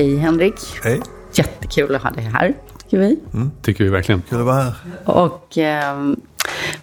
Hej 0.00 0.16
Henrik. 0.16 0.54
Hej. 0.82 1.00
Jättekul 1.32 1.94
att 1.94 2.02
ha 2.02 2.10
dig 2.10 2.24
här, 2.24 2.54
tycker 2.82 2.98
vi. 2.98 3.18
Mm, 3.34 3.50
tycker 3.62 3.84
vi 3.84 3.90
verkligen. 3.90 4.22
Kul 4.22 4.38
att 4.38 4.46
vara 4.46 4.62
här. 4.62 4.74
Och 5.04 5.58
eh, 5.58 6.12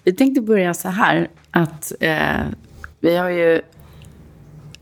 vi 0.04 0.14
tänkte 0.14 0.42
börja 0.42 0.74
så 0.74 0.90
här 0.90 1.28
att 1.52 1.92
eh, 2.00 2.42
vi 3.00 3.18
har 3.18 3.30
ju 3.30 3.62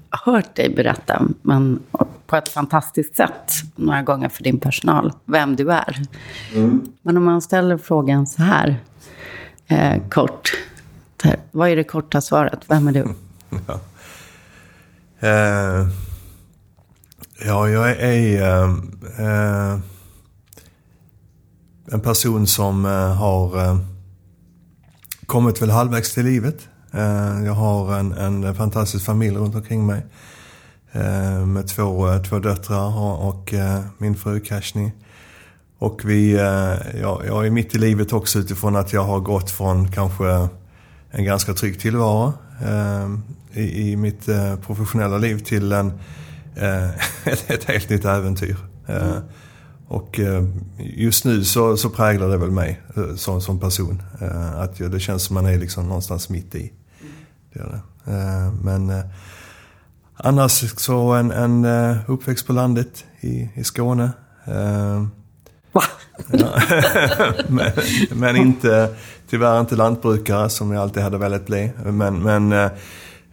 hört 0.10 0.56
dig 0.56 0.70
berätta, 0.70 1.22
men 1.42 1.80
på 2.28 2.36
ett 2.36 2.50
fantastiskt 2.50 3.16
sätt, 3.16 3.52
några 3.76 4.02
gånger 4.02 4.30
för 4.30 4.44
din 4.44 4.60
personal, 4.60 5.14
vem 5.26 5.56
du 5.56 5.72
är. 5.72 6.02
Mm. 6.56 6.94
Men 7.02 7.18
om 7.18 7.24
man 7.24 7.42
ställer 7.42 7.78
frågan 7.78 8.28
så 8.28 8.42
här, 8.42 8.76
eh, 9.68 10.08
kort, 10.10 10.52
här, 11.24 11.36
vad 11.52 11.70
är 11.70 11.76
det 11.76 11.84
korta 11.84 12.22
svaret? 12.22 12.60
Vem 12.68 12.88
är 12.88 12.92
du? 12.92 13.06
Ja. 13.68 13.80
Eh, 15.28 15.88
ja, 17.44 17.70
jag 17.70 17.92
är 17.92 18.42
eh, 18.42 18.70
eh, 19.20 19.80
en 21.92 22.00
person 22.00 22.48
som 22.48 22.86
eh, 22.86 23.16
har 23.16 23.64
eh, 23.64 23.78
kommit 25.26 25.62
väl 25.62 25.70
halvvägs 25.70 26.14
till 26.14 26.26
livet. 26.26 26.70
Jag 27.46 27.54
har 27.54 28.00
en, 28.00 28.12
en 28.12 28.56
fantastisk 28.56 29.06
familj 29.06 29.38
runt 29.38 29.56
omkring 29.56 29.86
mig. 29.86 30.06
Med 31.46 31.68
två, 31.68 32.20
två 32.30 32.40
döttrar 32.40 32.98
och, 33.00 33.30
och 33.30 33.54
min 33.98 34.16
fru 34.16 34.40
Kashni. 34.40 34.92
Och 35.78 36.02
vi, 36.06 36.34
ja, 37.02 37.22
jag 37.26 37.46
är 37.46 37.50
mitt 37.50 37.76
i 37.76 37.78
livet 37.78 38.14
också 38.14 38.40
utifrån 38.40 38.76
att 38.76 38.94
jag 38.94 39.04
har 39.04 39.20
gått 39.20 39.52
från 39.52 39.92
kanske 39.92 40.48
en 41.12 41.26
ganska 41.26 41.54
trygg 41.54 41.80
tillvaro 41.80 42.34
i, 43.54 43.92
i 43.92 43.96
mitt 43.96 44.26
professionella 44.66 45.18
liv 45.18 45.40
till 45.40 45.72
en, 45.72 45.94
ett, 47.26 47.64
helt 47.64 47.90
nytt 47.90 48.06
äventyr. 48.06 48.58
Mm. 48.88 49.22
Och 49.88 50.20
just 50.78 51.26
nu 51.26 51.44
så, 51.44 51.78
så 51.78 51.90
präglar 51.90 52.30
det 52.30 52.38
väl 52.38 52.52
mig 52.52 52.82
som, 53.16 53.42
som 53.42 53.60
person. 53.60 54.02
Att 54.56 54.78
det 54.78 55.00
känns 55.00 55.24
som 55.24 55.34
man 55.34 55.46
är 55.46 55.60
liksom 55.60 55.88
någonstans 55.88 56.30
mitt 56.30 56.56
i. 56.56 56.72
Det 57.54 57.60
det. 57.60 57.82
Men 58.64 59.04
annars 60.16 60.80
så 60.80 61.14
en, 61.14 61.32
en 61.32 61.66
uppväxt 62.08 62.48
på 62.48 62.54
landet 62.54 63.06
i, 63.22 63.50
i 63.56 63.64
Skåne. 63.64 64.12
Va? 65.72 65.84
men, 67.48 67.72
men, 68.12 68.36
inte, 68.36 68.96
tyvärr 69.30 69.60
inte 69.60 69.76
lantbrukare 69.76 70.50
som 70.50 70.72
jag 70.72 70.82
alltid 70.82 71.04
hade 71.04 71.18
velat 71.18 71.46
bli. 71.46 71.72
Men, 71.86 72.24
men 72.24 72.52
Eh, 72.52 72.72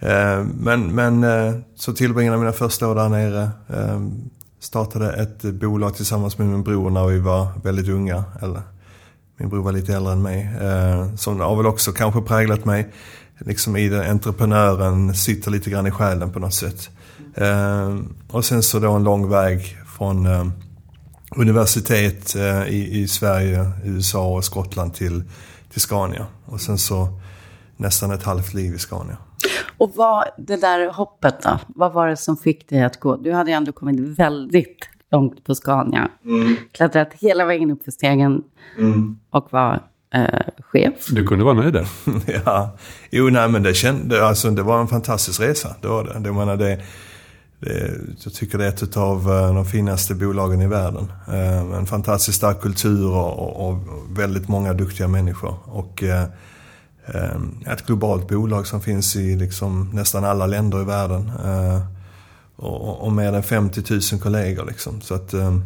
Eh, 0.03 0.45
men, 0.59 0.95
men 0.95 1.25
eh, 1.25 1.55
så 1.75 1.93
tillbringade 1.93 2.35
jag 2.35 2.41
mina 2.41 2.53
första 2.53 2.89
år 2.89 2.95
där 2.95 3.09
nere. 3.09 3.51
Eh, 3.69 4.01
startade 4.61 5.13
ett 5.13 5.43
bolag 5.43 5.97
tillsammans 5.97 6.39
med 6.39 6.47
min 6.47 6.63
bror 6.63 6.91
när 6.91 7.07
vi 7.07 7.19
var 7.19 7.49
väldigt 7.65 7.89
unga. 7.89 8.25
Eller, 8.43 8.63
min 9.37 9.49
bror 9.49 9.63
var 9.63 9.73
lite 9.73 9.95
äldre 9.95 10.13
än 10.13 10.23
mig. 10.23 10.49
Som 11.17 11.41
har 11.41 11.57
väl 11.57 11.67
också 11.67 11.93
kanske 11.93 12.21
präglat 12.21 12.65
mig. 12.65 12.93
Liksom 13.39 13.77
i 13.77 13.89
den 13.89 14.11
entreprenören 14.11 15.15
sitter 15.15 15.51
lite 15.51 15.71
grann 15.71 15.87
i 15.87 15.91
själen 15.91 16.33
på 16.33 16.39
något 16.39 16.55
sätt. 16.55 16.91
Och 18.29 18.45
sen 18.45 18.63
så 18.63 18.79
då 18.79 18.93
en 18.93 19.05
lång 19.05 19.29
väg 19.29 19.77
från 19.99 20.29
universitet 21.37 22.37
i, 22.69 23.01
i 23.03 23.09
Sverige, 23.09 23.71
USA 23.85 24.27
och 24.27 24.45
Skottland 24.45 24.95
till, 24.95 25.23
till 25.73 25.81
Scania. 25.81 26.27
Och 26.47 26.61
sen 26.61 26.79
så 26.79 27.21
nästan 27.83 28.11
ett 28.11 28.23
halvt 28.23 28.55
liv 28.55 28.75
i 28.75 28.79
Scania. 28.79 29.17
Och 29.79 29.93
vad, 29.95 30.25
det 30.39 30.57
där 30.57 30.93
hoppet 30.93 31.43
då, 31.43 31.59
vad 31.69 31.93
var 31.93 32.09
det 32.09 32.17
som 32.17 32.37
fick 32.37 32.69
dig 32.69 32.83
att 32.83 33.01
gå? 33.01 33.17
Du 33.17 33.33
hade 33.33 33.51
ju 33.51 33.57
ändå 33.57 33.73
kommit 33.73 34.19
väldigt 34.19 34.89
långt 35.13 35.45
på 35.45 35.55
Scania. 35.55 36.09
Mm. 36.25 36.57
Klättrat 36.73 37.13
hela 37.13 37.45
vägen 37.45 37.71
upp 37.71 37.85
för 37.85 37.91
stegen 37.91 38.43
mm. 38.79 39.19
och 39.31 39.49
var 39.51 39.81
eh, 40.15 40.41
chef. 40.61 41.07
Du 41.11 41.27
kunde 41.27 41.45
vara 41.45 41.55
nöjd 41.55 41.73
där. 41.73 41.87
ja, 42.45 42.77
jo 43.11 43.29
nej 43.31 43.49
men 43.49 43.63
det, 43.63 43.75
kände, 43.75 44.27
alltså, 44.27 44.51
det 44.51 44.63
var 44.63 44.81
en 44.81 44.89
fantastisk 44.89 45.41
resa. 45.41 45.77
Det 45.81 45.89
var 45.89 46.05
det. 46.05 46.19
det, 46.19 46.33
menar, 46.33 46.57
det, 46.57 46.81
det 47.59 47.91
jag 48.25 48.35
tycker 48.35 48.59
det 48.59 48.65
är 48.65 48.69
ett 48.69 48.97
av 48.97 49.31
eh, 49.31 49.55
de 49.55 49.65
finaste 49.65 50.15
bolagen 50.15 50.61
i 50.61 50.67
världen. 50.67 51.13
Eh, 51.29 51.77
en 51.79 51.87
fantastiskt 51.87 52.39
stark 52.39 52.61
kultur 52.61 53.11
och, 53.11 53.39
och, 53.39 53.69
och 53.69 53.79
väldigt 54.11 54.49
många 54.49 54.73
duktiga 54.73 55.09
människor. 55.09 55.55
Och, 55.65 56.03
eh, 56.03 56.25
Ehm, 57.07 57.65
ett 57.67 57.87
globalt 57.87 58.29
bolag 58.29 58.67
som 58.67 58.81
finns 58.81 59.17
i 59.17 59.37
liksom 59.37 59.91
nästan 59.93 60.25
alla 60.25 60.47
länder 60.47 60.83
i 60.83 60.85
världen. 60.85 61.33
Ehm, 61.45 61.81
och, 62.57 63.13
mer 63.13 63.33
än 63.33 63.43
50 63.43 63.83
000 63.91 64.21
kollegor. 64.23 64.65
Liksom. 64.67 65.01
Så 65.01 65.15
att, 65.15 65.35
ehm, 65.35 65.65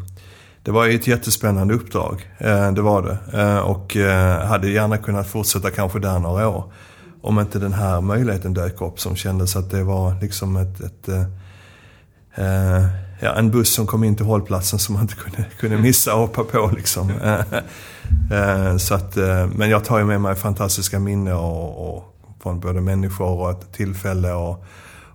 det 0.63 0.71
var 0.71 0.89
ett 0.89 1.07
jättespännande 1.07 1.75
uppdrag. 1.75 2.31
Det 2.75 2.83
var 2.83 3.03
det. 3.03 3.61
Och 3.61 3.97
eh, 3.97 4.47
hade 4.47 4.71
gärna 4.71 4.99
kunnat 4.99 5.27
fortsätta 5.27 5.71
kanske 5.71 5.99
där 5.99 6.19
några 6.19 6.49
år. 6.49 6.73
Om 7.27 7.41
inte 7.41 7.59
den 7.59 7.73
här 7.73 8.01
möjligheten 8.01 8.55
dök 8.55 8.81
upp 8.81 9.01
som 9.01 9.17
kändes 9.17 9.57
att 9.57 9.71
det 9.71 9.83
var 9.83 10.21
liksom 10.21 10.57
ett, 10.57 10.81
ett 10.81 11.09
eh, 11.09 11.25
eh, 12.35 12.85
ja, 13.21 13.35
en 13.35 13.51
buss 13.51 13.75
som 13.75 13.87
kom 13.87 14.05
in 14.05 14.17
till 14.17 14.27
hållplatsen 14.27 14.79
som 14.79 14.95
man 14.95 15.03
inte 15.03 15.15
kunde, 15.15 15.45
kunde 15.61 15.79
missa 15.79 16.15
och 16.15 16.21
hoppa 16.21 16.45
på. 16.45 16.71
Liksom. 16.77 17.11
Eh, 18.31 18.77
så 18.77 18.95
att, 18.95 19.17
eh, 19.17 19.47
men 19.47 19.71
jag 19.71 19.85
tar 19.85 19.99
ju 19.99 20.05
med 20.05 20.21
mig 20.21 20.35
fantastiska 20.35 20.99
minnen 20.99 21.35
och, 21.35 21.97
och, 21.97 22.05
från 22.43 22.61
både 22.61 22.81
människor 22.81 23.41
och 23.41 23.51
ett 23.51 23.73
tillfälle 23.73 24.33
och, 24.33 24.65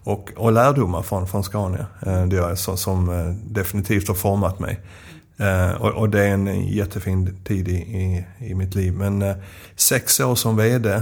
och, 0.03 0.31
och 0.35 0.51
lärdomar 0.51 1.01
från, 1.01 1.27
från 1.27 1.43
Scania. 1.43 1.85
Eh, 2.05 2.25
det 2.25 2.35
gör 2.35 2.49
jag 2.49 2.57
som, 2.57 2.77
som 2.77 3.35
definitivt 3.45 4.07
har 4.07 4.15
format 4.15 4.59
mig. 4.59 4.79
Och, 5.79 5.91
och, 5.91 6.09
det 6.09 6.23
är 6.23 6.33
en 6.33 6.67
jättefin 6.67 7.43
tid 7.43 7.67
i, 7.67 7.71
i, 7.71 8.25
i 8.39 8.55
mitt 8.55 8.75
liv. 8.75 8.93
Men 8.93 9.35
sex 9.75 10.19
år 10.19 10.35
som 10.35 10.55
VD, 10.55 11.01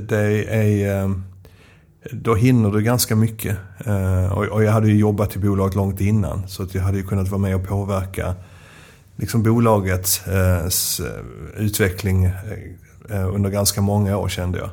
det 0.00 0.44
är 0.44 1.14
då 2.12 2.34
hinner 2.34 2.70
du 2.70 2.82
ganska 2.82 3.16
mycket. 3.16 3.56
Eh, 3.84 4.32
och 4.32 4.64
jag 4.64 4.72
hade 4.72 4.88
ju 4.88 4.96
jobbat 4.96 5.36
i 5.36 5.38
bolaget 5.38 5.74
långt 5.74 6.00
innan 6.00 6.48
så 6.48 6.62
att 6.62 6.74
jag 6.74 6.82
hade 6.82 6.98
ju 6.98 7.06
kunnat 7.06 7.28
vara 7.28 7.40
med 7.40 7.56
och 7.56 7.68
påverka 7.68 8.34
liksom 9.16 9.42
bolagets 9.42 10.26
eh, 10.26 10.66
utveckling 11.56 12.24
eh, 12.24 13.34
under 13.34 13.50
ganska 13.50 13.80
många 13.80 14.16
år 14.16 14.28
kände 14.28 14.58
jag. 14.58 14.70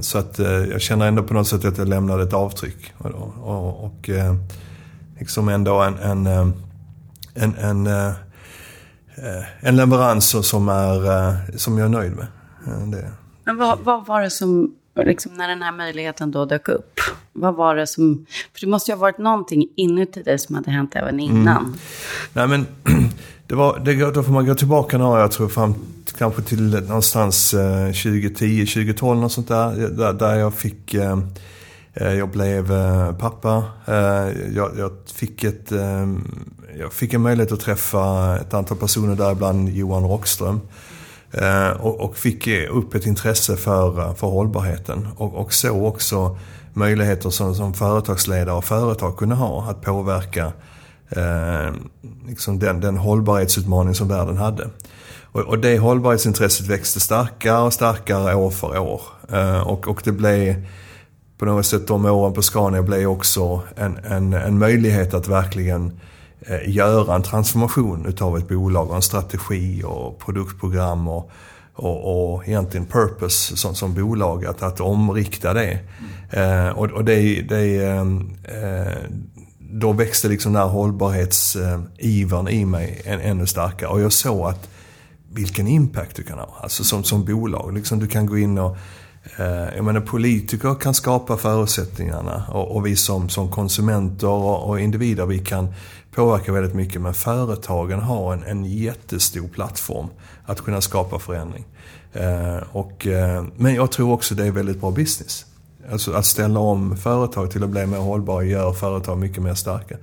Så 0.00 0.18
att 0.18 0.38
jag 0.70 0.80
känner 0.80 1.08
ändå 1.08 1.22
på 1.22 1.34
något 1.34 1.48
sätt 1.48 1.64
att 1.64 1.78
jag 1.78 1.88
lämnade 1.88 2.22
ett 2.22 2.32
avtryck. 2.32 2.92
Och, 2.98 3.10
och, 3.42 3.84
och 3.84 4.10
liksom 5.18 5.48
ändå 5.48 5.82
en, 5.82 5.96
en, 5.98 6.26
en, 7.34 7.54
en, 7.56 7.86
en 9.60 9.76
leverans 9.76 10.46
som, 10.48 10.68
är, 10.68 11.58
som 11.58 11.78
jag 11.78 11.84
är 11.84 11.88
nöjd 11.88 12.12
med. 12.16 12.26
Det. 12.92 13.10
Men 13.44 13.56
vad, 13.56 13.78
vad 13.78 14.06
var 14.06 14.22
det 14.22 14.30
som 14.30 14.74
liksom 14.96 15.34
när 15.34 15.48
den 15.48 15.62
här 15.62 15.72
möjligheten 15.72 16.30
då 16.30 16.44
dök 16.44 16.68
upp? 16.68 17.00
Vad 17.32 17.54
var 17.54 17.76
det 17.76 17.86
som... 17.86 18.26
För 18.52 18.60
det 18.60 18.66
måste 18.66 18.90
ju 18.90 18.94
ha 18.94 19.00
varit 19.00 19.18
någonting 19.18 19.68
inuti 19.76 20.22
dig 20.22 20.38
som 20.38 20.54
hade 20.54 20.70
hänt 20.70 20.96
även 20.96 21.20
innan. 21.20 21.64
Mm. 21.64 21.78
Nej 22.32 22.48
men, 22.48 22.66
det 23.46 23.54
var, 23.54 23.78
det, 23.78 24.14
då 24.14 24.22
får 24.22 24.32
man 24.32 24.46
gå 24.46 24.54
tillbaka 24.54 24.98
några, 24.98 25.20
jag 25.20 25.32
tror 25.32 25.48
fram 25.48 25.74
kanske 26.18 26.42
till 26.42 26.70
någonstans 26.70 27.54
eh, 27.54 27.86
2010, 27.86 28.66
2012 28.66 29.20
något 29.20 29.32
sånt 29.32 29.48
där. 29.48 29.88
Där, 29.88 30.12
där 30.12 30.34
jag 30.34 30.54
fick... 30.54 30.94
Eh, 30.94 31.18
eh 31.94 32.12
jag 32.12 32.28
blev 32.28 32.72
eh, 32.72 33.12
pappa. 33.12 33.64
Eh, 33.86 34.54
jag, 34.54 34.70
jag, 34.78 34.90
fick 35.14 35.44
ett, 35.44 35.72
eh, 35.72 36.08
jag 36.78 36.92
fick 36.92 37.12
en 37.12 37.22
möjlighet 37.22 37.52
att 37.52 37.60
träffa 37.60 38.36
ett 38.40 38.54
antal 38.54 38.76
personer, 38.76 39.16
däribland 39.16 39.68
Johan 39.68 40.04
Rockström. 40.04 40.60
Eh, 41.32 41.70
och, 41.70 42.00
och, 42.00 42.16
fick 42.16 42.46
eh, 42.46 42.76
upp 42.76 42.94
ett 42.94 43.06
intresse 43.06 43.56
för, 43.56 44.00
eh, 44.00 44.14
för 44.14 44.26
hållbarheten. 44.26 45.08
Och, 45.16 45.34
och 45.34 45.52
så 45.52 45.86
också 45.86 46.38
möjligheter 46.72 47.30
som, 47.30 47.54
som 47.54 47.74
företagsledare 47.74 48.56
och 48.56 48.64
företag 48.64 49.16
kunde 49.16 49.34
ha 49.34 49.70
att 49.70 49.82
påverka 49.82 50.52
eh, 51.08 51.74
liksom 52.26 52.58
den, 52.58 52.80
den 52.80 52.96
hållbarhetsutmaning 52.96 53.94
som 53.94 54.08
världen 54.08 54.36
hade. 54.36 54.70
Och, 55.22 55.40
och 55.40 55.58
det 55.58 55.78
hållbarhetsintresset 55.78 56.66
växte 56.66 57.00
starkare 57.00 57.62
och 57.62 57.72
starkare 57.72 58.34
år 58.34 58.50
för 58.50 58.78
år. 58.78 59.02
Eh, 59.32 59.60
och, 59.60 59.88
och 59.88 60.00
det 60.04 60.12
blev 60.12 60.66
på 61.38 61.44
något 61.44 61.66
sätt 61.66 61.86
de 61.86 62.04
åren 62.04 62.32
på 62.32 62.42
Scania 62.42 62.82
blev 62.82 63.08
också 63.08 63.62
en, 63.76 63.98
en, 64.04 64.32
en 64.32 64.58
möjlighet 64.58 65.14
att 65.14 65.28
verkligen 65.28 65.86
Eh, 65.88 65.92
Eh, 66.46 66.70
göra 66.70 67.14
en 67.14 67.22
transformation 67.22 68.06
utav 68.06 68.38
ett 68.38 68.48
bolag 68.48 68.90
och 68.90 68.96
en 68.96 69.02
strategi 69.02 69.82
och 69.84 70.18
produktprogram 70.18 71.08
och, 71.08 71.30
och, 71.74 72.34
och 72.34 72.48
egentligen 72.48 72.86
purpose 72.86 73.56
som, 73.56 73.74
som 73.74 73.94
bolag, 73.94 74.46
att, 74.46 74.62
att 74.62 74.80
omrikta 74.80 75.54
det. 75.54 75.78
Mm. 76.30 76.66
Eh, 76.66 76.72
och, 76.78 76.90
och 76.90 77.04
det, 77.04 77.42
det 77.42 77.84
eh, 77.84 78.06
då 79.58 79.92
växte 79.92 80.28
liksom 80.28 80.52
den 80.52 80.62
här 80.62 80.68
hållbarhetsivern 80.68 82.48
i 82.48 82.64
mig 82.64 83.02
än, 83.04 83.20
ännu 83.20 83.46
starkare. 83.46 83.90
Och 83.90 84.00
jag 84.00 84.12
såg 84.12 84.48
att 84.48 84.68
vilken 85.32 85.66
impact 85.66 86.16
du 86.16 86.22
kan 86.22 86.38
ha, 86.38 86.58
alltså 86.62 86.84
som, 86.84 87.04
som 87.04 87.24
bolag. 87.24 87.74
Liksom 87.74 87.98
du 87.98 88.06
kan 88.06 88.26
gå 88.26 88.38
in 88.38 88.58
och 88.58 88.76
Eh, 89.36 89.76
jag 89.76 89.84
menar 89.84 90.00
politiker 90.00 90.74
kan 90.74 90.94
skapa 90.94 91.36
förutsättningarna 91.36 92.44
och, 92.48 92.76
och 92.76 92.86
vi 92.86 92.96
som, 92.96 93.28
som 93.28 93.50
konsumenter 93.50 94.28
och, 94.28 94.68
och, 94.68 94.80
individer 94.80 95.26
vi 95.26 95.38
kan 95.38 95.74
påverkar 96.14 96.52
väldigt 96.52 96.74
mycket. 96.74 97.00
Men 97.00 97.14
företagen 97.14 98.00
har 98.00 98.32
en, 98.32 98.44
en 98.44 98.64
jättestor 98.64 99.48
plattform 99.48 100.08
att 100.44 100.60
kunna 100.60 100.80
skapa 100.80 101.18
förändring. 101.18 101.64
Eh, 102.12 102.56
och, 102.72 103.06
eh, 103.06 103.44
men 103.56 103.74
jag 103.74 103.90
tror 103.90 104.12
också 104.12 104.34
det 104.34 104.46
är 104.46 104.50
väldigt 104.50 104.80
bra 104.80 104.90
business. 104.90 105.46
Alltså 105.90 106.12
att 106.12 106.26
ställa 106.26 106.60
om 106.60 106.96
företag 106.96 107.50
till 107.50 107.64
att 107.64 107.70
bli 107.70 107.86
mer 107.86 107.98
hållbara 107.98 108.44
gör 108.44 108.72
företag 108.72 109.18
mycket 109.18 109.42
mer 109.42 109.54
starka. 109.54 109.96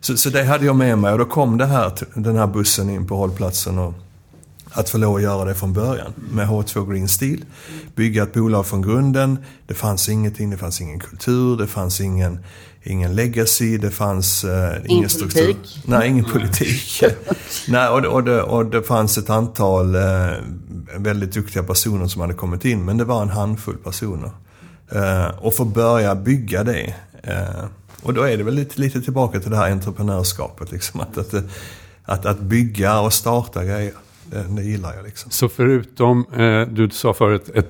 Så, 0.00 0.16
så 0.16 0.30
det 0.30 0.44
hade 0.44 0.64
jag 0.66 0.76
med 0.76 0.98
mig 0.98 1.12
och 1.12 1.18
då 1.18 1.24
kom 1.24 1.58
det 1.58 1.66
här, 1.66 1.92
den 2.14 2.36
här 2.36 2.46
bussen 2.46 2.90
in 2.90 3.06
på 3.06 3.16
hållplatsen. 3.16 3.78
Och, 3.78 3.94
att 4.74 4.90
få 4.90 4.98
lov 4.98 5.16
att 5.16 5.22
göra 5.22 5.44
det 5.44 5.54
från 5.54 5.72
början 5.72 6.12
med 6.16 6.48
H2 6.48 6.92
Green 6.92 7.08
Steel. 7.08 7.44
Bygga 7.94 8.22
ett 8.22 8.32
bolag 8.32 8.66
från 8.66 8.82
grunden. 8.82 9.38
Det 9.66 9.74
fanns 9.74 10.08
ingenting, 10.08 10.50
det 10.50 10.56
fanns 10.56 10.80
ingen 10.80 11.00
kultur, 11.00 11.56
det 11.56 11.66
fanns 11.66 12.00
ingen, 12.00 12.38
ingen 12.82 13.14
legacy, 13.14 13.78
det 13.78 13.90
fanns 13.90 14.44
eh, 14.44 14.76
ingen, 14.76 14.90
ingen 14.90 15.08
struktur. 15.08 15.46
Politik. 15.46 15.82
Nej, 15.84 16.08
ingen 16.08 16.24
politik. 16.24 17.02
Nej, 17.68 17.88
och, 17.88 18.02
det, 18.02 18.08
och, 18.08 18.24
det, 18.24 18.42
och 18.42 18.66
det 18.66 18.82
fanns 18.82 19.18
ett 19.18 19.30
antal 19.30 19.94
eh, 19.94 20.30
väldigt 20.96 21.32
duktiga 21.32 21.62
personer 21.62 22.06
som 22.06 22.20
hade 22.20 22.34
kommit 22.34 22.64
in, 22.64 22.84
men 22.84 22.96
det 22.98 23.04
var 23.04 23.22
en 23.22 23.30
handfull 23.30 23.76
personer. 23.76 24.30
Eh, 24.90 25.38
och 25.38 25.54
få 25.54 25.64
börja 25.64 26.14
bygga 26.14 26.64
det. 26.64 26.94
Eh, 27.22 27.64
och 28.02 28.14
då 28.14 28.22
är 28.22 28.36
det 28.36 28.42
väl 28.42 28.54
lite, 28.54 28.80
lite 28.80 29.02
tillbaka 29.02 29.40
till 29.40 29.50
det 29.50 29.56
här 29.56 29.70
entreprenörskapet. 29.70 30.72
Liksom, 30.72 31.00
att, 31.00 31.18
att, 31.18 31.34
att, 32.04 32.26
att 32.26 32.40
bygga 32.40 33.00
och 33.00 33.12
starta 33.12 33.64
grejer. 33.64 33.92
Det 34.48 34.62
gillar 34.62 34.94
jag 34.94 35.04
liksom. 35.04 35.30
Så 35.30 35.48
förutom, 35.48 36.26
eh, 36.36 36.74
du 36.74 36.90
sa 36.90 37.14
förut, 37.14 37.50
ett, 37.54 37.68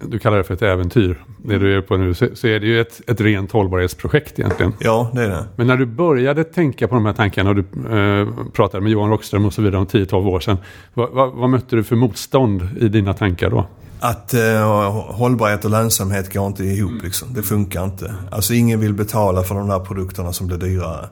du 0.00 0.18
kallar 0.18 0.36
det 0.36 0.44
för 0.44 0.54
ett 0.54 0.62
äventyr, 0.62 1.24
det 1.44 1.58
du 1.58 1.76
är 1.76 1.80
på 1.80 1.96
nu, 1.96 2.14
så, 2.14 2.24
är 2.24 2.60
det 2.60 2.66
ju 2.66 2.80
ett, 2.80 3.00
ett 3.06 3.20
rent 3.20 3.52
hållbarhetsprojekt 3.52 4.38
egentligen. 4.38 4.72
Ja, 4.78 5.10
det 5.14 5.24
är 5.24 5.28
det. 5.28 5.46
Men 5.56 5.66
när 5.66 5.76
du 5.76 5.86
började 5.86 6.44
tänka 6.44 6.88
på 6.88 6.94
de 6.94 7.06
här 7.06 7.12
tankarna 7.12 7.50
och 7.50 7.56
du 7.56 7.60
eh, 7.60 8.28
pratade 8.52 8.82
med 8.82 8.92
Johan 8.92 9.10
Rockström 9.10 9.44
och 9.44 9.52
så 9.52 9.62
vidare 9.62 9.80
om 9.80 9.86
10-12 9.86 10.28
år 10.28 10.40
sedan, 10.40 10.56
vad, 10.94 11.10
vad, 11.10 11.32
vad 11.32 11.50
mötte 11.50 11.76
du 11.76 11.84
för 11.84 11.96
motstånd 11.96 12.68
i 12.80 12.88
dina 12.88 13.14
tankar 13.14 13.50
då? 13.50 13.66
Att 14.00 14.34
eh, 14.34 14.92
hållbarhet 14.92 15.64
och 15.64 15.70
lönsamhet 15.70 16.32
går 16.32 16.46
inte 16.46 16.64
ihop 16.64 17.02
liksom. 17.02 17.34
Det 17.34 17.42
funkar 17.42 17.84
inte. 17.84 18.14
Alltså 18.30 18.54
ingen 18.54 18.80
vill 18.80 18.94
betala 18.94 19.42
för 19.42 19.54
de 19.54 19.68
där 19.68 19.80
produkterna 19.80 20.32
som 20.32 20.46
blir 20.46 20.58
dyrare. 20.58 21.08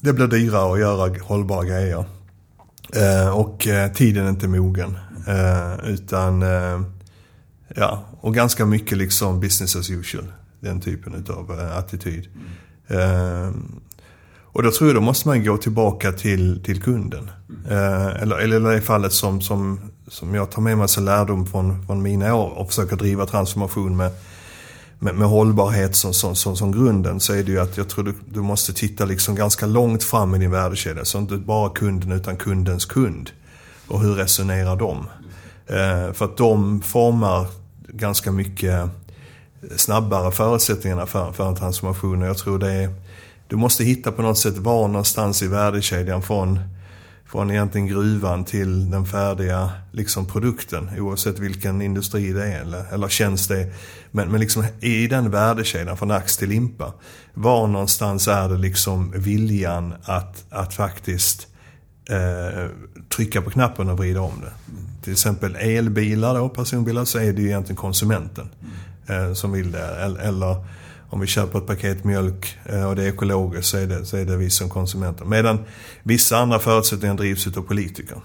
Det 0.00 0.12
blir 0.12 0.26
dyrare 0.26 0.72
att 0.72 0.80
göra 0.80 1.14
hållbara 1.22 1.64
grejer. 1.64 2.04
Eh, 2.96 3.28
och 3.28 3.66
eh, 3.66 3.92
tiden 3.92 4.26
är 4.26 4.30
inte 4.30 4.48
mogen. 4.48 4.98
Eh, 5.26 5.90
utan, 5.90 6.42
eh, 6.42 6.80
ja, 7.74 8.04
och 8.20 8.34
ganska 8.34 8.66
mycket 8.66 8.98
liksom 8.98 9.40
business 9.40 9.76
as 9.76 9.90
usual. 9.90 10.32
Den 10.60 10.80
typen 10.80 11.26
av 11.28 11.60
eh, 11.60 11.78
attityd. 11.78 12.28
Mm. 12.88 13.80
och 14.42 14.62
då 14.62 14.70
tror 14.70 14.88
jag 14.90 14.96
då 14.96 15.00
måste 15.00 15.28
man 15.28 15.44
gå 15.44 15.56
tillbaka 15.56 16.12
till, 16.12 16.62
till 16.64 16.82
kunden. 16.82 17.30
Eh, 17.70 18.06
eller, 18.06 18.36
eller 18.36 18.72
i 18.72 18.74
det 18.74 18.80
fallet 18.80 19.12
som, 19.12 19.40
som, 19.40 19.80
som 20.08 20.34
jag 20.34 20.50
tar 20.50 20.62
med 20.62 20.78
mig 20.78 20.88
som 20.88 21.04
lärdom 21.04 21.46
från, 21.46 21.86
från 21.86 22.02
mina 22.02 22.34
år 22.34 22.50
och 22.58 22.68
försöker 22.68 22.96
driva 22.96 23.26
transformation 23.26 23.96
med 23.96 24.10
med, 25.02 25.14
med 25.14 25.28
hållbarhet 25.28 25.96
som, 25.96 26.14
som, 26.14 26.36
som, 26.36 26.56
som, 26.56 26.72
grunden 26.72 27.20
så 27.20 27.32
är 27.32 27.42
det 27.42 27.52
ju 27.52 27.60
att 27.60 27.76
jag 27.76 27.88
tror 27.88 28.04
du, 28.04 28.14
du 28.28 28.40
måste 28.40 28.72
titta 28.72 29.04
liksom 29.04 29.34
ganska 29.34 29.66
långt 29.66 30.04
fram 30.04 30.34
i 30.34 30.38
din 30.38 30.50
värdekedja. 30.50 31.04
Så 31.04 31.18
inte 31.18 31.36
bara 31.36 31.70
kunden 31.70 32.12
utan 32.12 32.36
kundens 32.36 32.84
kund. 32.84 33.30
Och 33.88 34.00
hur 34.00 34.14
resonerar 34.14 34.76
de? 34.76 35.06
Eh, 35.66 36.12
för 36.12 36.24
att 36.24 36.36
de 36.36 36.82
formar 36.82 37.46
ganska 37.88 38.32
mycket 38.32 38.90
snabbare 39.76 40.32
förutsättningarna 40.32 41.06
för, 41.06 41.32
för 41.32 41.48
en 41.48 41.56
transformation. 41.56 42.22
Och 42.22 42.28
jag 42.28 42.38
tror 42.38 42.58
det 42.58 42.72
är, 42.72 42.94
du 43.48 43.56
måste 43.56 43.84
hitta 43.84 44.12
på 44.12 44.22
något 44.22 44.38
sätt 44.38 44.58
var 44.58 44.88
någonstans 44.88 45.42
i 45.42 45.48
värdekedjan 45.48 46.22
från 46.22 46.58
från 47.32 47.50
egentligen 47.50 47.86
gruvan 47.86 48.44
till 48.44 48.90
den 48.90 49.06
färdiga 49.06 49.70
liksom, 49.92 50.26
produkten. 50.26 50.90
Oavsett 50.98 51.38
vilken 51.38 51.82
industri 51.82 52.32
det 52.32 52.46
är 52.46 52.60
eller, 52.60 52.94
eller 52.94 53.08
tjänst 53.08 53.48
det 53.48 53.60
är. 53.60 53.72
Men, 54.10 54.30
men 54.30 54.40
liksom, 54.40 54.64
i 54.80 55.06
den 55.06 55.30
värdekedjan 55.30 55.96
från 55.96 56.10
ax 56.10 56.36
till 56.36 56.48
limpa. 56.48 56.92
Var 57.34 57.66
någonstans 57.66 58.28
är 58.28 58.48
det 58.48 58.58
liksom 58.58 59.12
viljan 59.16 59.94
att, 60.02 60.44
att 60.50 60.74
faktiskt 60.74 61.46
eh, 62.10 62.70
trycka 63.16 63.42
på 63.42 63.50
knappen 63.50 63.88
och 63.88 63.98
vrida 63.98 64.20
om 64.20 64.40
det. 64.40 64.52
Till 65.02 65.12
exempel 65.12 65.56
elbilar 65.56 66.34
då, 66.34 66.48
personbilar, 66.48 67.04
så 67.04 67.18
är 67.18 67.32
det 67.32 67.42
ju 67.42 67.48
egentligen 67.48 67.76
konsumenten 67.76 68.48
eh, 69.06 69.32
som 69.32 69.52
vill 69.52 69.72
det. 69.72 69.86
Eller, 69.86 70.20
eller 70.20 70.56
om 71.12 71.20
vi 71.20 71.26
köper 71.26 71.58
ett 71.58 71.66
paket 71.66 72.04
mjölk 72.04 72.58
eh, 72.64 72.88
och 72.88 72.96
det 72.96 73.04
är 73.04 73.08
ekologiskt 73.08 73.70
så 73.70 73.76
är 73.76 73.86
det, 73.86 74.04
så 74.04 74.16
är 74.16 74.24
det 74.24 74.36
vi 74.36 74.50
som 74.50 74.68
konsumenter. 74.68 75.24
Medan 75.24 75.58
vissa 76.02 76.36
andra 76.38 76.58
förutsättningar 76.58 77.14
drivs 77.14 77.56
av 77.56 77.62
politiker. 77.62 78.16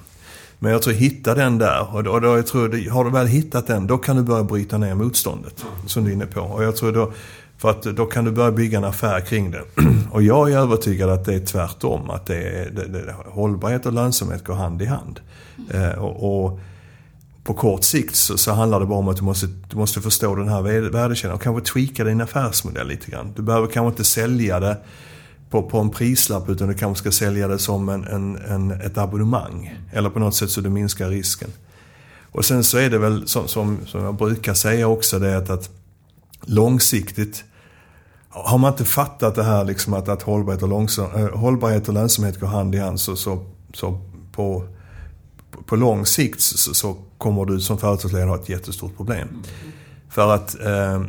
Men 0.60 0.72
jag 0.72 0.82
tror 0.82 0.94
hitta 0.94 1.36
den 1.36 1.58
där 1.58 1.96
och 1.96 2.04
då, 2.04 2.12
och 2.12 2.22
då 2.22 2.28
jag 2.28 2.48
tror, 2.48 2.90
har 2.90 3.04
du 3.04 3.12
väl 3.12 3.28
hittat 3.28 3.68
den 3.68 3.88
då 3.88 3.98
kan 3.98 4.16
du 4.16 4.24
börja 4.24 4.44
bryta 4.44 4.78
ner 4.78 4.96
motståndet. 4.96 5.66
Som 5.86 6.04
du 6.04 6.10
är 6.10 6.14
inne 6.14 6.26
på. 6.26 6.42
Och 6.42 6.64
jag 6.64 6.76
tror 6.76 6.92
då, 6.92 7.12
för 7.58 7.70
att 7.70 7.84
då 7.84 8.06
kan 8.06 8.26
du 8.26 8.32
börja 8.32 8.52
bygga 8.52 8.78
en 8.78 8.84
affär 8.84 9.20
kring 9.20 9.52
det. 9.52 9.62
Och 10.12 10.24
jag 10.24 10.52
är 10.52 10.58
övertygad 10.58 11.10
att 11.10 11.26
det 11.26 11.34
är 11.34 11.46
tvärtom. 11.46 12.10
Att 12.10 12.26
det 12.26 12.38
är, 12.38 12.70
det, 12.70 12.88
det, 12.88 13.16
hållbarhet 13.26 13.86
och 13.86 13.94
lönsamhet 13.94 14.44
går 14.44 14.54
hand 14.54 14.82
i 14.82 14.86
hand. 14.86 15.20
Eh, 15.72 15.92
och, 15.92 16.46
och 16.46 16.60
på 17.48 17.54
kort 17.54 17.84
sikt 17.84 18.16
så, 18.16 18.38
så, 18.38 18.52
handlar 18.52 18.80
det 18.80 18.86
bara 18.86 19.00
om 19.00 19.08
att 19.08 19.18
du 19.18 19.24
måste, 19.24 19.48
du 19.70 19.78
måste 19.78 20.02
förstå 20.02 20.36
den 20.36 20.50
här 20.50 20.62
värdekedjan 20.90 21.36
och 21.36 21.42
kanske 21.42 21.74
tweaka 21.74 22.04
din 22.04 22.22
affärsmodell 22.22 22.88
lite 22.88 23.12
grann. 23.12 23.34
Du 23.36 23.42
behöver 23.42 23.68
kanske 23.68 23.90
inte 23.90 24.04
sälja 24.04 24.60
det 24.60 24.78
på, 25.50 25.64
på 25.64 25.80
en 25.80 25.90
prislapp 25.90 26.50
utan 26.50 26.68
du 26.68 26.74
kanske 26.74 27.02
ska 27.02 27.12
sälja 27.12 27.48
det 27.48 27.60
som 27.60 27.90
en, 27.90 28.04
en, 28.04 28.36
en, 28.36 28.72
ett 28.72 28.98
abonnemang. 28.98 29.80
Eller 29.92 30.10
på 30.10 30.20
något 30.20 30.36
sätt 30.36 30.50
så 30.50 30.62
du 30.62 30.70
minskar 30.70 31.10
risken. 31.10 31.50
Och 32.32 32.46
sen 32.46 32.64
så 32.64 32.78
är 32.78 32.90
det 32.90 32.98
väl 32.98 33.28
som, 33.28 33.48
som, 33.48 33.78
som 33.86 34.04
jag 34.04 34.16
brukar 34.16 34.54
säga 34.54 34.88
också 34.88 35.20
det 35.20 35.38
att, 35.38 35.50
att 35.50 35.70
långsiktigt 36.42 37.44
har 38.30 38.58
man 38.58 38.72
inte 38.72 38.86
fattat 38.86 39.36
det 39.36 39.44
här 39.44 39.66
liksom 39.66 39.94
att, 39.94 40.10
att 40.10 40.22
hållbarhet, 40.22 40.64
och 40.64 40.70
långsam, 40.70 41.12
äh, 41.16 41.24
eh, 41.24 41.38
hållbarhet 41.38 41.88
och 41.88 41.94
lönsamhet 41.94 42.40
går 42.40 42.48
hand 42.48 42.76
i 42.76 42.78
hand 42.78 43.00
så, 43.00 43.16
så, 43.16 43.46
så 43.74 44.02
på 44.32 44.68
på 45.66 45.76
lång 45.76 46.06
sikt 46.06 46.42
så, 46.42 46.74
så 46.74 46.98
kommer 47.18 47.46
du 47.46 47.60
som 47.60 47.78
företagsledare 47.78 48.30
ha 48.30 48.36
ett 48.36 48.50
jättestort 48.50 48.98
problem. 48.98 49.28
För 50.10 50.34
att 50.34 50.60
eh, 50.66 51.04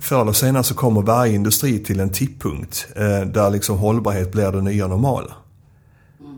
förr 0.00 0.22
eller 0.22 0.32
senare 0.32 0.64
så 0.64 0.74
kommer 0.74 1.02
varje 1.02 1.34
industri 1.34 1.78
till 1.78 2.00
en 2.00 2.12
tipppunkt 2.12 2.88
eh, 2.96 3.20
där 3.20 3.50
liksom 3.50 3.78
hållbarhet 3.78 4.32
blir 4.32 4.52
det 4.52 4.60
nya 4.60 4.86
normala. 4.86 5.32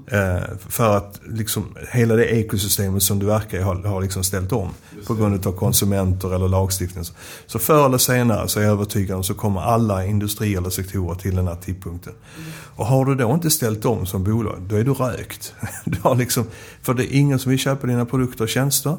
Eh, 0.07 0.57
för 0.69 0.97
att 0.97 1.21
liksom, 1.27 1.77
hela 1.91 2.15
det 2.17 2.25
ekosystemet 2.25 3.03
som 3.03 3.19
du 3.19 3.27
verkar 3.27 3.59
i 3.59 3.63
har, 3.63 3.75
har 3.75 4.01
liksom 4.01 4.25
ställt 4.25 4.53
om. 4.53 4.71
På 5.07 5.15
grund 5.15 5.47
av 5.47 5.53
konsumenter 5.53 6.35
eller 6.35 6.49
lagstiftning. 6.49 7.05
Så 7.47 7.59
förr 7.59 7.87
eller 7.87 7.99
senare 7.99 8.49
så 8.49 8.61
är 8.61 8.65
jag 8.65 8.73
övertygad 8.73 9.17
om 9.17 9.25
så 9.25 9.35
kommer 9.35 9.61
alla 9.61 10.05
industrier 10.07 10.59
eller 10.59 10.71
sektorer 10.71 11.15
till 11.15 11.37
den 11.37 11.49
här 11.49 11.55
tidpunkten. 11.55 12.13
Och 12.77 12.87
har 12.87 13.05
du 13.05 13.15
då 13.15 13.35
inte 13.35 13.51
ställt 13.51 13.85
om 13.85 14.07
som 14.07 14.25
bolag, 14.25 14.63
då 14.69 14.77
är 14.77 14.85
du 14.85 14.93
rökt. 14.93 15.55
Du 15.85 15.99
har 16.03 16.15
liksom, 16.15 16.45
för 16.83 16.95
det 16.95 17.15
är 17.15 17.19
ingen 17.19 17.39
som 17.39 17.51
vill 17.51 17.59
köpa 17.59 17.87
dina 17.87 18.05
produkter 18.05 18.45
och 18.45 18.49
tjänster. 18.49 18.97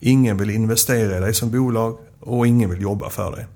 Ingen 0.00 0.36
vill 0.36 0.50
investera 0.50 1.16
i 1.16 1.20
dig 1.20 1.34
som 1.34 1.50
bolag 1.50 1.98
och 2.20 2.46
ingen 2.46 2.70
vill 2.70 2.82
jobba 2.82 3.10
för 3.10 3.32
dig. 3.32 3.46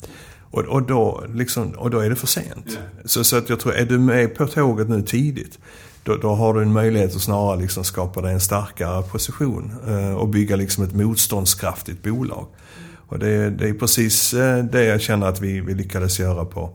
Och, 0.51 0.63
och, 0.63 0.83
då, 0.83 1.25
liksom, 1.35 1.71
och 1.71 1.91
då 1.91 1.99
är 1.99 2.11
det 2.11 2.17
för 2.17 2.27
sent. 2.27 2.67
Yeah. 2.67 2.85
Så, 3.05 3.25
så 3.25 3.37
att 3.37 3.49
jag 3.49 3.61
tror, 3.61 3.75
är 3.75 3.87
du 3.87 3.99
med 3.99 4.35
på 4.35 4.47
tåget 4.47 4.89
nu 4.89 5.03
tidigt 5.03 5.59
då, 6.07 6.17
då, 6.17 6.29
har 6.29 6.55
du 6.55 6.63
en 6.63 6.73
möjlighet 6.73 7.17
att 7.17 7.23
snarare 7.23 7.61
liksom 7.61 7.85
skapa 7.85 8.21
dig 8.21 8.33
en 8.33 8.41
starkare 8.41 9.03
position 9.03 9.73
eh, 9.89 10.15
och 10.15 10.29
bygga 10.29 10.57
liksom 10.57 10.85
ett 10.85 10.95
motståndskraftigt 10.95 12.03
bolag. 12.03 12.47
Och 13.09 13.19
det, 13.19 13.51
det 13.51 13.69
är 13.69 13.75
precis 13.75 14.35
eh, 14.35 14.65
det 14.65 14.85
jag 14.85 15.01
känner 15.01 15.27
att 15.27 15.41
vi, 15.41 15.61
vi 15.61 15.75
lyckades 15.75 16.19
göra 16.21 16.45
på, 16.45 16.71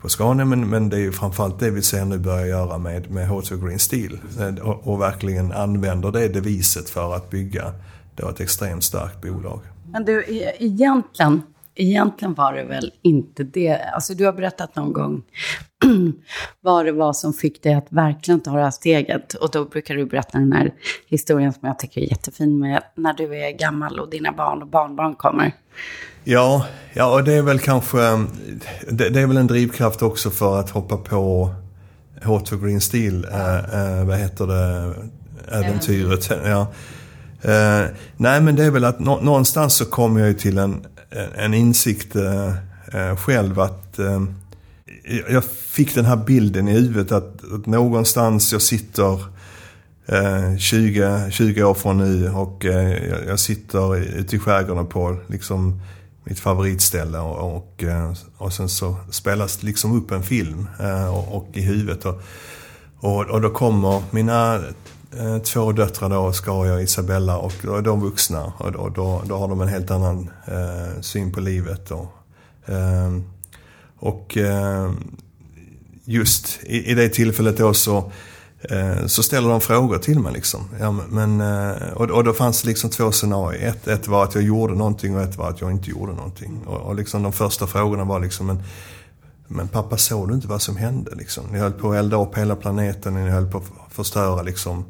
på 0.00 0.08
Scania 0.08 0.44
men, 0.44 0.68
men 0.70 0.88
det 0.88 0.96
är 0.96 1.00
ju 1.00 1.12
framförallt 1.12 1.60
det 1.60 1.70
vi 1.70 1.82
ser 1.82 2.04
nu 2.04 2.18
börja 2.18 2.46
göra 2.46 2.78
med, 2.78 3.10
med 3.10 3.30
H2 3.30 3.66
Green 3.66 3.78
Steel. 3.78 4.18
Eh, 4.40 4.68
och, 4.68 4.92
och, 4.92 5.00
verkligen 5.00 5.52
använder 5.52 6.12
det 6.12 6.28
deviset 6.28 6.90
för 6.90 7.14
att 7.14 7.30
bygga 7.30 7.72
då 8.14 8.28
ett 8.28 8.40
extremt 8.40 8.84
starkt 8.84 9.22
bolag. 9.22 9.60
Men 9.92 10.04
du, 10.04 10.24
e-, 10.24 10.52
egentligen 10.58 11.42
egentligen 11.74 12.34
var 12.34 12.52
det 12.52 12.64
väl 12.64 12.92
inte 13.02 13.44
det. 13.44 13.78
Alltså 13.94 14.14
du 14.14 14.24
har 14.24 14.32
berättat 14.32 14.76
någon 14.76 14.92
gång 14.92 15.22
vad 16.60 16.86
det 16.86 16.92
var 16.92 17.12
som 17.12 17.32
fick 17.32 17.62
dig 17.62 17.74
att 17.74 17.86
verkligen 17.90 18.40
ta 18.40 18.52
det 18.52 18.62
här 18.62 18.70
steget. 18.70 19.34
Och 19.34 19.50
då 19.50 19.64
brukar 19.64 19.94
du 19.94 20.06
berätta 20.06 20.38
den 20.38 20.52
här 20.52 20.74
historien 21.06 21.52
som 21.52 21.68
jag 21.68 21.78
tycker 21.78 22.00
är 22.00 22.06
jättefin 22.06 22.58
med 22.58 22.82
när 22.94 23.14
du 23.14 23.36
är 23.36 23.50
gammal 23.50 24.00
och 24.00 24.10
dina 24.10 24.32
barn 24.32 24.62
och 24.62 24.68
barnbarn 24.68 25.14
kommer. 25.14 25.52
Ja, 26.24 26.66
ja 26.92 27.14
och 27.14 27.24
det 27.24 27.32
är 27.32 27.42
väl 27.42 27.58
kanske, 27.58 27.98
det, 28.90 29.08
det 29.08 29.20
är 29.20 29.26
väl 29.26 29.36
en 29.36 29.46
drivkraft 29.46 30.02
också 30.02 30.30
för 30.30 30.60
att 30.60 30.70
hoppa 30.70 30.96
på 30.96 31.54
H2 32.22 32.64
Green 32.64 32.80
Steel, 32.80 33.24
äh, 33.24 33.56
äh, 33.56 34.04
vad 34.04 34.18
heter 34.18 34.46
det, 34.46 34.94
äventyret. 35.48 36.30
Ja. 36.44 36.66
Eh, 37.42 37.86
nej, 38.16 38.40
men 38.40 38.56
det 38.56 38.64
är 38.64 38.70
väl 38.70 38.84
att 38.84 39.00
nå 39.00 39.20
någonstans 39.20 39.74
så 39.74 39.84
kommer 39.84 40.20
jag 40.20 40.28
ju 40.28 40.34
till 40.34 40.58
en, 40.58 40.86
en 41.14 41.54
insikt 41.54 42.16
eh, 42.16 42.48
eh, 42.92 43.16
själv 43.16 43.60
att 43.60 43.98
eh, 43.98 44.22
jag 45.28 45.44
fick 45.44 45.94
den 45.94 46.04
här 46.04 46.16
bilden 46.16 46.68
i 46.68 46.72
huvudet 46.72 47.12
att, 47.12 47.52
att 47.52 47.66
någonstans 47.66 48.52
jag 48.52 48.62
sitter 48.62 49.24
20, 50.58 51.30
20 51.30 51.62
år 51.62 51.74
från 51.74 51.98
nu 51.98 52.30
och 52.30 52.64
jag 53.26 53.40
sitter 53.40 53.96
ute 53.96 54.36
i 54.36 54.38
skärgården 54.38 54.86
på 54.86 55.16
liksom 55.26 55.80
mitt 56.24 56.40
favoritställe 56.40 57.18
och, 57.18 57.56
och, 57.56 57.84
och 58.36 58.52
sen 58.52 58.68
så 58.68 58.96
spelas 59.10 59.56
det 59.56 59.66
liksom 59.66 59.96
upp 59.96 60.10
en 60.10 60.22
film 60.22 60.68
och, 61.10 61.36
och 61.36 61.48
i 61.52 61.60
huvudet. 61.60 62.04
Och, 62.04 62.22
och, 62.96 63.30
och 63.30 63.40
då 63.40 63.50
kommer 63.50 64.02
mina 64.10 64.60
Eh, 65.18 65.38
två 65.38 65.72
döttrar 65.72 66.08
då, 66.08 66.32
Skaria 66.32 66.74
och 66.74 66.82
Isabella, 66.82 67.38
och 67.38 67.52
då 67.62 67.76
är 67.76 67.82
de 67.82 68.00
vuxna. 68.00 68.52
Och 68.58 68.72
då, 68.72 68.88
då, 68.88 69.22
då 69.26 69.36
har 69.36 69.48
de 69.48 69.60
en 69.60 69.68
helt 69.68 69.90
annan 69.90 70.30
eh, 70.46 71.00
syn 71.00 71.32
på 71.32 71.40
livet. 71.40 71.88
då. 71.88 72.08
eh, 72.66 73.10
och 73.98 74.36
eh, 74.36 74.90
just 76.04 76.60
i, 76.62 76.90
i 76.90 76.94
det 76.94 77.08
tillfället 77.08 77.56
då 77.56 77.74
så, 77.74 78.12
eh, 78.60 79.06
så 79.06 79.22
ställer 79.22 79.48
de 79.48 79.60
frågor 79.60 79.98
till 79.98 80.20
mig. 80.20 80.32
Liksom. 80.32 80.68
Ja, 80.80 80.90
men, 81.08 81.40
eh, 81.40 81.92
och, 81.94 82.10
och 82.10 82.24
då 82.24 82.32
fanns 82.32 82.62
det 82.62 82.68
liksom 82.68 82.90
två 82.90 83.12
scenarier. 83.12 83.68
Ett, 83.68 83.88
ett 83.88 84.08
var 84.08 84.24
att 84.24 84.34
jag 84.34 84.44
gjorde 84.44 84.74
någonting 84.74 85.16
och 85.16 85.22
ett 85.22 85.36
var 85.36 85.50
att 85.50 85.60
jag 85.60 85.70
inte 85.70 85.90
gjorde 85.90 86.12
någonting. 86.12 86.60
Och, 86.66 86.80
och 86.80 86.94
liksom 86.94 87.22
de 87.22 87.32
första 87.32 87.66
frågorna 87.66 88.04
var 88.04 88.20
liksom, 88.20 88.46
men, 88.46 88.62
men 89.48 89.68
pappa 89.68 89.96
såg 89.96 90.28
du 90.28 90.34
inte 90.34 90.48
vad 90.48 90.62
som 90.62 90.76
hände? 90.76 91.10
Liksom? 91.14 91.44
Ni 91.52 91.58
höll 91.58 91.72
på 91.72 91.92
att 91.92 91.96
elda 91.96 92.22
upp 92.22 92.38
hela 92.38 92.56
planeten, 92.56 93.14
ni 93.14 93.30
höll 93.30 93.50
på 93.50 93.58
att 93.58 93.94
förstöra 93.94 94.42
liksom, 94.42 94.78
eh, 94.78 94.84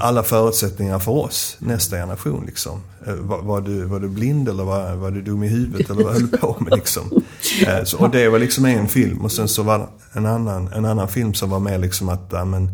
alla 0.00 0.22
förutsättningar 0.22 0.98
för 0.98 1.12
oss, 1.12 1.56
nästa 1.58 1.96
generation. 1.96 2.46
Liksom. 2.46 2.80
Eh, 3.06 3.14
var, 3.14 3.42
var, 3.42 3.60
du, 3.60 3.84
var 3.84 4.00
du 4.00 4.08
blind 4.08 4.48
eller 4.48 4.64
var, 4.64 4.94
var 4.94 5.10
du 5.10 5.22
dum 5.22 5.42
i 5.42 5.48
huvudet 5.48 5.90
eller 5.90 6.04
vad 6.04 6.12
höll 6.12 6.30
du 6.30 6.36
på 6.36 6.56
med? 6.60 6.74
Liksom? 6.74 7.22
Eh, 7.66 7.84
så, 7.84 7.98
och 7.98 8.10
det 8.10 8.28
var 8.28 8.38
liksom 8.38 8.64
en 8.64 8.88
film 8.88 9.20
och 9.20 9.32
sen 9.32 9.48
så 9.48 9.62
var 9.62 9.88
en 10.12 10.26
annan, 10.26 10.68
en 10.72 10.84
annan 10.84 11.08
film 11.08 11.34
som 11.34 11.50
var 11.50 11.60
med 11.60 11.80
liksom 11.80 12.08
att, 12.08 12.28
ja, 12.32 12.44
men, 12.44 12.70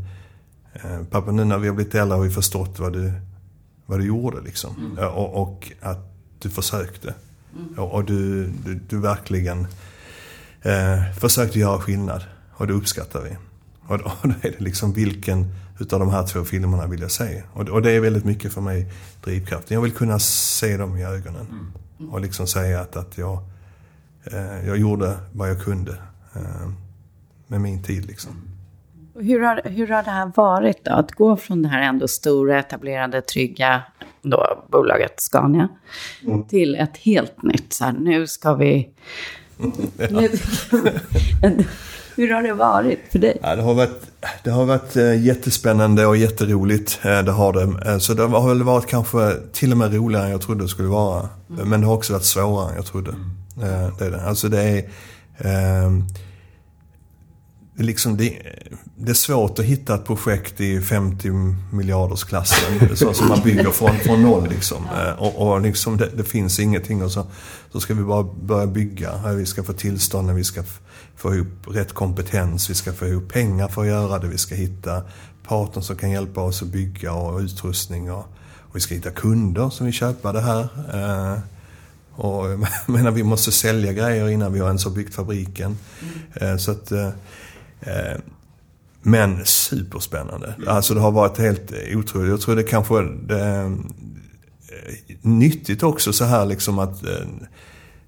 pappa 1.10 1.30
nu 1.30 1.44
när 1.44 1.58
vi 1.58 1.68
har 1.68 1.74
blivit 1.74 1.94
äldre 1.94 2.16
har 2.16 2.22
vi 2.22 2.30
förstått 2.30 2.78
vad 2.78 2.92
du, 2.92 3.12
vad 3.86 4.00
du 4.00 4.06
gjorde 4.06 4.40
liksom. 4.40 4.96
Mm. 4.98 5.14
Och, 5.14 5.42
och, 5.42 5.72
att 5.80 6.14
du 6.38 6.50
försökte. 6.50 7.14
Mm. 7.56 7.78
Och, 7.78 7.94
och 7.94 8.04
du, 8.04 8.46
du, 8.64 8.80
du 8.88 9.00
verkligen 9.00 9.66
eh, 10.62 11.12
försökte 11.20 11.58
göra 11.58 11.80
skillnad. 11.80 12.24
Och 12.52 12.66
det 12.66 12.72
uppskattar 12.72 13.22
vi. 13.22 13.36
Och 13.88 13.98
då, 13.98 14.04
då 14.22 14.30
är 14.42 14.50
det 14.50 14.60
liksom 14.60 14.92
vilken 14.92 15.46
utav 15.80 16.00
de 16.00 16.10
här 16.10 16.26
två 16.26 16.44
filmerna 16.44 16.86
vill 16.86 17.00
jag 17.00 17.10
se? 17.10 17.42
Och, 17.52 17.68
och 17.68 17.82
det 17.82 17.90
är 17.90 18.00
väldigt 18.00 18.24
mycket 18.24 18.52
för 18.52 18.60
mig 18.60 18.86
drivkraften. 19.24 19.74
Jag 19.74 19.82
vill 19.82 19.92
kunna 19.92 20.18
se 20.18 20.76
dem 20.76 20.96
i 20.96 21.04
ögonen. 21.04 21.46
Mm. 21.98 22.12
Och 22.12 22.20
liksom 22.20 22.46
säga 22.46 22.80
att, 22.80 22.96
att 22.96 23.18
jag, 23.18 23.38
eh, 24.24 24.66
jag 24.66 24.78
gjorde 24.78 25.18
vad 25.32 25.50
jag 25.50 25.62
kunde 25.62 25.92
eh, 26.34 26.68
med 27.46 27.60
min 27.60 27.82
tid 27.82 28.06
liksom. 28.06 28.30
Hur 29.14 29.40
har, 29.40 29.60
hur 29.64 29.86
har 29.88 30.02
det 30.02 30.10
här 30.10 30.32
varit 30.36 30.84
då? 30.84 30.92
Att 30.92 31.12
gå 31.12 31.36
från 31.36 31.62
det 31.62 31.68
här 31.68 31.82
ändå 31.82 32.08
stora, 32.08 32.58
etablerade, 32.58 33.20
trygga 33.20 33.82
då, 34.22 34.64
bolaget 34.68 35.20
Scania 35.20 35.68
mm. 36.22 36.44
till 36.44 36.74
ett 36.74 36.96
helt 36.96 37.42
nytt. 37.42 37.72
Så 37.72 37.84
här, 37.84 37.92
nu 37.92 38.26
ska 38.26 38.54
vi 38.54 38.90
Hur 42.16 42.32
har 42.32 42.42
det 42.42 42.54
varit 42.54 43.00
för 43.10 43.18
dig? 43.18 43.38
Ja, 43.42 43.56
det, 43.56 43.62
har 43.62 43.74
varit, 43.74 44.02
det 44.44 44.50
har 44.50 44.64
varit 44.64 44.96
eh, 44.96 45.24
jättespännande 45.24 46.06
och 46.06 46.16
jätteroligt. 46.16 47.00
Eh, 47.02 47.22
det 47.22 47.32
har 47.32 47.52
det. 47.52 47.90
Eh, 47.90 47.98
så 47.98 48.14
det 48.14 48.22
har 48.22 48.48
väl 48.48 48.62
varit 48.62 48.86
kanske 48.86 49.32
till 49.52 49.72
och 49.72 49.78
med 49.78 49.94
roligare 49.94 50.24
än 50.24 50.30
jag 50.30 50.40
trodde 50.40 50.64
det 50.64 50.68
skulle 50.68 50.88
vara. 50.88 51.28
Mm. 51.50 51.68
Men 51.68 51.80
det 51.80 51.86
har 51.86 51.94
också 51.94 52.12
varit 52.12 52.24
svårare 52.24 52.70
än 52.70 52.76
jag 52.76 52.86
trodde. 52.86 53.10
Mm. 53.10 53.92
Det 53.98 54.06
är 54.06 54.10
det. 54.10 54.22
Alltså 54.22 54.48
det 54.48 54.62
är... 54.62 54.84
Liksom 57.76 58.16
det, 58.16 58.38
det, 58.96 59.10
är 59.10 59.14
svårt 59.14 59.58
att 59.58 59.64
hitta 59.64 59.94
ett 59.94 60.04
projekt 60.04 60.60
i 60.60 60.80
50 60.80 61.30
miljarders 61.72 62.24
klassen 62.24 62.96
så 62.96 63.12
som 63.12 63.28
man 63.28 63.40
bygger 63.40 63.70
från, 63.70 63.96
från 63.96 64.22
noll. 64.22 64.48
Liksom. 64.48 64.88
Och, 65.18 65.48
och 65.48 65.60
liksom 65.60 65.96
det, 65.96 66.10
det, 66.16 66.24
finns 66.24 66.60
ingenting 66.60 67.02
och 67.02 67.10
så, 67.10 67.26
så 67.72 67.80
ska 67.80 67.94
vi 67.94 68.02
bara 68.02 68.22
börja 68.22 68.66
bygga. 68.66 69.32
Vi 69.32 69.46
ska 69.46 69.62
få 69.62 69.72
tillstånd, 69.72 70.30
vi 70.30 70.44
ska 70.44 70.62
få 71.16 71.34
ihop 71.34 71.48
rätt 71.66 71.92
kompetens, 71.92 72.70
vi 72.70 72.74
ska 72.74 72.92
få 72.92 73.06
ihop 73.06 73.32
pengar 73.32 73.68
för 73.68 73.82
att 73.82 73.88
göra 73.88 74.18
det, 74.18 74.28
vi 74.28 74.38
ska 74.38 74.54
hitta 74.54 75.02
partner 75.46 75.82
som 75.82 75.96
kan 75.96 76.10
hjälpa 76.10 76.40
oss 76.40 76.62
att 76.62 76.68
bygga 76.68 77.12
och 77.12 77.40
utrustning 77.40 78.12
och, 78.12 78.26
och 78.58 78.76
vi 78.76 78.80
ska 78.80 78.94
hitta 78.94 79.10
kunder 79.10 79.70
som 79.70 79.86
vill 79.86 79.94
köpa 79.94 80.32
det 80.32 80.40
här. 80.40 80.68
Eh, 80.92 81.38
och 82.16 82.50
jag 82.50 82.68
menar, 82.86 83.10
vi 83.10 83.22
måste 83.22 83.52
sälja 83.52 83.92
grejer 83.92 84.28
innan 84.28 84.52
vi 84.52 84.58
ens 84.58 84.84
har 84.84 84.92
byggt 84.92 85.14
fabriken. 85.14 85.78
Mm. 86.02 86.52
Eh, 86.52 86.56
så 86.56 86.70
att, 86.70 86.92
eh, 86.92 87.08
eh 87.80 88.18
men 89.06 89.44
superspännande. 89.44 90.54
Mm. 90.56 90.68
Alltså 90.68 90.94
det 90.94 91.00
har 91.00 91.10
varit 91.10 91.38
helt 91.38 91.72
otroligt. 91.94 92.30
Jag 92.30 92.40
tror 92.40 92.56
det 92.56 92.62
kanske 92.62 92.98
är 92.98 93.64
eh, 93.64 93.70
nyttigt 95.22 95.82
också 95.82 96.12
så 96.12 96.24
här 96.24 96.46
liksom 96.46 96.78
att 96.78 97.04
eh, 97.04 97.26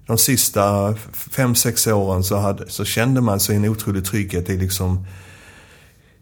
de 0.07 0.17
sista 0.17 0.95
fem 1.13 1.55
sex 1.55 1.87
åren 1.87 2.23
så, 2.23 2.37
hade, 2.37 2.69
så 2.69 2.85
kände 2.85 3.21
man 3.21 3.39
sig 3.39 3.55
en 3.55 3.65
otrolig 3.65 4.05
trygghet 4.05 4.49
i 4.49 4.57
liksom 4.57 5.05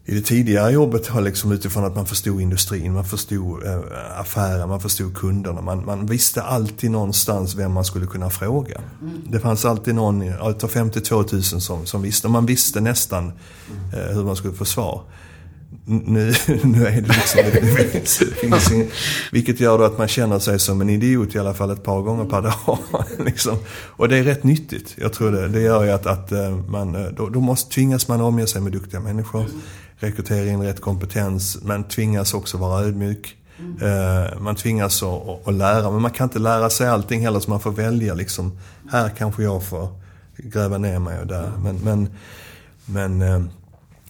i 0.08 0.14
det 0.14 0.20
tidigare 0.20 0.72
jobbet 0.72 1.06
har 1.06 1.20
liksom 1.20 1.52
utifrån 1.52 1.84
att 1.84 1.96
man 1.96 2.06
förstod 2.06 2.40
industrin, 2.40 2.92
man 2.92 3.04
förstod 3.04 3.66
äh, 3.66 3.80
affären, 4.20 4.68
man 4.68 4.80
förstod 4.80 5.16
kunderna. 5.16 5.60
Man, 5.60 5.84
man, 5.84 6.06
visste 6.06 6.42
alltid 6.42 6.90
någonstans 6.90 7.54
vem 7.54 7.72
man 7.72 7.84
skulle 7.84 8.06
kunna 8.06 8.30
fråga. 8.30 8.80
Mm. 9.02 9.20
Det 9.30 9.40
fanns 9.40 9.64
alltid 9.64 9.94
någon, 9.94 10.22
utav 10.22 10.68
52 10.68 11.16
000 11.32 11.42
som, 11.42 11.86
som 11.86 12.02
visste, 12.02 12.28
man 12.28 12.46
visste 12.46 12.80
nästan 12.80 13.32
äh, 13.92 14.14
hur 14.14 14.24
man 14.24 14.36
skulle 14.36 14.54
få 14.54 14.64
svar 14.64 15.02
nu, 15.86 16.34
nu 16.64 16.86
är 16.86 17.00
det 17.00 17.08
liksom, 17.08 17.40
det, 17.44 17.60
det 17.60 17.86
finns, 18.40 18.72
ingen, 18.72 18.90
vilket 19.32 19.60
gör 19.60 19.78
då 19.78 19.84
att 19.84 19.98
man 19.98 20.08
känner 20.08 20.38
sig 20.38 20.58
som 20.58 20.80
en 20.80 20.90
idiot 20.90 21.34
i 21.34 21.38
alla 21.38 21.54
fall 21.54 21.70
ett 21.70 21.84
par 21.84 22.00
gånger 22.00 22.24
per 22.24 22.42
dag. 22.42 22.78
liksom. 23.26 23.58
Och 23.72 24.08
det 24.08 24.18
är 24.18 24.22
rätt 24.22 24.44
nyttigt. 24.44 24.94
Jag 24.98 25.12
tror 25.12 25.32
det. 25.32 25.48
Det 25.48 25.60
gör 25.60 25.84
ju 25.84 25.90
att, 25.90 26.06
att 26.06 26.32
eh, 26.32 26.56
man, 26.68 26.94
eh, 26.94 27.06
då, 27.16 27.28
då 27.28 27.40
måste, 27.40 27.74
tvingas 27.74 28.08
man 28.08 28.20
omge 28.20 28.46
sig 28.46 28.60
med 28.60 28.72
duktiga 28.72 29.00
människor. 29.00 29.44
Rekrytera 29.96 30.46
in 30.46 30.62
rätt 30.62 30.80
kompetens. 30.80 31.58
Men 31.62 31.84
tvingas 31.84 32.34
också 32.34 32.56
vara 32.56 32.84
ödmjuk. 32.84 33.36
Mm. 33.58 34.44
Man 34.44 34.56
tvingas 34.56 35.02
att, 35.02 35.48
att 35.48 35.54
lära, 35.54 35.90
men 35.90 36.02
man 36.02 36.10
kan 36.10 36.24
inte 36.24 36.38
lära 36.38 36.70
sig 36.70 36.88
allting 36.88 37.20
heller 37.20 37.40
så 37.40 37.50
man 37.50 37.60
får 37.60 37.70
välja 37.70 38.14
liksom. 38.14 38.58
Här 38.90 39.08
kanske 39.18 39.42
jag 39.42 39.64
får 39.64 39.88
gräva 40.36 40.78
ner 40.78 40.98
mig 40.98 41.20
och 41.20 41.26
där. 41.26 41.52
Men, 41.62 41.76
men, 41.76 42.08
men 42.86 43.50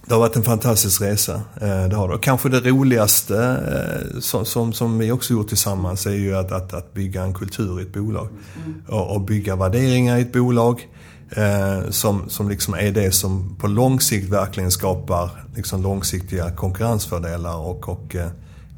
det 0.06 0.14
har 0.14 0.20
varit 0.20 0.36
en 0.36 0.42
fantastisk 0.42 1.02
resa. 1.02 1.34
Eh, 1.34 1.88
det 1.88 1.96
har 1.96 2.08
det. 2.08 2.14
Och 2.14 2.22
kanske 2.22 2.48
det 2.48 2.60
roligaste 2.60 3.36
eh, 3.42 4.20
som, 4.20 4.44
som, 4.44 4.72
som, 4.72 4.98
vi 4.98 5.12
också 5.12 5.32
gjort 5.32 5.48
tillsammans 5.48 6.06
är 6.06 6.10
ju 6.10 6.36
att, 6.36 6.52
att, 6.52 6.74
att 6.74 6.94
bygga 6.94 7.22
en 7.22 7.34
kultur 7.34 7.80
i 7.80 7.82
ett 7.82 7.92
bolag. 7.92 8.28
Mm. 8.56 8.82
Och, 8.88 9.14
och, 9.14 9.20
bygga 9.20 9.56
värderingar 9.56 10.18
i 10.18 10.20
ett 10.20 10.32
bolag. 10.32 10.88
Eh, 11.30 11.90
som, 11.90 12.28
som 12.28 12.48
liksom 12.48 12.74
är 12.74 12.90
det 12.90 13.12
som 13.12 13.56
på 13.60 13.66
lång 13.66 14.00
sikt 14.00 14.28
verkligen 14.28 14.70
skapar 14.70 15.30
liksom 15.56 15.82
långsiktiga 15.82 16.50
konkurrensfördelar 16.50 17.56
och, 17.56 17.88
och 17.88 18.16
eh, 18.16 18.28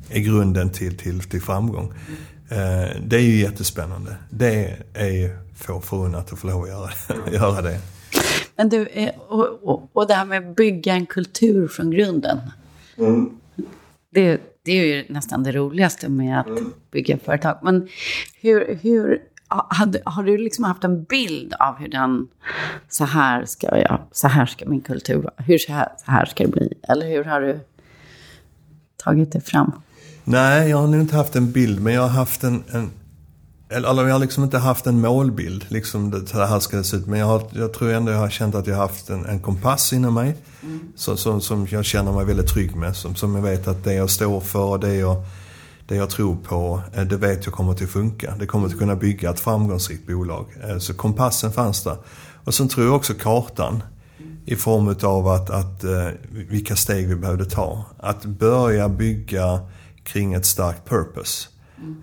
är 0.08 0.20
grunden 0.20 0.70
till, 0.70 0.98
till, 0.98 1.20
till 1.20 1.42
framgång. 1.42 1.92
Mm. 2.08 2.84
Eh, 2.84 2.90
det 3.06 3.16
är 3.16 3.20
ju 3.20 3.40
jättespännande. 3.40 4.16
Det 4.30 4.76
är 4.94 5.38
få 5.56 5.80
förunnat 5.80 6.32
att 6.32 6.38
få 6.38 6.46
lov 6.46 6.62
att 6.62 6.68
göra, 6.68 6.90
göra 7.32 7.62
det. 7.62 7.80
Men 8.56 8.68
du, 8.68 8.86
eh, 8.86 9.14
och, 9.28 9.62
och, 9.62 9.90
och 9.92 10.06
det 10.06 10.14
här 10.14 10.24
med 10.24 10.38
att 10.38 10.56
bygga 10.56 10.94
en 10.94 11.06
kultur 11.06 11.68
från 11.68 11.90
grunden. 11.90 12.38
Mm. 12.98 13.30
Det, 14.10 14.40
det 14.62 14.72
är 14.72 14.84
ju 14.84 15.04
nästan 15.08 15.42
det 15.42 15.52
roligaste 15.52 16.08
med 16.08 16.40
att 16.40 16.46
mm. 16.46 16.72
bygga 16.90 17.18
företag. 17.18 17.58
Men 17.62 17.88
hur, 18.40 18.78
hur 18.82 19.22
hade, 19.48 20.00
har 20.04 20.22
du 20.22 20.38
liksom 20.38 20.64
haft 20.64 20.84
en 20.84 21.04
bild 21.04 21.54
av 21.58 21.76
hur 21.76 21.88
den, 21.88 22.28
så 22.88 23.04
här 23.04 23.44
ska 23.44 23.78
jag, 23.78 24.00
så 24.12 24.28
här 24.28 24.46
ska 24.46 24.66
min 24.66 24.80
kultur 24.80 25.16
vara, 25.16 25.34
hur 25.36 25.58
så 25.58 25.72
här, 25.72 25.88
så 26.04 26.10
här 26.10 26.24
ska 26.24 26.44
det 26.44 26.50
bli? 26.50 26.74
Eller 26.82 27.08
hur 27.08 27.24
har 27.24 27.40
du 27.40 27.60
tagit 28.96 29.32
det 29.32 29.40
fram? 29.40 29.72
Nej, 30.24 30.70
jag 30.70 30.76
har 30.76 30.86
nog 30.86 31.00
inte 31.00 31.16
haft 31.16 31.36
en 31.36 31.52
bild, 31.52 31.82
men 31.82 31.92
jag 31.92 32.02
har 32.02 32.08
haft 32.08 32.44
en, 32.44 32.64
en 32.72 32.90
eller 33.70 34.06
jag 34.06 34.14
har 34.14 34.18
liksom 34.18 34.44
inte 34.44 34.58
haft 34.58 34.86
en 34.86 35.00
målbild, 35.00 35.64
liksom 35.68 36.10
det, 36.10 36.26
så 36.26 36.44
här 36.44 36.60
ska 36.60 36.76
det 36.76 36.84
se 36.84 36.96
ut. 36.96 37.06
Men 37.06 37.18
jag, 37.18 37.26
har, 37.26 37.42
jag 37.52 37.72
tror 37.72 37.92
ändå 37.92 38.12
jag 38.12 38.18
har 38.18 38.30
känt 38.30 38.54
att 38.54 38.66
jag 38.66 38.74
har 38.74 38.82
haft 38.82 39.10
en, 39.10 39.26
en 39.26 39.40
kompass 39.40 39.92
inom 39.92 40.14
mig. 40.14 40.36
Mm. 40.62 40.80
Så, 40.96 41.16
som, 41.16 41.40
som 41.40 41.66
jag 41.70 41.84
känner 41.84 42.12
mig 42.12 42.24
väldigt 42.24 42.48
trygg 42.48 42.76
med. 42.76 42.96
Som, 42.96 43.14
som 43.14 43.34
jag 43.34 43.42
vet 43.42 43.68
att 43.68 43.84
det 43.84 43.94
jag 43.94 44.10
står 44.10 44.40
för 44.40 44.64
och 44.64 44.80
det 44.80 44.94
jag, 44.94 45.22
det 45.86 45.96
jag 45.96 46.10
tror 46.10 46.36
på, 46.36 46.82
eh, 46.94 47.04
det 47.04 47.16
vet 47.16 47.46
jag 47.46 47.54
kommer 47.54 47.72
att 47.72 47.80
funka. 47.80 48.34
Det 48.38 48.46
kommer 48.46 48.66
att 48.66 48.78
kunna 48.78 48.96
bygga 48.96 49.30
ett 49.30 49.40
framgångsrikt 49.40 50.06
bolag. 50.06 50.46
Eh, 50.68 50.78
så 50.78 50.94
kompassen 50.94 51.52
fanns 51.52 51.84
där. 51.84 51.96
Och 52.44 52.54
sen 52.54 52.68
tror 52.68 52.86
jag 52.86 52.96
också 52.96 53.14
kartan. 53.14 53.82
I 54.46 54.56
form 54.56 54.96
av 55.02 55.28
att, 55.28 55.50
att, 55.50 55.84
eh, 55.84 56.08
vilka 56.30 56.76
steg 56.76 57.08
vi 57.08 57.14
behövde 57.16 57.44
ta. 57.44 57.84
Att 57.98 58.24
börja 58.24 58.88
bygga 58.88 59.60
kring 60.02 60.34
ett 60.34 60.46
starkt 60.46 60.88
purpose. 60.88 61.48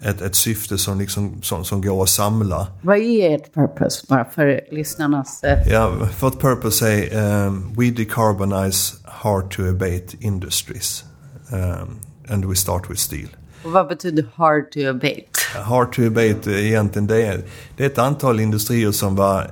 Ett, 0.02 0.22
ett 0.22 0.36
syfte 0.36 0.78
som, 0.78 1.00
liksom, 1.00 1.42
som, 1.42 1.66
som 1.66 1.82
går 1.82 2.04
att 2.04 2.10
samla. 2.10 2.68
Vad 2.82 2.98
är 2.98 3.36
ert 3.36 3.54
purpose, 3.54 4.06
bara 4.10 4.26
för 4.26 4.62
lyssnarnas... 4.72 5.44
eh, 5.44 5.68
Ja, 5.72 5.92
vårt 6.20 6.42
purpose 6.42 6.92
är 6.92 7.46
um, 7.46 7.74
We 7.78 7.92
decarbonize 7.92 8.96
hard 9.04 9.52
to 9.52 9.62
abate 9.70 10.06
industries. 10.20 11.04
Um, 11.52 12.00
and 12.30 12.46
we 12.46 12.56
start 12.56 12.90
with 12.90 13.00
steel. 13.02 13.28
Och 13.64 13.72
vad 13.72 13.88
betyder 13.88 14.26
hard 14.36 14.72
to 14.72 14.80
abate? 14.90 15.26
Hard 15.64 15.94
to 15.94 16.02
abate 16.02 16.52
är 16.52 16.58
egentligen 16.58 17.08
det 17.08 17.26
är, 17.26 17.42
det 17.78 17.84
är 17.84 17.88
ett 17.88 17.98
antal 17.98 18.40
industrier 18.40 18.92
som 18.92 19.16
var 19.16 19.52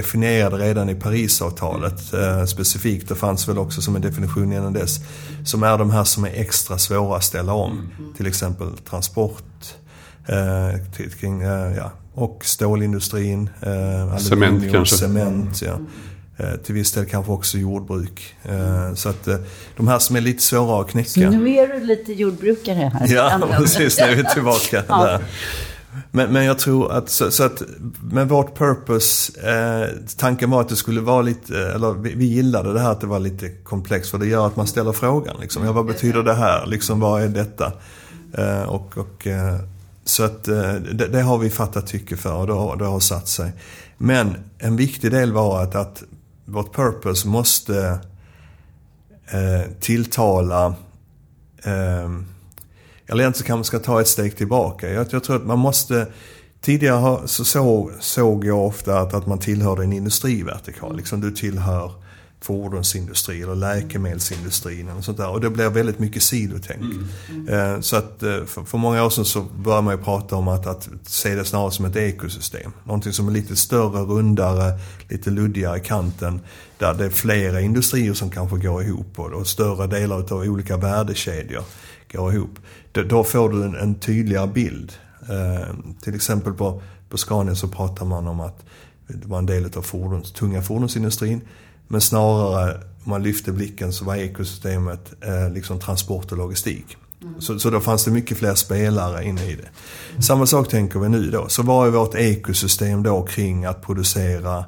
definierade 0.00 0.56
redan 0.56 0.88
i 0.90 0.94
Parisavtalet 0.94 2.14
eh, 2.14 2.44
specifikt. 2.44 3.08
Det 3.08 3.14
fanns 3.14 3.48
väl 3.48 3.58
också 3.58 3.82
som 3.82 3.96
en 3.96 4.02
definition 4.02 4.52
innan 4.52 4.72
dess. 4.72 5.00
Som 5.44 5.62
är 5.62 5.78
de 5.78 5.90
här 5.90 6.04
som 6.04 6.24
är 6.24 6.30
extra 6.34 6.78
svåra 6.78 7.16
att 7.16 7.24
ställa 7.24 7.52
om. 7.52 7.88
Till 8.16 8.26
exempel 8.26 8.68
transport, 8.90 9.42
eh, 10.26 10.80
till, 10.96 11.10
kring, 11.10 11.42
eh, 11.42 11.76
ja, 11.76 11.90
och 12.14 12.44
stålindustrin, 12.44 13.50
eh, 13.62 14.16
Cement 14.18 14.72
kanske. 14.72 14.96
cement. 14.96 15.62
Ja. 15.62 15.78
Eh, 16.38 16.56
till 16.56 16.74
viss 16.74 16.92
del 16.92 17.06
kanske 17.06 17.32
också 17.32 17.58
jordbruk. 17.58 18.34
Eh, 18.42 18.94
så 18.94 19.08
att 19.08 19.28
eh, 19.28 19.36
de 19.76 19.88
här 19.88 19.98
som 19.98 20.16
är 20.16 20.20
lite 20.20 20.42
svårare 20.42 20.80
att 20.80 20.90
knäcka. 20.90 21.30
Nu 21.30 21.50
är 21.56 21.68
du 21.80 21.86
lite 21.86 22.12
jordbrukare 22.12 22.90
här. 22.94 23.14
Ja, 23.14 23.48
precis. 23.58 23.98
Nu 23.98 24.04
är 24.06 24.16
vi 24.16 24.24
tillbaka 24.34 24.82
Ja. 24.88 25.04
där. 25.04 25.20
Men, 26.16 26.32
men 26.32 26.44
jag 26.44 26.58
tror 26.58 26.92
att, 26.92 27.10
så, 27.10 27.30
så 27.30 27.44
att 27.44 27.62
med 28.02 28.28
vårt 28.28 28.58
purpose, 28.58 29.32
eh, 29.50 29.88
tanken 30.16 30.50
var 30.50 30.60
att 30.60 30.68
det 30.68 30.76
skulle 30.76 31.00
vara 31.00 31.22
lite, 31.22 31.62
eh, 31.62 31.74
eller 31.74 31.92
vi, 31.92 32.14
vi 32.14 32.24
gillade 32.24 32.72
det 32.72 32.80
här 32.80 32.90
att 32.90 33.00
det 33.00 33.06
var 33.06 33.18
lite 33.18 33.48
komplext 33.48 34.10
för 34.10 34.18
det 34.18 34.26
gör 34.26 34.46
att 34.46 34.56
man 34.56 34.66
ställer 34.66 34.92
frågan. 34.92 35.36
Liksom, 35.40 35.64
ja, 35.64 35.72
vad 35.72 35.86
betyder 35.86 36.22
det 36.22 36.34
här? 36.34 36.66
Liksom, 36.66 37.00
vad 37.00 37.22
är 37.22 37.28
detta? 37.28 37.72
Eh, 38.32 38.62
och, 38.62 38.98
och, 38.98 39.26
eh, 39.26 39.56
så 40.04 40.24
att 40.24 40.48
eh, 40.48 40.74
det, 40.74 41.06
det 41.06 41.22
har 41.22 41.38
vi 41.38 41.50
fattat 41.50 41.86
tycke 41.86 42.16
för 42.16 42.34
och 42.34 42.46
det 42.46 42.52
har, 42.52 42.76
det 42.76 42.84
har 42.84 43.00
satt 43.00 43.28
sig. 43.28 43.52
Men 43.98 44.36
en 44.58 44.76
viktig 44.76 45.10
del 45.10 45.32
var 45.32 45.62
att, 45.62 45.74
att 45.74 46.02
vårt 46.44 46.74
purpose 46.74 47.28
måste 47.28 47.98
eh, 49.26 49.70
tilltala 49.80 50.74
eh, 51.64 52.10
eller 53.08 53.22
egentligen 53.22 53.46
kanske 53.46 53.56
man 53.58 53.64
ska 53.64 53.78
ta 53.92 54.00
ett 54.00 54.08
steg 54.08 54.36
tillbaka. 54.36 54.90
Jag, 54.92 55.06
jag 55.10 55.24
tror 55.24 55.36
att 55.36 55.46
man 55.46 55.58
måste... 55.58 56.06
Tidigare 56.60 56.96
har- 56.96 57.26
så 57.26 57.44
såg, 57.44 57.90
såg 58.00 58.44
jag 58.44 58.66
ofta 58.66 58.98
att, 59.00 59.14
att 59.14 59.26
man 59.26 59.38
tillhörde 59.38 59.82
en 59.84 59.92
industrivertikal. 59.92 60.96
Liksom 60.96 61.20
du 61.20 61.30
tillhör 61.30 61.92
fordonsindustri 62.40 63.42
eller 63.42 63.54
läkemedelsindustrin 63.54 64.88
eller 64.88 65.00
sånt 65.00 65.18
där. 65.18 65.28
Och 65.28 65.40
det 65.40 65.50
blir 65.50 65.70
väldigt 65.70 65.98
mycket 65.98 66.22
sidotänk. 66.22 66.82
Eh, 67.48 67.80
Så 67.80 67.96
att 67.96 68.22
eh, 68.22 68.44
för, 68.44 68.78
många 68.78 69.04
år 69.04 69.10
sedan 69.10 69.24
så 69.24 69.42
började 69.42 69.82
man 69.82 69.96
ju 69.96 70.02
prata 70.02 70.36
om 70.36 70.48
att, 70.48 70.66
att 70.66 70.88
se 71.02 71.34
det 71.34 71.44
snarare 71.44 71.70
som 71.70 71.84
ett 71.84 71.96
ekosystem. 71.96 72.72
Någonting 72.84 73.12
som 73.12 73.28
är 73.28 73.32
lite 73.32 73.56
större, 73.56 74.00
rundare, 74.00 74.78
lite 75.08 75.30
luddigare 75.30 75.78
i 75.78 75.80
kanten. 75.80 76.40
Där 76.78 76.94
det 76.94 77.04
är 77.04 77.10
flera 77.10 77.60
industrier 77.60 78.14
som 78.14 78.30
kanske 78.30 78.56
går 78.56 78.82
ihop 78.82 79.18
och, 79.18 79.32
och 79.32 79.46
större 79.46 79.86
delar 79.86 80.32
av 80.32 80.40
olika 80.40 80.76
värdekedjor 80.76 81.64
går 82.12 82.34
ihop. 82.34 82.58
Då, 82.92 83.02
då 83.02 83.24
får 83.24 83.48
du 83.48 83.64
en, 83.64 83.74
en 83.74 83.94
tydligare 83.94 84.46
bild. 84.46 84.92
Eh, 85.28 85.74
till 86.02 86.14
exempel 86.14 86.52
på, 86.52 86.82
på 87.08 87.16
Scania 87.16 87.54
så 87.54 87.68
pratar 87.68 88.04
man 88.04 88.26
om 88.26 88.40
att 88.40 88.64
det 89.08 89.28
var 89.28 89.38
en 89.38 89.46
del 89.46 89.70
av 89.76 89.82
fordons, 89.82 90.32
tunga 90.32 90.62
fordonsindustrin. 90.62 91.40
Men 91.88 92.00
snarare, 92.00 92.74
om 93.04 93.10
man 93.10 93.22
lyfte 93.22 93.52
blicken 93.52 93.92
så 93.92 94.04
var 94.04 94.16
ekosystemet 94.16 95.14
eh, 95.20 95.52
liksom 95.52 95.80
transport 95.80 96.32
och 96.32 96.38
logistik. 96.38 96.96
Så, 97.38 97.58
så 97.58 97.70
då 97.70 97.80
fanns 97.80 98.04
det 98.04 98.10
mycket 98.10 98.38
fler 98.38 98.54
spelare 98.54 99.24
inne 99.24 99.44
i 99.44 99.56
det. 99.56 99.68
Samma 100.22 100.46
sak 100.46 100.68
tänker 100.68 100.98
vi 100.98 101.08
nu 101.08 101.30
då. 101.30 101.48
Så 101.48 101.62
vad 101.62 101.86
är 101.86 101.90
vårt 101.90 102.14
ekosystem 102.14 103.02
då 103.02 103.22
kring 103.22 103.64
att 103.64 103.82
producera 103.82 104.64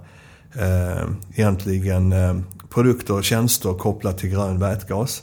eh, 0.53 1.05
egentligen 1.35 2.13
eh, 2.13 2.39
produkter 2.71 3.15
och 3.15 3.25
tjänster 3.25 3.75
kopplat 3.75 4.19
till 4.19 4.31
grön 4.31 4.59
vätgas. 4.59 5.23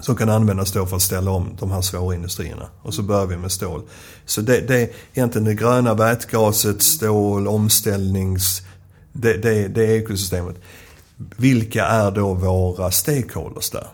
Som 0.00 0.16
kan 0.16 0.28
användas 0.28 0.72
då 0.72 0.86
för 0.86 0.96
att 0.96 1.02
ställa 1.02 1.30
om 1.30 1.56
de 1.58 1.70
här 1.70 1.80
svåra 1.80 2.14
industrierna. 2.14 2.68
Och 2.82 2.94
så 2.94 3.02
börjar 3.02 3.26
vi 3.26 3.36
med 3.36 3.52
stål. 3.52 3.82
Så 4.26 4.40
det, 4.40 4.60
det 4.60 4.76
är 4.76 4.88
egentligen 5.14 5.44
det 5.44 5.54
gröna 5.54 5.94
vätgaset, 5.94 6.82
stål, 6.82 7.48
omställnings... 7.48 8.62
Det, 9.12 9.36
det, 9.36 9.68
det 9.68 9.86
är 9.86 9.90
ekosystemet. 9.90 10.56
Vilka 11.16 11.86
är 11.86 12.10
då 12.10 12.34
våra 12.34 12.90
stakeholders 12.90 13.70
där? 13.70 13.86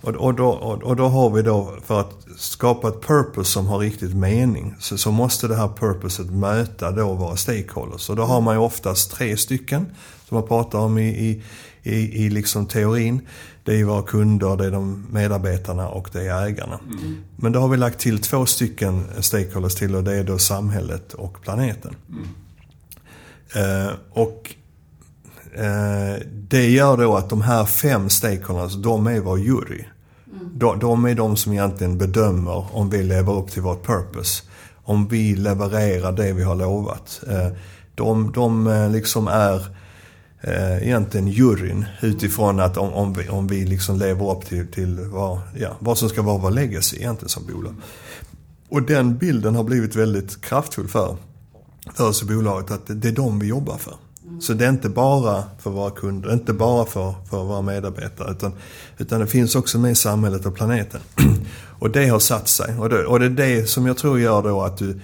Och, 0.00 0.14
och, 0.14 0.34
då, 0.34 0.48
och, 0.48 0.82
och 0.82 0.96
då 0.96 1.08
har 1.08 1.30
vi 1.30 1.42
då, 1.42 1.76
för 1.84 2.00
att 2.00 2.26
skapa 2.36 2.88
ett 2.88 3.00
purpose 3.00 3.50
som 3.50 3.66
har 3.66 3.78
riktigt 3.78 4.14
mening, 4.14 4.74
så, 4.78 4.98
så 4.98 5.10
måste 5.10 5.48
det 5.48 5.56
här 5.56 5.68
purposet 5.68 6.30
möta 6.30 6.90
då 6.90 7.14
våra 7.14 7.36
stakeholders. 7.36 8.10
Och 8.10 8.16
då 8.16 8.22
har 8.22 8.40
man 8.40 8.54
ju 8.54 8.60
oftast 8.60 9.10
tre 9.10 9.36
stycken, 9.36 9.86
som 10.28 10.34
man 10.34 10.48
pratar 10.48 10.78
om 10.78 10.98
i, 10.98 11.08
i, 11.08 11.42
i, 11.82 12.24
i 12.24 12.30
liksom 12.30 12.66
teorin. 12.66 13.20
Det 13.64 13.80
är 13.80 13.84
våra 13.84 14.02
kunder, 14.02 14.56
det 14.56 14.66
är 14.66 14.70
de 14.70 15.06
medarbetarna 15.10 15.88
och 15.88 16.08
det 16.12 16.26
är 16.26 16.46
ägarna. 16.46 16.80
Men 17.36 17.52
då 17.52 17.60
har 17.60 17.68
vi 17.68 17.76
lagt 17.76 17.98
till 17.98 18.18
två 18.18 18.46
stycken 18.46 19.04
stakeholders 19.20 19.74
till 19.74 19.94
och 19.94 20.04
det 20.04 20.16
är 20.16 20.24
då 20.24 20.38
samhället 20.38 21.14
och 21.14 21.42
planeten. 21.42 21.96
Eh, 23.54 23.92
och 24.10 24.54
Eh, 25.54 26.26
det 26.48 26.70
gör 26.70 26.96
då 26.96 27.16
att 27.16 27.30
de 27.30 27.42
här 27.42 27.64
fem 27.64 28.08
stakeholders, 28.08 28.62
alltså 28.62 28.78
de 28.78 29.06
är 29.06 29.20
vår 29.20 29.38
jury. 29.38 29.84
De, 30.54 30.78
de 30.78 31.04
är 31.04 31.14
de 31.14 31.36
som 31.36 31.52
egentligen 31.52 31.98
bedömer 31.98 32.76
om 32.76 32.90
vi 32.90 33.02
lever 33.02 33.32
upp 33.32 33.50
till 33.50 33.62
vårt 33.62 33.86
purpose. 33.86 34.42
Om 34.82 35.08
vi 35.08 35.36
levererar 35.36 36.12
det 36.12 36.32
vi 36.32 36.42
har 36.42 36.54
lovat. 36.54 37.20
Eh, 37.28 37.48
de, 37.94 38.32
de 38.32 38.66
eh, 38.66 38.90
liksom 38.90 39.28
är 39.28 39.76
egentligen 40.82 41.28
juryn 41.28 41.84
utifrån 42.02 42.60
att 42.60 42.76
om, 42.76 42.92
om 42.92 43.12
vi, 43.12 43.28
om 43.28 43.46
vi 43.46 43.64
liksom 43.66 43.98
lever 43.98 44.30
upp 44.30 44.46
till, 44.46 44.72
till 44.72 45.00
vad, 45.00 45.40
ja, 45.56 45.76
vad 45.78 45.98
som 45.98 46.08
ska 46.08 46.22
vara 46.22 46.38
vår 46.38 46.50
legacy 46.50 46.96
egentligen 46.96 47.28
som 47.28 47.46
bolag. 47.46 47.74
Och 48.68 48.82
den 48.82 49.18
bilden 49.18 49.54
har 49.54 49.64
blivit 49.64 49.96
väldigt 49.96 50.40
kraftfull 50.40 50.88
för, 50.88 51.16
för 51.94 52.08
oss 52.08 52.22
i 52.22 52.26
bolaget 52.26 52.70
att 52.70 52.86
det, 52.86 52.94
det 52.94 53.08
är 53.08 53.12
de 53.12 53.38
vi 53.38 53.46
jobbar 53.46 53.76
för. 53.76 53.94
Så 54.40 54.52
det 54.52 54.64
är 54.64 54.68
inte 54.70 54.88
bara 54.88 55.44
för 55.58 55.70
våra 55.70 55.90
kunder, 55.90 56.32
inte 56.32 56.52
bara 56.52 56.84
för, 56.84 57.14
för 57.30 57.44
våra 57.44 57.62
medarbetare 57.62 58.32
utan, 58.32 58.52
utan 58.98 59.20
det 59.20 59.26
finns 59.26 59.54
också 59.54 59.78
med 59.78 59.90
i 59.92 59.94
samhället 59.94 60.46
och 60.46 60.54
planeten. 60.54 61.00
Och 61.78 61.90
det 61.90 62.08
har 62.08 62.18
satt 62.18 62.48
sig. 62.48 62.78
Och 62.78 62.88
det, 62.88 63.04
och 63.06 63.20
det 63.20 63.26
är 63.26 63.30
det 63.30 63.68
som 63.68 63.86
jag 63.86 63.96
tror 63.96 64.20
gör 64.20 64.42
då 64.42 64.62
att 64.62 64.78
du 64.78 65.00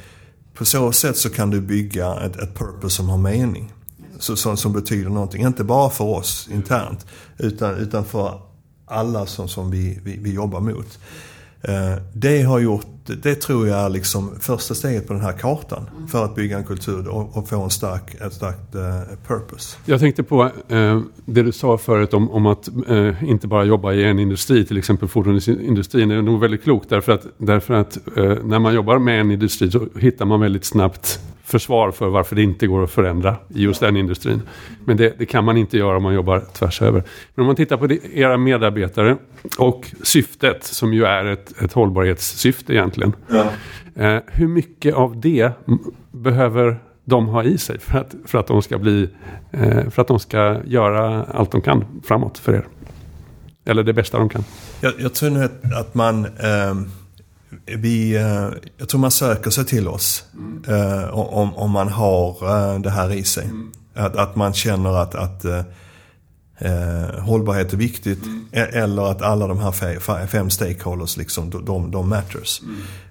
på 0.55 0.65
så 0.65 0.93
sätt 0.93 1.17
så 1.17 1.31
kan 1.31 1.51
du 1.51 1.61
bygga 1.61 2.15
ett, 2.21 2.37
ett 2.37 2.55
purpose 2.55 2.97
som 2.97 3.09
har 3.09 3.19
mening. 3.19 3.73
Så, 4.19 4.37
som, 4.37 4.57
som 4.57 4.73
betyder 4.73 5.11
någonting. 5.11 5.47
Inte 5.47 5.65
bara 5.65 5.91
för 5.91 6.05
oss 6.05 6.49
internt 6.53 7.07
utan, 7.39 7.75
utan 7.75 8.05
för 8.05 8.41
alla 8.87 9.27
som, 9.27 9.49
som 9.49 9.71
vi, 9.71 10.01
vi, 10.05 10.19
vi 10.19 10.33
jobbar 10.35 10.61
mot. 10.61 10.99
Eh, 11.63 11.95
Det 12.15 12.43
har 12.43 12.59
gjort, 12.59 12.87
det 13.07 13.35
tror 13.35 13.69
jag 13.69 13.79
är 13.79 13.89
liksom 13.89 14.31
första 14.41 14.75
steget 14.75 15.07
på 15.07 15.13
den 15.13 15.23
här 15.23 15.33
kartan 15.33 15.91
för 16.09 16.25
att 16.25 16.35
bygga 16.35 16.59
en 16.59 16.65
kultur 16.65 17.09
och, 17.09 17.37
och 17.37 17.49
få 17.49 17.63
en 17.63 17.71
stark, 17.71 18.15
ett 18.15 18.33
starkt 18.33 18.75
eh, 18.75 19.17
purpose. 19.27 19.77
Jag 19.85 20.01
tänkte 20.01 20.23
på 20.23 20.51
eh, 20.69 21.01
det 21.25 21.43
du 21.43 21.53
sa 21.53 21.79
förut 21.79 22.15
om, 22.15 22.31
om 22.31 22.47
att 22.47 22.69
eh, 22.89 23.25
inte 23.25 23.47
bara 23.47 23.65
jobba 23.65 23.93
i 23.93 24.05
en 24.05 24.19
industri, 24.19 24.65
till 24.65 24.79
exempel 24.79 25.09
fordonsindustrin, 25.09 26.09
Det 26.09 26.15
är 26.15 26.23
nog 26.23 26.41
väldigt 26.41 26.63
klokt 26.63 26.89
därför 26.89 27.13
att, 27.13 27.27
därför 27.39 27.75
att 27.75 27.97
eh, 28.17 28.37
när 28.45 28.59
man 28.59 28.75
jobbar 28.75 28.99
med 28.99 29.21
en 29.21 29.31
industri 29.31 29.71
så 29.71 29.87
hittar 29.99 30.25
man 30.25 30.41
väldigt 30.41 30.65
snabbt 30.65 31.21
försvar 31.47 31.91
för 31.91 32.09
varför 32.09 32.37
det 32.37 32.43
inte 32.43 32.67
går 32.67 32.85
att 32.85 32.91
förändra 32.91 33.37
i 33.49 33.63
just 33.63 33.81
den 33.81 33.97
industrin. 33.97 34.43
Men 34.85 34.97
det, 34.97 35.15
det 35.19 35.27
kan 35.27 35.45
man 35.45 35.57
inte 35.57 35.79
göra 35.79 35.97
om 35.97 36.03
man 36.03 36.15
jobbar 36.15 36.45
tvärs 36.53 36.83
över. 36.83 37.03
Men 37.35 37.43
om 37.43 37.47
man 37.47 37.57
tittar 37.57 37.77
på 37.77 37.89
era 38.15 38.37
medarbetare 38.37 39.17
och 39.59 39.93
syftet 40.03 40.65
som 40.65 40.95
ju 40.95 41.05
är 41.05 41.25
ett, 41.25 41.63
ett 41.63 41.73
hållbarhetssyfte 41.73 42.73
egentligen. 42.73 43.13
Eh, 43.95 44.19
hur 44.27 44.49
mycket 44.49 44.95
av 44.95 45.21
det 45.21 45.53
behöver 46.13 46.79
de 47.05 47.27
ha 47.29 47.45
i 47.45 47.59
sig 47.59 47.79
för 47.79 47.99
att, 47.99 48.15
för 48.27 48.39
att 48.39 48.47
de 48.47 48.63
ska 48.63 48.79
bli 48.79 49.11
eh, 49.51 49.91
för 49.91 50.03
att 50.03 50.09
de 50.09 50.19
ska 50.19 50.61
göra 50.65 51.25
allt 51.25 51.53
de 51.53 51.61
kan 51.61 51.85
framåt 52.05 52.39
för 52.39 52.53
er? 52.53 52.67
Eller 53.65 53.83
det 53.83 53.93
bästa 53.93 54.19
de 54.19 54.29
kan. 54.29 54.45
Jag, 54.81 54.93
jag 54.99 55.15
tror 55.15 55.31
nu 55.31 55.45
att, 55.45 55.73
att 55.75 55.95
man 55.95 56.27
ehm, 56.27 56.91
vi, 57.65 58.17
eh, 58.17 58.49
jag 58.77 58.89
tror 58.89 59.01
man 59.01 59.11
söker 59.11 59.51
sig 59.51 59.65
till 59.65 59.89
oss 59.89 60.25
eh, 60.69 61.19
om, 61.19 61.55
om 61.55 61.71
man 61.71 61.89
har 61.89 62.31
eh, 62.31 62.81
det 62.81 62.91
här 62.91 63.13
i 63.13 63.25
sig. 63.25 63.51
Att, 63.95 64.17
att 64.17 64.37
man 64.37 64.53
känner 64.53 65.03
att, 65.03 65.15
att 65.15 65.45
eh, 66.59 67.21
hållbarhet 67.21 67.73
är 67.73 67.77
viktigt. 67.77 68.19
E- 68.53 68.61
Eller 68.73 69.11
att 69.11 69.23
alla 69.23 69.47
de 69.47 69.59
här 69.59 69.71
fe- 69.71 70.27
fem 70.27 70.51
stakeholders, 70.51 71.17
liksom, 71.17 71.51
de, 71.65 71.91
de, 71.91 72.09
matters. 72.09 72.61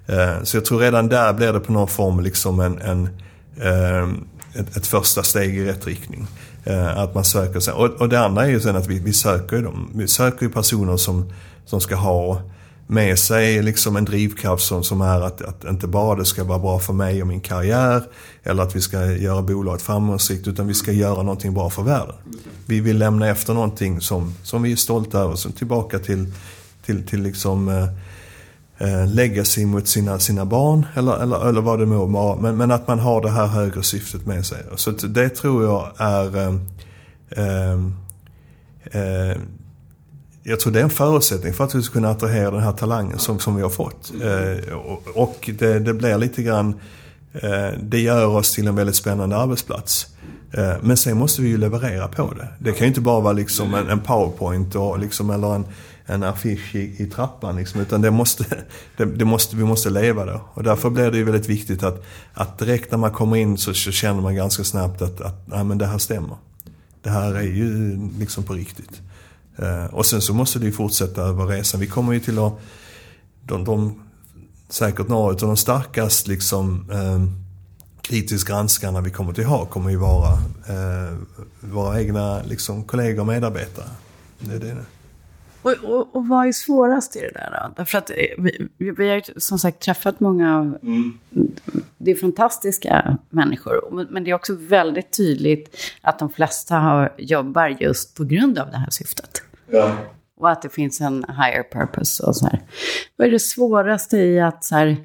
Eh, 0.06 0.42
så 0.42 0.56
jag 0.56 0.64
tror 0.64 0.78
redan 0.78 1.08
där 1.08 1.32
blir 1.32 1.52
det 1.52 1.60
på 1.60 1.72
någon 1.72 1.88
form 1.88 2.20
liksom 2.20 2.60
en, 2.60 2.78
en, 2.78 3.08
eh, 3.60 4.08
ett, 4.60 4.76
ett 4.76 4.86
första 4.86 5.22
steg 5.22 5.56
i 5.56 5.64
rätt 5.64 5.86
riktning. 5.86 6.26
Eh, 6.64 6.98
att 6.98 7.14
man 7.14 7.24
söker 7.24 7.60
sig. 7.60 7.74
Och, 7.74 7.86
och 7.90 8.08
det 8.08 8.20
andra 8.20 8.44
är 8.44 8.48
ju 8.48 8.60
sen 8.60 8.76
att 8.76 8.86
vi, 8.86 8.98
vi 8.98 9.12
söker 9.12 9.56
ju 9.56 9.62
dem. 9.62 9.90
Vi 9.94 10.08
söker 10.08 10.48
personer 10.48 10.96
som, 10.96 11.32
som 11.66 11.80
ska 11.80 11.94
ha 11.96 12.40
med 12.86 13.18
sig 13.18 13.62
liksom 13.62 13.96
en 13.96 14.04
drivkraft 14.04 14.64
som, 14.64 14.84
som 14.84 15.00
är 15.00 15.20
att, 15.20 15.42
att 15.42 15.64
inte 15.64 15.86
bara 15.86 16.18
det 16.18 16.24
ska 16.24 16.44
vara 16.44 16.58
bra 16.58 16.78
för 16.78 16.92
mig 16.92 17.22
och 17.22 17.28
min 17.28 17.40
karriär 17.40 18.02
eller 18.42 18.62
att 18.62 18.76
vi 18.76 18.80
ska 18.80 19.04
göra 19.04 19.42
bolaget 19.42 19.82
framgångsrikt 19.82 20.48
utan 20.48 20.66
vi 20.66 20.74
ska 20.74 20.92
göra 20.92 21.22
någonting 21.22 21.54
bra 21.54 21.70
för 21.70 21.82
världen. 21.82 22.14
Vi 22.66 22.80
vill 22.80 22.98
lämna 22.98 23.28
efter 23.28 23.54
någonting 23.54 24.00
som, 24.00 24.34
som 24.42 24.62
vi 24.62 24.72
är 24.72 24.76
stolta 24.76 25.18
över, 25.18 25.34
så 25.34 25.50
tillbaka 25.50 25.98
till, 25.98 26.32
till, 26.84 27.06
till 27.06 27.22
liksom 27.22 27.68
eh, 27.68 27.88
eh, 28.78 29.06
legacy 29.06 29.66
mot 29.66 29.88
sina, 29.88 30.18
sina 30.18 30.44
barn 30.44 30.86
eller, 30.94 31.22
eller, 31.22 31.48
eller 31.48 31.60
vad 31.60 31.78
det 31.78 31.86
må 31.86 32.06
vara. 32.06 32.40
Men, 32.40 32.56
men 32.56 32.70
att 32.70 32.88
man 32.88 32.98
har 32.98 33.22
det 33.22 33.30
här 33.30 33.46
högre 33.46 33.82
syftet 33.82 34.26
med 34.26 34.46
sig. 34.46 34.58
Så 34.76 34.90
det 34.90 35.28
tror 35.28 35.64
jag 35.64 35.90
är 35.96 36.36
eh, 36.38 36.54
eh, 37.30 37.72
eh, 38.92 39.36
jag 40.48 40.60
tror 40.60 40.72
det 40.72 40.78
är 40.78 40.84
en 40.84 40.90
förutsättning 40.90 41.54
för 41.54 41.64
att 41.64 41.74
vi 41.74 41.82
ska 41.82 41.92
kunna 41.92 42.10
attrahera 42.10 42.50
den 42.50 42.62
här 42.62 42.72
talangen 42.72 43.18
som, 43.18 43.38
som 43.38 43.56
vi 43.56 43.62
har 43.62 43.70
fått. 43.70 44.12
Eh, 44.22 44.74
och, 44.74 45.02
och 45.14 45.50
det, 45.58 45.78
det, 45.78 45.94
blir 45.94 46.18
lite 46.18 46.42
grann, 46.42 46.74
eh, 47.32 47.68
det 47.82 48.00
gör 48.00 48.26
oss 48.26 48.52
till 48.52 48.66
en 48.66 48.76
väldigt 48.76 48.96
spännande 48.96 49.36
arbetsplats. 49.36 50.06
Eh, 50.52 50.72
men 50.82 50.96
sen 50.96 51.16
måste 51.16 51.42
vi 51.42 51.48
ju 51.48 51.56
leverera 51.58 52.08
på 52.08 52.34
det. 52.34 52.48
Det 52.58 52.72
kan 52.72 52.80
ju 52.80 52.86
inte 52.86 53.00
bara 53.00 53.20
vara 53.20 53.32
liksom 53.32 53.74
en, 53.74 53.88
en 53.88 54.00
powerpoint 54.00 54.74
och 54.74 54.98
liksom, 54.98 55.30
eller 55.30 55.54
en, 55.54 55.66
en 56.06 56.22
affisch 56.22 56.74
i, 56.74 57.02
i 57.02 57.06
trappan. 57.06 57.56
Liksom, 57.56 57.80
utan 57.80 58.02
det 58.02 58.10
måste, 58.10 58.44
det, 58.96 59.04
det, 59.04 59.24
måste, 59.24 59.56
vi 59.56 59.64
måste 59.64 59.90
leva 59.90 60.24
det. 60.24 60.40
Och 60.54 60.62
därför 60.62 60.90
blir 60.90 61.10
det 61.10 61.18
ju 61.18 61.24
väldigt 61.24 61.48
viktigt 61.48 61.82
att, 61.82 62.04
att 62.34 62.58
direkt 62.58 62.90
när 62.90 62.98
man 62.98 63.10
kommer 63.10 63.36
in 63.36 63.58
så, 63.58 63.74
så 63.74 63.90
känner 63.92 64.22
man 64.22 64.34
ganska 64.34 64.64
snabbt 64.64 65.02
att, 65.02 65.20
att 65.20 65.48
nej, 65.48 65.64
men 65.64 65.78
det 65.78 65.86
här 65.86 65.98
stämmer. 65.98 66.36
Det 67.02 67.10
här 67.10 67.34
är 67.34 67.42
ju 67.42 67.98
liksom 68.18 68.44
på 68.44 68.52
riktigt. 68.52 69.00
Eh, 69.56 69.94
och 69.94 70.06
sen 70.06 70.22
så 70.22 70.34
måste 70.34 70.58
det 70.58 70.66
ju 70.66 70.72
fortsätta 70.72 71.22
över 71.22 71.46
resan. 71.46 71.80
Vi 71.80 71.86
kommer 71.86 72.12
ju 72.12 72.20
till 72.20 72.38
att, 72.38 72.60
de, 73.42 73.64
de 73.64 74.02
säkert 74.68 75.08
några 75.08 75.30
av 75.30 75.36
de 75.36 75.56
starkast 75.56 76.26
liksom 76.26 76.90
eh, 76.90 77.46
kritiskt 78.00 78.48
granskarna 78.48 79.00
vi 79.00 79.10
kommer 79.10 79.32
till 79.32 79.44
ha 79.44 79.66
kommer 79.66 79.90
ju 79.90 79.96
vara 79.96 80.32
eh, 80.68 81.14
våra 81.60 82.00
egna 82.00 82.42
liksom, 82.42 82.84
kollegor 82.84 83.20
och 83.20 83.26
medarbetare. 83.26 83.88
Det 84.38 84.54
är 84.54 84.60
det. 84.60 84.76
Och, 85.62 85.72
och, 85.72 86.16
och 86.16 86.28
vad 86.28 86.46
är 86.46 86.52
svårast 86.52 87.16
i 87.16 87.20
det 87.20 87.30
där 87.34 87.50
då? 87.50 87.74
Därför 87.76 87.98
att 87.98 88.10
eh, 88.10 88.16
vi, 88.38 88.68
vi 88.78 89.08
har 89.08 89.16
ju 89.16 89.22
som 89.36 89.58
sagt 89.58 89.80
träffat 89.80 90.20
många, 90.20 90.78
mm. 90.82 91.18
det 91.98 92.10
är 92.10 92.16
fantastiska 92.16 93.18
människor. 93.30 94.06
Men 94.10 94.24
det 94.24 94.30
är 94.30 94.34
också 94.34 94.54
väldigt 94.54 95.16
tydligt 95.16 95.76
att 96.00 96.18
de 96.18 96.30
flesta 96.30 96.76
har, 96.76 97.14
jobbar 97.18 97.68
just 97.68 98.14
på 98.14 98.24
grund 98.24 98.58
av 98.58 98.70
det 98.70 98.76
här 98.76 98.90
syftet. 98.90 99.42
Ja. 99.70 99.96
Och 100.36 100.50
att 100.50 100.62
det 100.62 100.68
finns 100.68 101.00
en 101.00 101.24
higher 101.28 101.62
purpose 101.72 102.22
och 102.22 102.36
så 102.36 102.46
här. 102.46 102.62
Vad 103.16 103.28
är 103.28 103.32
det 103.32 103.40
svåraste 103.40 104.16
i 104.16 104.40
att 104.40 104.64
så 104.64 104.74
här, 104.74 104.96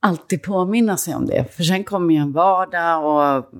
alltid 0.00 0.42
påminna 0.42 0.96
sig 0.96 1.14
om 1.14 1.26
det? 1.26 1.56
För 1.56 1.62
sen 1.62 1.84
kommer 1.84 2.14
ju 2.14 2.20
en 2.20 2.32
vardag 2.32 3.04
och 3.04 3.50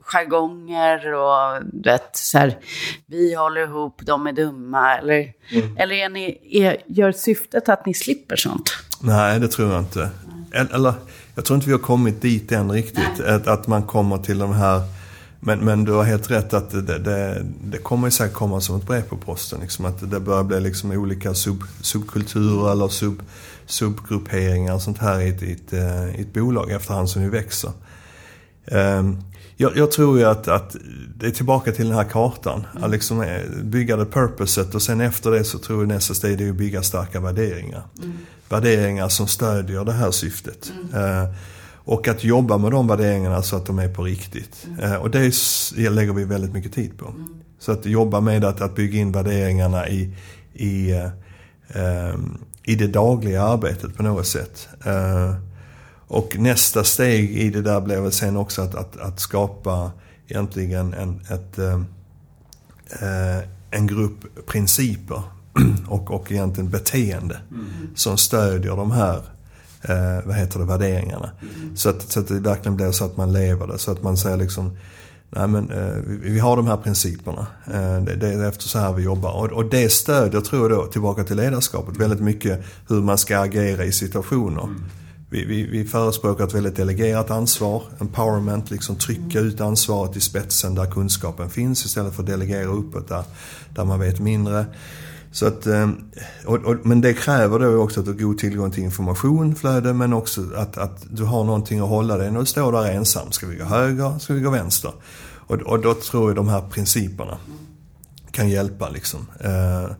jargonger 0.00 1.12
och 1.14 1.62
du 1.72 1.90
vet, 1.90 2.16
så 2.16 2.38
här, 2.38 2.58
vi 3.06 3.34
håller 3.34 3.60
ihop, 3.60 4.00
de 4.04 4.26
är 4.26 4.32
dumma. 4.32 4.98
Eller, 4.98 5.32
mm. 5.50 5.76
eller 5.76 5.94
är 5.94 6.08
ni, 6.08 6.38
är, 6.50 6.76
gör 6.86 7.12
syftet 7.12 7.68
att 7.68 7.86
ni 7.86 7.94
slipper 7.94 8.36
sånt? 8.36 8.70
Nej, 9.00 9.40
det 9.40 9.48
tror 9.48 9.72
jag 9.72 9.80
inte. 9.80 10.10
Eller, 10.74 10.94
jag 11.34 11.44
tror 11.44 11.54
inte 11.54 11.66
vi 11.66 11.72
har 11.72 11.80
kommit 11.80 12.22
dit 12.22 12.52
än 12.52 12.72
riktigt. 12.72 13.20
Att, 13.20 13.46
att 13.46 13.66
man 13.66 13.82
kommer 13.82 14.18
till 14.18 14.38
de 14.38 14.52
här 14.52 14.80
men, 15.44 15.58
men 15.58 15.84
du 15.84 15.92
har 15.92 16.04
helt 16.04 16.30
rätt 16.30 16.54
att 16.54 16.70
det, 16.70 16.98
det, 16.98 17.46
det 17.64 17.78
kommer 17.78 18.10
säkert 18.10 18.34
komma 18.34 18.60
som 18.60 18.76
ett 18.76 18.86
brev 18.86 19.02
på 19.02 19.16
posten. 19.16 19.60
Liksom, 19.60 19.84
att 19.84 20.10
det 20.10 20.20
börjar 20.20 20.44
bli 20.44 20.60
liksom 20.60 20.90
olika 20.90 21.34
sub, 21.34 21.62
subkulturer 21.80 22.72
eller 22.72 22.88
sub, 22.88 23.22
subgrupperingar 23.66 24.74
och 24.74 24.82
sånt 24.82 24.98
här 24.98 25.20
i 25.20 25.28
ett, 25.28 25.42
i 25.42 25.52
ett, 25.52 25.72
eh, 25.72 26.20
i 26.20 26.20
ett 26.20 26.34
bolag 26.34 26.70
efterhand 26.70 27.10
som 27.10 27.22
vi 27.22 27.28
växer. 27.28 27.70
Um, 28.64 29.22
jag, 29.56 29.76
jag, 29.76 29.90
tror 29.92 30.18
ju 30.18 30.24
att, 30.24 30.48
att 30.48 30.76
det 31.16 31.26
är 31.26 31.30
tillbaka 31.30 31.72
till 31.72 31.88
den 31.88 31.96
här 31.96 32.04
kartan. 32.04 32.66
Mm. 32.72 32.84
Att 32.84 32.90
liksom 32.90 33.22
eh, 33.22 33.40
bygga 33.62 33.96
det 33.96 34.06
purposet 34.06 34.74
och 34.74 34.82
sen 34.82 35.00
efter 35.00 35.30
det 35.30 35.44
så 35.44 35.58
tror 35.58 35.80
jag 35.80 35.88
nästa 35.88 36.14
steg 36.14 36.40
är 36.40 36.50
att 36.50 36.56
bygga 36.56 36.82
starka 36.82 37.20
värderingar. 37.20 37.82
Mm. 37.98 38.18
Värderingar 38.48 39.08
som 39.08 39.26
stödjer 39.26 39.84
det 39.84 39.92
här 39.92 40.10
syftet. 40.10 40.72
Mm. 40.92 41.34
Och 41.84 42.08
att 42.08 42.24
jobba 42.24 42.58
med 42.58 42.72
de 42.72 42.86
värderingarna 42.86 43.42
så 43.42 43.56
att 43.56 43.66
de 43.66 43.78
är 43.78 43.88
på 43.88 44.02
riktigt. 44.02 44.66
Mm. 44.78 45.00
och 45.00 45.10
det 45.10 45.32
lägger 45.76 46.12
vi 46.12 46.24
väldigt 46.24 46.52
mycket 46.52 46.72
tid 46.72 46.98
på. 46.98 47.06
Mm. 47.06 47.28
Så 47.58 47.72
att 47.72 47.86
jobba 47.86 48.20
med 48.20 48.44
att, 48.44 48.60
att 48.60 48.74
bygga 48.74 48.98
in 49.00 49.12
värderingarna 49.12 49.88
i, 49.88 50.14
i, 50.52 50.92
uh, 51.76 52.14
i 52.62 52.74
det 52.74 52.86
dagliga 52.86 53.42
arbetet 53.42 53.96
på 53.96 54.02
något 54.02 54.26
sätt. 54.26 54.68
Uh, 54.86 55.34
och 56.06 56.36
nästa 56.38 56.84
steg 56.84 57.30
i 57.30 57.50
det 57.50 57.62
där 57.62 57.80
blev 57.80 58.02
väl 58.02 58.12
sen 58.12 58.36
också 58.36 58.62
att, 58.62 58.74
att, 58.74 58.96
att 58.96 59.20
skapa 59.20 59.90
egentligen 60.28 60.94
en, 60.94 61.20
ett, 61.20 61.58
uh, 61.58 61.82
en 63.70 63.86
grupp 63.86 64.46
principer 64.46 65.22
och, 65.88 66.10
och 66.10 66.32
egentligen 66.32 66.70
beteende 66.70 67.40
mm. 67.50 67.66
som 67.94 68.18
stödjer 68.18 68.76
de 68.76 68.90
här 68.90 69.22
eh, 69.82 70.26
vad 70.26 70.36
heter 70.36 70.58
det, 70.58 70.64
värderingarna. 70.64 71.30
Mm. 71.40 71.76
Så, 71.76 71.88
att, 71.88 72.12
så 72.12 72.20
att 72.20 72.28
det 72.28 72.40
verkligen 72.40 72.76
blir 72.76 72.92
så 72.92 73.04
att 73.04 73.16
man 73.16 73.32
lever 73.32 73.66
det. 73.66 73.78
Så 73.78 73.90
att 73.90 74.02
man 74.02 74.16
säger 74.16 74.36
liksom, 74.36 74.76
nej 75.30 75.48
men 75.48 75.70
eh, 75.70 75.94
vi, 76.06 76.30
vi, 76.30 76.38
har 76.38 76.56
de 76.56 76.66
här 76.66 76.76
principerna. 76.76 77.46
Eh, 77.66 78.02
det, 78.02 78.16
det, 78.16 78.28
är 78.28 78.48
efter 78.48 78.68
så 78.68 78.78
här 78.78 78.92
vi 78.92 79.02
jobbar. 79.02 79.32
Och, 79.32 79.52
och 79.52 79.64
det 79.64 79.92
stödjer, 79.92 80.40
tror 80.40 80.70
jag 80.70 80.80
då, 80.80 80.86
tillbaka 80.86 81.24
till 81.24 81.36
ledarskapet, 81.36 81.96
väldigt 81.96 82.20
mycket 82.20 82.64
hur 82.88 83.00
man 83.00 83.18
ska 83.18 83.38
agera 83.38 83.84
i 83.84 83.92
situationer. 83.92 84.62
Mm. 84.62 84.82
Vi, 85.30 85.44
vi, 85.44 85.66
vi 85.66 85.84
förespråkar 85.84 86.44
ett 86.44 86.54
väldigt 86.54 86.76
delegerat 86.76 87.30
ansvar, 87.30 87.82
empowerment, 88.00 88.70
liksom 88.70 88.96
trycka 88.96 89.40
ut 89.40 89.60
ansvaret 89.60 90.16
i 90.16 90.20
spetsen 90.20 90.74
där 90.74 90.90
kunskapen 90.90 91.50
finns 91.50 91.84
istället 91.84 92.14
för 92.14 92.22
att 92.22 92.28
delegera 92.28 92.64
uppåt 92.66 93.08
där, 93.08 93.24
där 93.74 93.84
man 93.84 94.00
vet 94.00 94.20
mindre. 94.20 94.66
Så 95.32 95.46
att, 95.46 95.66
eh, 95.66 95.90
och, 96.46 96.56
och, 96.56 96.76
men 96.82 97.00
det 97.00 97.14
kräver 97.14 97.58
då 97.58 97.76
också 97.76 98.00
att 98.00 98.06
du 98.06 98.12
har 98.12 98.18
god 98.18 98.38
tillgång 98.38 98.70
till 98.70 98.82
information, 98.82 99.54
flöde, 99.54 99.92
men 99.92 100.12
också 100.12 100.40
att, 100.56 100.78
att 100.78 101.04
du 101.10 101.24
har 101.24 101.44
någonting 101.44 101.80
att 101.80 101.88
hålla 101.88 102.16
dig 102.16 102.30
när 102.30 102.40
du 102.40 102.46
står 102.46 102.72
där 102.72 102.92
ensam. 102.92 103.32
Ska 103.32 103.46
vi 103.46 103.56
gå 103.56 103.64
höger? 103.64 104.18
Ska 104.18 104.34
vi 104.34 104.40
gå 104.40 104.50
vänster? 104.50 104.92
Och, 105.46 105.56
och 105.56 105.80
då 105.80 105.94
tror 105.94 106.30
jag 106.30 106.36
de 106.36 106.48
här 106.48 106.60
principerna 106.70 107.38
kan 108.30 108.48
hjälpa 108.48 108.88
liksom. 108.88 109.26
Eh, 109.40 109.90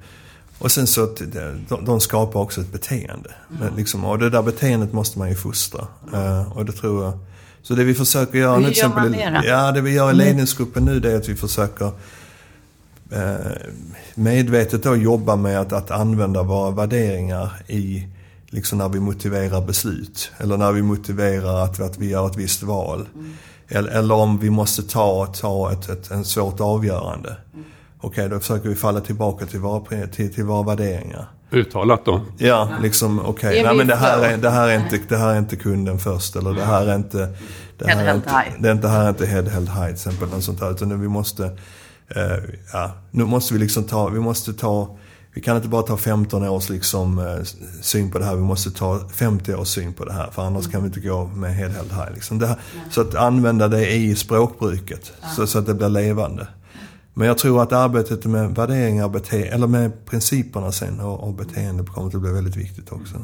och 0.59 0.73
sen 0.73 0.87
så, 0.87 1.09
de, 1.69 1.85
de 1.85 2.01
skapar 2.01 2.41
också 2.41 2.61
ett 2.61 2.73
beteende. 2.73 3.31
Mm. 3.61 3.77
Liksom, 3.77 4.05
och 4.05 4.19
det 4.19 4.31
där 4.31 4.43
beteendet 4.43 4.93
måste 4.93 5.19
man 5.19 5.29
ju 5.29 5.35
fostra. 5.35 5.87
Eh, 6.15 6.53
och 6.53 6.65
det 6.65 6.73
tror 6.73 7.05
jag. 7.05 7.19
Så 7.63 7.75
det 7.75 7.85
vi 7.85 7.95
försöker 7.95 8.39
göra 8.39 8.59
nu 8.59 8.63
till 8.63 8.71
exempel. 8.71 9.17
Ja, 9.45 9.73
det 9.73 9.81
vi 9.81 9.91
gör 9.93 10.07
i 10.07 10.15
mm. 10.15 10.27
ledningsgruppen 10.27 10.85
nu 10.85 11.01
det 11.01 11.13
är 11.13 11.17
att 11.17 11.29
vi 11.29 11.35
försöker 11.35 11.91
medvetet 14.15 14.83
då 14.83 14.97
jobba 14.97 15.37
med 15.37 15.61
att, 15.61 15.73
att 15.73 15.91
använda 15.91 16.43
våra 16.43 16.71
värderingar 16.71 17.51
i 17.67 18.09
liksom 18.47 18.79
när 18.79 18.89
vi 18.89 19.01
motiverar 19.01 19.61
beslut. 19.61 20.33
Eller 20.39 20.57
när 20.57 20.73
vi 20.73 20.83
motiverar 20.83 21.65
att, 21.65 21.81
att 21.81 21.99
vi 21.99 22.11
gör 22.11 22.27
ett 22.27 22.37
visst 22.37 22.63
val. 22.63 23.09
Mm. 23.15 23.33
Eller, 23.69 23.91
eller, 23.91 24.15
om 24.15 24.39
vi 24.39 24.51
måste 24.51 24.83
ta, 24.83 25.27
ta 25.27 25.73
ett, 25.73 25.89
ett, 25.89 26.11
en 26.11 26.25
svårt 26.25 26.61
avgörande. 26.61 27.29
Mm. 27.29 27.65
Okej, 27.99 28.09
okay, 28.09 28.29
då 28.29 28.41
försöker 28.41 28.69
vi 28.69 28.75
falla 28.75 29.01
tillbaka 29.01 29.47
till 29.47 29.61
våra, 29.61 30.07
till, 30.07 30.35
till 30.35 30.45
våra 30.45 30.63
värderingar. 30.63 31.27
Uttalat 31.51 32.05
då? 32.05 32.21
Ja, 32.39 32.69
liksom 32.83 33.21
okej. 33.21 33.31
Okay. 33.31 33.63
Nej 33.63 33.77
men 33.77 33.87
det 33.87 33.97
här, 33.97 34.21
är, 34.21 34.37
det, 34.37 34.51
här 34.51 34.69
är 34.69 34.77
inte, 34.77 34.99
det 35.09 35.17
här 35.17 35.35
är 35.35 35.39
inte 35.39 35.57
kunden 35.57 35.99
först. 35.99 36.37
Eller 36.37 36.53
det 36.53 36.65
här 36.65 36.87
är 36.87 36.97
inte... 36.97 37.29
Det 37.79 37.89
här 37.89 38.05
är 38.05 38.15
inte, 38.15 38.45
det, 38.59 38.75
det 38.75 38.89
här 38.89 39.05
är 39.05 39.09
inte 39.09 39.27
head 39.27 39.43
held 39.43 39.69
high 39.69 39.85
till 39.85 39.95
exempel. 39.95 40.43
Sånt 40.43 40.61
här, 40.61 40.71
utan 40.71 41.01
vi 41.01 41.09
måste 41.09 41.45
eh, 41.45 41.51
ja, 42.73 42.93
nu 43.11 43.25
måste 43.25 43.55
vi 43.55 43.61
liksom 43.61 43.85
ta, 43.85 44.09
vi 44.09 44.21
måste 44.21 44.53
ta, 44.53 44.97
vi 45.35 45.41
kan 45.41 45.57
inte 45.57 45.69
bara 45.69 45.83
ta 45.83 45.97
15 45.97 46.43
års 46.43 46.69
liksom, 46.69 47.19
eh, 47.19 47.43
syn 47.83 48.11
på 48.11 48.19
det 48.19 48.25
här, 48.25 48.35
vi 48.35 48.43
måste 48.43 48.71
ta 48.71 49.09
50 49.09 49.55
års 49.55 49.69
syn 49.69 49.93
på 49.93 50.05
det 50.05 50.13
här. 50.13 50.31
För 50.31 50.43
annars 50.43 50.65
mm. 50.65 50.73
kan 50.73 50.83
vi 50.83 50.87
inte 50.87 51.01
gå 51.01 51.27
med 51.27 51.55
head 51.55 51.69
held 51.69 51.93
high. 51.93 52.15
Liksom. 52.15 52.39
Det, 52.39 52.57
så 52.91 53.01
att 53.01 53.15
använda 53.15 53.69
det 53.69 53.95
i 53.95 54.17
språkbruket, 54.17 55.13
ja. 55.23 55.29
så, 55.29 55.47
så, 55.47 55.59
att 55.59 55.67
det 55.67 55.75
blir 55.75 55.89
levande. 55.89 56.47
Men 57.15 57.27
jag 57.27 57.39
tror 57.39 57.63
att 57.63 57.73
arbetet 57.73 58.25
med 58.25 58.55
värderingar, 58.55 59.09
bete 59.09 59.43
eller 59.43 59.67
med 59.67 60.05
principerna 60.07 60.73
sen 60.73 61.01
och, 61.01 61.21
och 61.21 61.35
beteende 61.35 61.85
kommer 61.85 62.17
att 62.17 62.23
bli 62.23 62.33
väldigt 62.33 62.57
viktigt 62.57 62.93
också. 62.93 63.17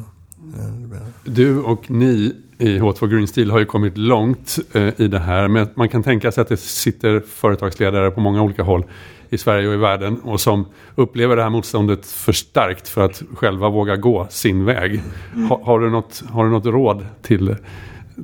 Du 1.25 1.61
och 1.61 1.91
ni 1.91 2.37
i 2.59 2.79
H2 2.79 3.07
Green 3.07 3.29
Steel 3.29 3.51
har 3.51 3.59
ju 3.59 3.65
kommit 3.65 3.99
långt 3.99 4.59
eh, 4.73 5.01
i 5.01 5.09
det 5.09 5.19
här. 5.19 5.49
Men 5.49 5.69
man 5.75 5.89
kan 5.89 6.03
tänka 6.03 6.33
sig 6.33 6.43
att 6.43 6.49
det 6.49 6.57
sitter 6.57 7.21
företagsledare 7.21 8.11
på 8.11 8.21
många 8.21 8.43
olika 8.43 8.63
håll 8.63 8.85
i 9.31 9.39
Sverige 9.39 9.69
och 9.69 9.75
i 9.75 9.77
världen 9.77 10.21
och 10.21 10.41
som 10.41 10.67
upplever 10.95 11.37
det 11.37 11.43
här 11.43 11.51
motståndet 11.51 12.07
för 12.07 12.33
starkt 12.33 12.89
för 12.89 13.05
att 13.05 13.23
själva 13.35 13.69
våga 13.69 13.97
gå 13.97 14.27
sin 14.31 14.65
väg. 14.65 15.03
Ha, 15.49 15.61
har, 15.65 15.81
du 15.81 15.91
något, 15.91 16.23
har 16.31 16.45
du 16.45 16.51
något 16.51 16.67
råd 16.67 17.07
till, 17.23 17.57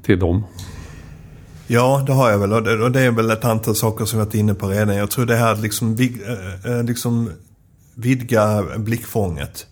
till 0.02 0.18
dem? 0.18 0.44
Ja, 1.66 2.04
det 2.06 2.12
har 2.12 2.30
jag 2.30 2.38
väl. 2.38 2.52
Och 2.52 2.62
det, 2.62 2.82
och 2.84 2.92
det 2.92 3.00
är 3.00 3.10
väl 3.10 3.30
ett 3.30 3.44
antal 3.44 3.74
saker 3.74 4.04
som 4.04 4.18
jag 4.18 4.26
varit 4.26 4.34
inne 4.34 4.54
på 4.54 4.68
redan. 4.68 4.96
Jag 4.96 5.10
tror 5.10 5.26
det 5.26 5.36
här 5.36 5.56
liksom, 5.56 5.96
eh, 5.98 6.72
eh, 6.72 6.84
liksom 6.84 7.30
vidga 7.94 8.64
blickfånget. 8.76 9.66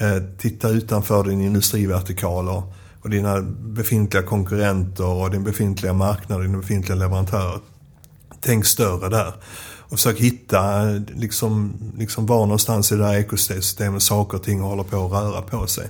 Mm. 0.00 0.36
titta 0.38 0.68
utanför 0.68 1.24
din 1.24 1.40
industrivertikal 1.40 2.48
och, 2.48 2.74
och 3.02 3.10
dina 3.10 3.40
befintliga 3.60 4.22
konkurrenter 4.22 5.06
och 5.06 5.30
din 5.30 5.44
befintliga 5.44 5.92
marknad 5.92 6.38
och 6.38 6.44
dina 6.44 6.58
befintliga 6.58 6.96
leverantörer. 6.98 7.60
Tänk 8.40 8.66
större 8.66 9.08
där. 9.08 9.34
Och 9.78 9.90
försök 9.90 10.18
hitta 10.18 10.84
liksom, 11.14 11.74
liksom 11.98 12.26
var 12.26 12.46
någonstans 12.46 12.92
i 12.92 12.96
det 12.96 13.04
här 13.04 13.18
ekosystemet 13.18 14.02
saker 14.02 14.38
och 14.38 14.44
ting 14.44 14.60
håller 14.60 14.82
på 14.82 15.06
att 15.06 15.12
röra 15.12 15.42
på 15.42 15.66
sig. 15.66 15.88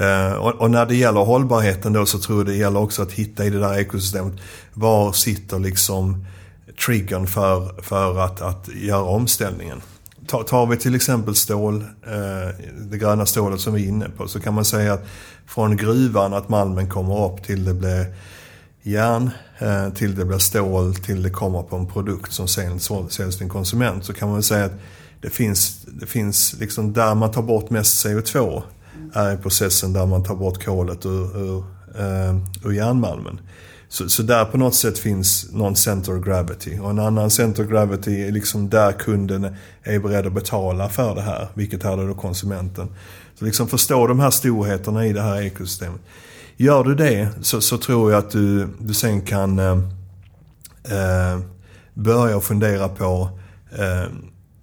Uh, 0.00 0.32
och, 0.32 0.54
och, 0.54 0.70
när 0.70 0.86
det 0.86 0.96
gäller 0.96 1.20
hållbarheten 1.20 1.92
då 1.92 2.06
så 2.06 2.18
tror 2.18 2.38
jag 2.38 2.46
det 2.46 2.54
gäller 2.54 2.80
också 2.80 3.02
att 3.02 3.12
hitta 3.12 3.44
i 3.44 3.50
det 3.50 3.58
där 3.58 3.78
ekosystemet. 3.78 4.34
Var 4.74 5.12
sitter 5.12 5.58
liksom 5.58 6.26
triggern 6.86 7.26
för, 7.26 7.82
för 7.82 8.18
att, 8.18 8.40
att 8.40 8.68
göra 8.68 9.02
omställningen? 9.02 9.80
Tar 10.26 10.66
vi 10.66 10.76
till 10.76 10.94
exempel 10.94 11.34
stål, 11.34 11.76
uh, 11.76 12.64
det 12.90 12.98
gröna 12.98 13.26
stålet 13.26 13.60
som 13.60 13.74
vi 13.74 13.84
är 13.84 13.88
inne 13.88 14.08
på, 14.08 14.28
så 14.28 14.40
kan 14.40 14.54
man 14.54 14.64
säga 14.64 14.92
att 14.92 15.04
från 15.50 15.76
gruvan 15.76 16.34
att 16.34 16.48
malmen 16.48 16.88
kommer 16.88 17.26
upp 17.26 17.42
till 17.42 17.64
det 17.64 17.74
blir 17.74 18.06
järn, 18.82 19.30
eh, 19.58 19.90
till 19.90 20.14
det 20.14 20.24
blir 20.24 20.38
stål, 20.38 20.94
till 20.94 21.22
det 21.22 21.30
kommer 21.30 21.62
på 21.62 21.76
en 21.76 21.86
produkt 21.86 22.32
som 22.32 22.48
sen 22.48 22.80
säljs 22.80 23.36
till 23.36 23.42
en 23.42 23.48
konsument. 23.48 24.04
Så 24.04 24.12
kan 24.12 24.28
man 24.28 24.42
säga 24.42 24.64
att 24.64 24.72
det 25.20 25.30
finns, 25.30 25.86
det 26.00 26.06
finns 26.06 26.54
liksom 26.60 26.92
där 26.92 27.14
man 27.14 27.30
tar 27.30 27.42
bort 27.42 27.70
mest 27.70 28.06
CO2 28.06 28.62
är 29.12 29.34
i 29.34 29.36
processen 29.36 29.92
där 29.92 30.06
man 30.06 30.24
tar 30.24 30.34
bort 30.34 30.64
kolet 30.64 31.06
ur, 31.06 31.38
ur, 31.38 31.64
eh, 31.98 32.36
ur 32.64 32.72
järnmalmen. 32.72 33.40
Så, 33.92 34.08
så 34.08 34.22
där 34.22 34.44
på 34.44 34.58
något 34.58 34.74
sätt 34.74 34.98
finns 34.98 35.52
någon 35.52 35.76
center 35.76 36.18
of 36.18 36.24
gravity. 36.24 36.78
Och 36.78 36.90
en 36.90 36.98
annan 36.98 37.30
center 37.30 37.64
of 37.64 37.70
gravity 37.70 38.22
är 38.22 38.32
liksom 38.32 38.70
där 38.70 38.92
kunden 38.92 39.56
är 39.82 39.98
beredd 39.98 40.26
att 40.26 40.32
betala 40.32 40.88
för 40.88 41.14
det 41.14 41.22
här. 41.22 41.48
Vilket 41.54 41.84
är 41.84 42.06
då 42.06 42.14
konsumenten. 42.14 42.88
Så 43.38 43.44
liksom 43.44 43.68
förstå 43.68 44.06
de 44.06 44.20
här 44.20 44.30
storheterna 44.30 45.06
i 45.06 45.12
det 45.12 45.22
här 45.22 45.42
ekosystemet. 45.42 46.00
Gör 46.56 46.84
du 46.84 46.94
det 46.94 47.28
så, 47.42 47.60
så 47.60 47.78
tror 47.78 48.12
jag 48.12 48.18
att 48.18 48.30
du, 48.30 48.68
du 48.78 48.94
sen 48.94 49.20
kan 49.20 49.58
eh, 49.58 49.72
eh 50.84 51.40
börja 51.94 52.40
fundera 52.40 52.88
på 52.88 53.30
eh, 53.78 54.12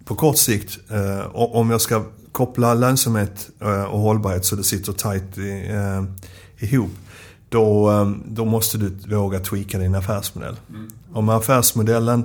på 0.04 0.14
kort 0.14 0.38
sikt, 0.38 0.78
eh, 0.90 1.26
om 1.34 1.70
jag 1.70 1.80
ska 1.80 2.04
koppla 2.32 2.74
lönsamhet 2.74 3.50
eh, 3.60 3.82
och 3.82 4.00
hållbarhet 4.00 4.44
så 4.44 4.56
det 4.56 4.64
sitter 4.64 4.92
tight 4.92 5.38
eh, 5.38 6.04
ihop. 6.68 6.90
Då, 7.48 7.90
eh, 7.90 8.10
då 8.26 8.44
måste 8.44 8.78
du 8.78 9.16
våga 9.16 9.40
tweaka 9.40 9.78
din 9.78 9.94
affärsmodell. 9.94 10.56
Mm. 10.70 10.90
Om 11.12 11.28
affärsmodellen 11.28 12.24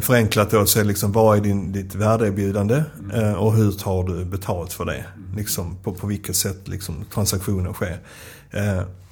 förenklat 0.00 0.50
då 0.50 0.66
så 0.66 0.80
är 0.80 0.84
liksom 0.84 1.12
vad 1.12 1.36
är 1.36 1.40
din, 1.40 1.72
ditt 1.72 1.94
värdeerbjudande 1.94 2.84
mm. 3.12 3.34
och 3.34 3.54
hur 3.54 3.72
tar 3.72 4.04
du 4.04 4.24
betalt 4.24 4.72
för 4.72 4.84
det? 4.84 5.04
Liksom, 5.36 5.76
på, 5.82 5.92
på 5.92 6.06
vilket 6.06 6.36
sätt 6.36 6.68
liksom, 6.68 7.04
transaktionen 7.14 7.72
sker. 7.72 7.98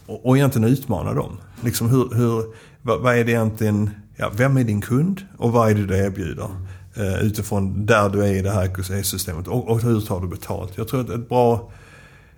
och, 0.06 0.26
och 0.26 0.36
egentligen 0.36 0.68
utmana 0.68 1.14
dem. 1.14 1.36
Liksom 1.60 1.88
hur, 1.88 2.14
hur, 2.14 2.44
vad, 2.82 3.00
vad 3.00 3.16
är 3.16 3.24
det 3.24 3.30
egentligen, 3.30 3.90
ja, 4.16 4.30
vem 4.36 4.56
är 4.56 4.64
din 4.64 4.80
kund 4.80 5.20
och 5.38 5.52
vad 5.52 5.70
är 5.70 5.74
det 5.74 5.86
du 5.86 5.96
erbjuder? 5.96 6.48
Eh, 6.96 7.22
utifrån 7.22 7.86
där 7.86 8.08
du 8.08 8.24
är 8.24 8.32
i 8.32 8.42
det 8.42 8.50
här 8.50 8.64
ekosystemet 8.64 9.48
och, 9.48 9.68
och 9.68 9.82
hur 9.82 10.00
tar 10.00 10.20
du 10.20 10.28
betalt. 10.28 10.72
Jag 10.74 10.88
tror 10.88 11.00
att 11.00 11.10
ett 11.10 11.28
bra 11.28 11.70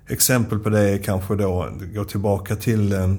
exempel 0.08 0.58
på 0.58 0.68
det 0.68 0.80
är 0.80 0.98
kanske 0.98 1.34
då, 1.34 1.68
gå 1.94 2.04
tillbaka 2.04 2.56
till 2.56 2.92
eh, 2.92 3.10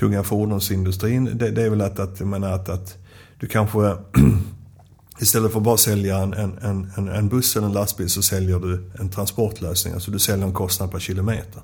tunga 0.00 0.22
fordonsindustrin. 0.22 1.24
Det, 1.34 1.50
det, 1.50 1.62
är 1.62 1.70
väl 1.70 1.80
att, 1.80 1.98
att, 1.98 2.20
menar, 2.20 2.52
att, 2.52 2.68
att 2.68 2.96
du 3.40 3.46
kanske 3.46 3.78
istället 5.20 5.52
för 5.52 5.58
att 5.58 5.64
bara 5.64 5.76
sälja 5.76 6.18
en, 6.18 6.32
en, 6.32 6.90
en, 6.96 7.08
en 7.08 7.28
buss 7.28 7.56
eller 7.56 7.66
en 7.66 7.72
lastbil 7.72 8.08
så 8.08 8.22
säljer 8.22 8.58
du 8.58 8.90
en 8.98 9.10
transportlösning. 9.10 9.94
Alltså 9.94 10.10
du 10.10 10.18
säljer 10.18 10.46
en 10.46 10.52
kostnad 10.52 10.90
per 10.90 10.98
kilometer. 10.98 11.62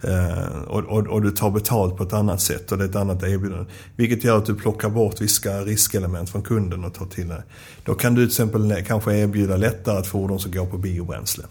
Eh, 0.00 0.62
och, 0.66 0.84
och, 0.84 1.06
och, 1.06 1.22
du 1.22 1.30
tar 1.30 1.50
betalt 1.50 1.96
på 1.96 2.02
ett 2.02 2.12
annat 2.12 2.40
sätt 2.40 2.72
och 2.72 2.78
det 2.78 2.84
är 2.84 2.88
ett 2.88 2.96
annat 2.96 3.22
erbjudande. 3.22 3.70
Vilket 3.96 4.24
gör 4.24 4.38
att 4.38 4.46
du 4.46 4.54
plockar 4.54 4.88
bort 4.88 5.20
vissa 5.20 5.60
riskelement 5.60 6.30
från 6.30 6.42
kunden 6.42 6.84
och 6.84 6.94
tar 6.94 7.06
till 7.06 7.28
det. 7.28 7.42
Då 7.84 7.94
kan 7.94 8.14
du 8.14 8.20
till 8.20 8.28
exempel 8.28 8.70
eh, 8.70 8.84
kanske 8.86 9.16
erbjuda 9.16 9.56
lättare 9.56 9.98
ett 9.98 10.06
fordon 10.06 10.40
som 10.40 10.52
går 10.52 10.66
på 10.66 10.78
biobränsle. 10.78 11.44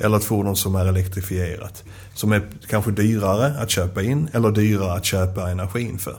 Eller 0.00 0.16
ett 0.16 0.24
fordon 0.24 0.56
som 0.56 0.74
är 0.74 0.86
elektrifierat. 0.86 1.84
Som 2.14 2.32
är 2.32 2.42
kanske 2.68 2.90
dyrare 2.90 3.62
att 3.62 3.70
köpa 3.70 4.02
in 4.02 4.28
eller 4.32 4.50
dyrare 4.50 4.92
att 4.92 5.04
köpa 5.04 5.50
energin 5.50 5.98
för. 5.98 6.16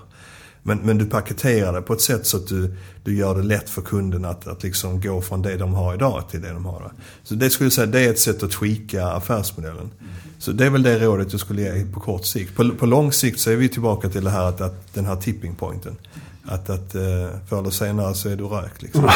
Men, 0.64 0.78
men 0.78 0.98
du 0.98 1.06
paketerar 1.06 1.74
det 1.74 1.82
på 1.82 1.94
ett 1.94 2.02
sätt 2.02 2.26
så 2.26 2.38
att 2.38 2.48
du, 2.48 2.76
du 3.04 3.18
gör 3.18 3.36
det 3.36 3.44
lätt 3.44 3.70
för 3.70 3.82
kunden 3.82 4.26
att, 4.26 4.48
att 4.48 4.64
liksom 4.64 5.02
gå 5.02 5.22
från 5.22 5.42
det 5.42 5.58
de 5.58 5.74
har 5.74 5.94
idag 5.94 6.24
till 6.30 6.42
det 6.42 6.54
de 6.54 6.66
har. 6.66 6.92
Så 7.24 7.36
det 7.36 7.50
skulle 7.50 7.66
jag 7.66 7.74
säga, 7.74 7.88
det 7.88 8.00
är 8.00 8.10
ett 8.10 8.20
sätt 8.20 8.44
att 8.44 8.52
tweaka 8.52 9.08
affärsmodellen. 9.08 9.92
Så 10.40 10.52
det 10.52 10.66
är 10.66 10.70
väl 10.70 10.84
det 10.84 11.00
rådet 11.00 11.32
jag 11.32 11.42
skulle 11.42 11.62
ge 11.62 11.86
på 11.86 12.00
kort 12.00 12.26
sikt. 12.26 12.56
På, 12.56 12.72
på 12.80 12.86
lång 12.86 13.12
sikt 13.12 13.40
så 13.40 13.52
är 13.52 13.56
vi 13.56 13.70
tillbaka 13.70 14.10
till 14.10 14.24
det 14.24 14.30
här 14.30 14.44
att, 14.44 14.62
att 14.62 14.94
den 14.94 15.06
här 15.06 15.16
tipping 15.16 15.56
pointen. 15.56 15.98
Att, 16.44 16.70
att 16.70 16.96
eh, 16.96 17.02
förr 17.50 17.60
eller 17.60 17.70
senare 17.70 18.14
så 18.14 18.30
är 18.30 18.36
du 18.36 18.44
rökt 18.44 18.82
liksom. 18.82 19.04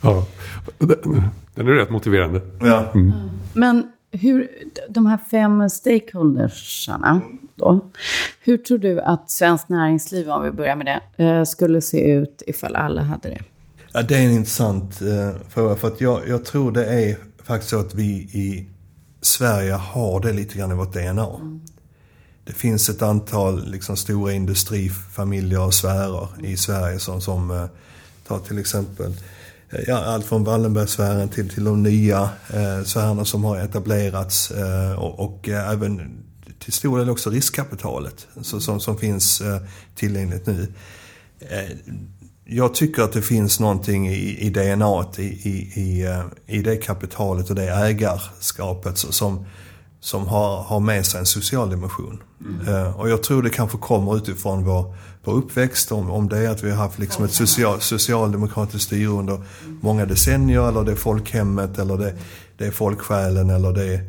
ja, 0.00 0.26
den 1.54 1.68
är 1.68 1.72
rätt 1.72 1.90
motiverande. 1.90 2.40
Ja. 2.60 2.90
Mm. 2.94 3.12
Men 3.52 3.92
hur, 4.10 4.48
de 4.88 5.06
här 5.06 5.18
fem 5.30 5.70
stakeholdersarna 5.70 7.20
då. 7.54 7.90
Hur 8.40 8.56
tror 8.56 8.78
du 8.78 9.00
att 9.00 9.30
svenskt 9.30 9.68
näringsliv, 9.68 10.30
om 10.30 10.42
vi 10.42 10.50
börjar 10.50 10.76
med 10.76 11.00
det, 11.16 11.24
eh, 11.24 11.44
skulle 11.44 11.80
se 11.80 12.12
ut 12.12 12.42
ifall 12.46 12.76
alla 12.76 13.02
hade 13.02 13.28
det? 13.28 13.40
Ja, 13.92 14.02
det 14.02 14.14
är 14.14 14.24
en 14.24 14.30
intressant 14.30 15.00
eh, 15.02 15.40
fråga. 15.48 15.76
För 15.76 15.88
att 15.88 16.00
jag, 16.00 16.28
jag 16.28 16.44
tror 16.44 16.72
det 16.72 16.84
är 16.84 17.16
faktiskt 17.42 17.70
så 17.70 17.80
att 17.80 17.94
vi 17.94 18.12
i 18.14 18.68
Sverige 19.20 19.72
har 19.72 20.20
det 20.20 20.32
lite 20.32 20.58
grann 20.58 20.70
i 20.70 20.74
vårt 20.74 20.92
DNA. 20.92 21.26
Mm. 21.26 21.60
Det 22.44 22.52
finns 22.52 22.88
ett 22.88 23.02
antal 23.02 23.70
liksom, 23.70 23.96
stora 23.96 24.32
industrifamiljer 24.32 25.60
och 25.60 25.74
sfärer 25.74 26.28
i 26.42 26.56
Sverige 26.56 26.98
som, 26.98 27.20
som 27.20 27.50
eh, 27.50 27.66
tar 28.26 28.38
till 28.38 28.58
exempel 28.58 29.12
eh, 29.70 29.80
ja, 29.86 30.04
allt 30.04 30.26
från 30.26 30.44
Wallenbergsfären 30.44 31.28
till, 31.28 31.50
till 31.50 31.64
de 31.64 31.82
nya 31.82 32.22
eh, 32.54 32.84
sfärerna 32.84 33.24
som 33.24 33.44
har 33.44 33.58
etablerats 33.58 34.50
eh, 34.50 34.92
och, 34.92 35.20
och 35.20 35.48
eh, 35.48 35.70
även 35.70 36.24
till 36.58 36.72
stor 36.72 36.98
del 36.98 37.10
också 37.10 37.30
riskkapitalet 37.30 38.26
så, 38.42 38.60
som, 38.60 38.80
som 38.80 38.98
finns 38.98 39.40
eh, 39.40 39.60
tillgängligt 39.94 40.46
nu. 40.46 40.72
Eh, 41.38 41.76
jag 42.44 42.74
tycker 42.74 43.02
att 43.02 43.12
det 43.12 43.22
finns 43.22 43.60
någonting 43.60 44.08
i, 44.08 44.46
i 44.46 44.50
DNA 44.50 45.06
i, 45.18 45.22
i, 45.22 45.72
i, 45.80 46.04
eh, 46.04 46.24
i 46.46 46.62
det 46.62 46.76
kapitalet 46.76 47.50
och 47.50 47.56
det 47.56 47.70
ägarskapet 47.70 48.98
som, 48.98 49.46
som 50.04 50.28
har, 50.28 50.62
har 50.62 50.80
med 50.80 51.06
sig 51.06 51.20
en 51.20 51.26
social 51.26 51.70
dimension. 51.70 52.22
Mm. 52.40 52.68
Uh, 52.68 53.00
och 53.00 53.10
jag 53.10 53.22
tror 53.22 53.42
det 53.42 53.50
kanske 53.50 53.78
kommer 53.78 54.16
utifrån 54.16 54.64
vår, 54.64 54.94
vår 55.24 55.32
uppväxt, 55.32 55.92
om, 55.92 56.10
om 56.10 56.28
det 56.28 56.38
är 56.38 56.50
att 56.50 56.62
vi 56.62 56.70
har 56.70 56.76
haft 56.76 56.98
liksom 56.98 57.24
ett 57.24 57.32
social, 57.32 57.80
socialdemokratiskt 57.80 58.86
styre 58.86 59.08
under 59.08 59.42
många 59.80 60.06
decennier, 60.06 60.68
eller 60.68 60.84
det 60.84 60.92
är 60.92 60.96
folkhemmet, 60.96 61.78
eller 61.78 61.96
det, 61.96 62.14
det 62.58 62.66
är 62.66 62.70
folksjälen, 62.70 63.50
eller 63.50 63.72
det, 63.72 64.00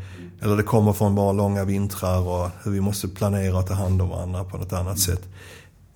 eller 0.41 0.57
det 0.57 0.63
kommer 0.63 0.93
från 0.93 1.15
våra 1.15 1.31
långa 1.31 1.63
vintrar 1.63 2.19
och 2.19 2.49
hur 2.63 2.71
vi 2.71 2.81
måste 2.81 3.07
planera 3.07 3.57
och 3.57 3.67
ta 3.67 3.73
hand 3.73 4.01
om 4.01 4.09
varandra 4.09 4.43
på 4.43 4.57
något 4.57 4.73
annat 4.73 4.99
sätt 4.99 5.21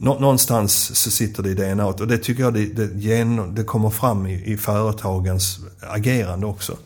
någonstans 0.01 0.95
så 0.95 1.11
sitter 1.11 1.43
det 1.43 1.49
i 1.49 1.53
DNA 1.53 1.85
och 1.85 2.07
det 2.07 2.17
tycker 2.17 2.43
jag 2.43 2.53
det, 2.53 2.65
det, 2.65 3.23
det 3.55 3.63
kommer 3.63 3.89
fram 3.89 4.27
i, 4.27 4.53
i, 4.53 4.57
företagens 4.57 5.59
agerande 5.81 6.45
också. 6.45 6.77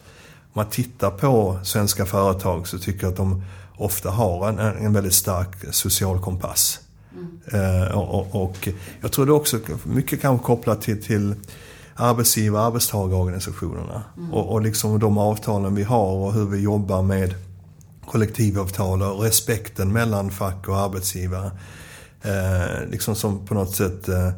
Om 0.53 0.59
man 0.59 0.69
tittar 0.69 1.11
på 1.11 1.59
svenska 1.63 2.05
företag 2.05 2.67
så 2.67 2.79
tycker 2.79 3.03
jag 3.03 3.11
att 3.11 3.17
de 3.17 3.43
ofta 3.77 4.09
har 4.09 4.49
en, 4.49 4.59
en 4.59 4.93
väldigt 4.93 5.13
stark 5.13 5.49
social 5.71 6.21
kompass. 6.21 6.79
Mm. 7.13 7.81
Eh, 7.83 7.97
och, 7.97 8.43
och, 8.43 8.69
jag 9.01 9.11
tror 9.11 9.25
det 9.25 9.31
också 9.31 9.59
mycket 9.83 10.21
kanske 10.21 10.45
kopplat 10.45 10.81
till, 10.81 11.03
till 11.03 11.35
arbetsgivar 11.95 12.59
och 12.59 12.65
arbetstagarorganisationerna. 12.65 14.03
Mm. 14.17 14.33
Och, 14.33 14.51
och 14.51 14.61
liksom 14.61 14.99
de 14.99 15.17
avtalen 15.17 15.75
vi 15.75 15.83
har 15.83 16.07
och 16.07 16.33
hur 16.33 16.45
vi 16.45 16.59
jobbar 16.59 17.01
med 17.01 17.33
kollektivavtal 18.05 19.01
och 19.01 19.23
respekten 19.23 19.93
mellan 19.93 20.31
fack 20.31 20.67
och 20.67 20.77
arbetsgivare. 20.77 21.51
Eh, 22.21 22.89
liksom 22.91 23.15
som 23.15 23.45
på 23.45 23.53
något 23.53 23.75
sätt 23.75 24.07
eh, 24.09 24.29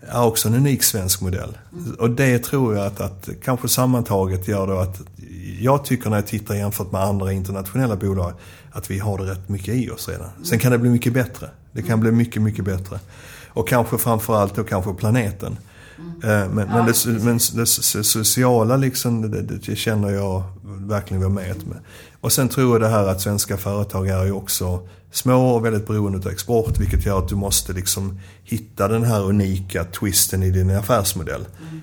är 0.00 0.24
också 0.24 0.48
en 0.48 0.54
unik 0.54 0.82
svensk 0.82 1.20
modell. 1.20 1.58
Mm. 1.72 1.94
Och 1.94 2.10
det 2.10 2.38
tror 2.38 2.76
jag 2.76 2.86
att, 2.86 3.00
att 3.00 3.28
kanske 3.44 3.68
sammantaget 3.68 4.48
gör 4.48 4.66
då 4.66 4.78
att 4.78 5.00
jag 5.60 5.84
tycker 5.84 6.10
när 6.10 6.16
jag 6.16 6.26
tittar 6.26 6.54
jämfört 6.54 6.92
med 6.92 7.00
andra 7.00 7.32
internationella 7.32 7.96
bolag 7.96 8.32
att 8.72 8.90
vi 8.90 8.98
har 8.98 9.18
det 9.18 9.24
rätt 9.24 9.48
mycket 9.48 9.74
i 9.74 9.90
oss 9.90 10.08
redan. 10.08 10.28
Sen 10.44 10.58
kan 10.58 10.72
det 10.72 10.78
bli 10.78 10.90
mycket 10.90 11.12
bättre. 11.12 11.50
Det 11.72 11.82
kan 11.82 12.00
bli 12.00 12.12
mycket, 12.12 12.42
mycket 12.42 12.64
bättre. 12.64 12.98
Och 13.48 13.68
kanske 13.68 13.98
framförallt 13.98 14.54
då 14.54 14.64
kanske 14.64 14.94
planeten. 14.94 15.56
Mm. 15.98 16.50
Men, 16.50 16.68
men, 16.68 16.86
det, 16.86 17.06
men 17.06 17.38
det 17.54 17.66
sociala 17.66 18.76
liksom, 18.76 19.30
det, 19.30 19.42
det, 19.42 19.76
känner 19.76 20.10
jag 20.10 20.42
verkligen 20.64 21.22
vi 21.22 21.28
med. 21.28 21.66
med. 21.66 21.78
Och 22.20 22.32
sen 22.32 22.48
tror 22.48 22.72
jag 22.74 22.80
det 22.80 22.96
här 22.96 23.06
att 23.06 23.20
svenska 23.20 23.56
företag 23.56 24.08
är 24.08 24.24
ju 24.24 24.32
också 24.32 24.88
små 25.12 25.54
och 25.54 25.64
väldigt 25.64 25.86
beroende 25.86 26.18
av 26.18 26.28
export 26.28 26.80
vilket 26.80 27.06
gör 27.06 27.18
att 27.18 27.28
du 27.28 27.34
måste 27.34 27.72
liksom 27.72 28.20
hitta 28.44 28.88
den 28.88 29.02
här 29.02 29.24
unika 29.24 29.84
twisten 29.84 30.42
i 30.42 30.50
din 30.50 30.70
affärsmodell. 30.70 31.46
Mm. 31.60 31.80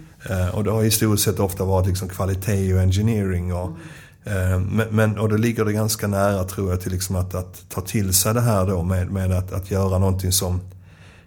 Och 0.53 0.63
det 0.63 0.71
har 0.71 0.83
historiskt 0.83 1.23
sett 1.23 1.39
ofta 1.39 1.65
varit 1.65 1.87
liksom 1.87 2.09
kvalitet 2.09 2.73
och 2.73 2.81
engineering. 2.81 3.53
Och, 3.53 3.77
mm. 4.25 4.81
men, 4.91 5.19
och 5.19 5.29
då 5.29 5.37
ligger 5.37 5.65
det 5.65 5.73
ganska 5.73 6.07
nära 6.07 6.43
tror 6.43 6.69
jag 6.69 6.81
till 6.81 6.91
liksom 6.91 7.15
att, 7.15 7.35
att 7.35 7.69
ta 7.69 7.81
till 7.81 8.13
sig 8.13 8.33
det 8.33 8.41
här 8.41 8.65
då 8.65 8.83
med, 8.83 9.11
med 9.11 9.31
att, 9.31 9.53
att 9.53 9.71
göra 9.71 9.97
någonting 9.97 10.31
som 10.31 10.61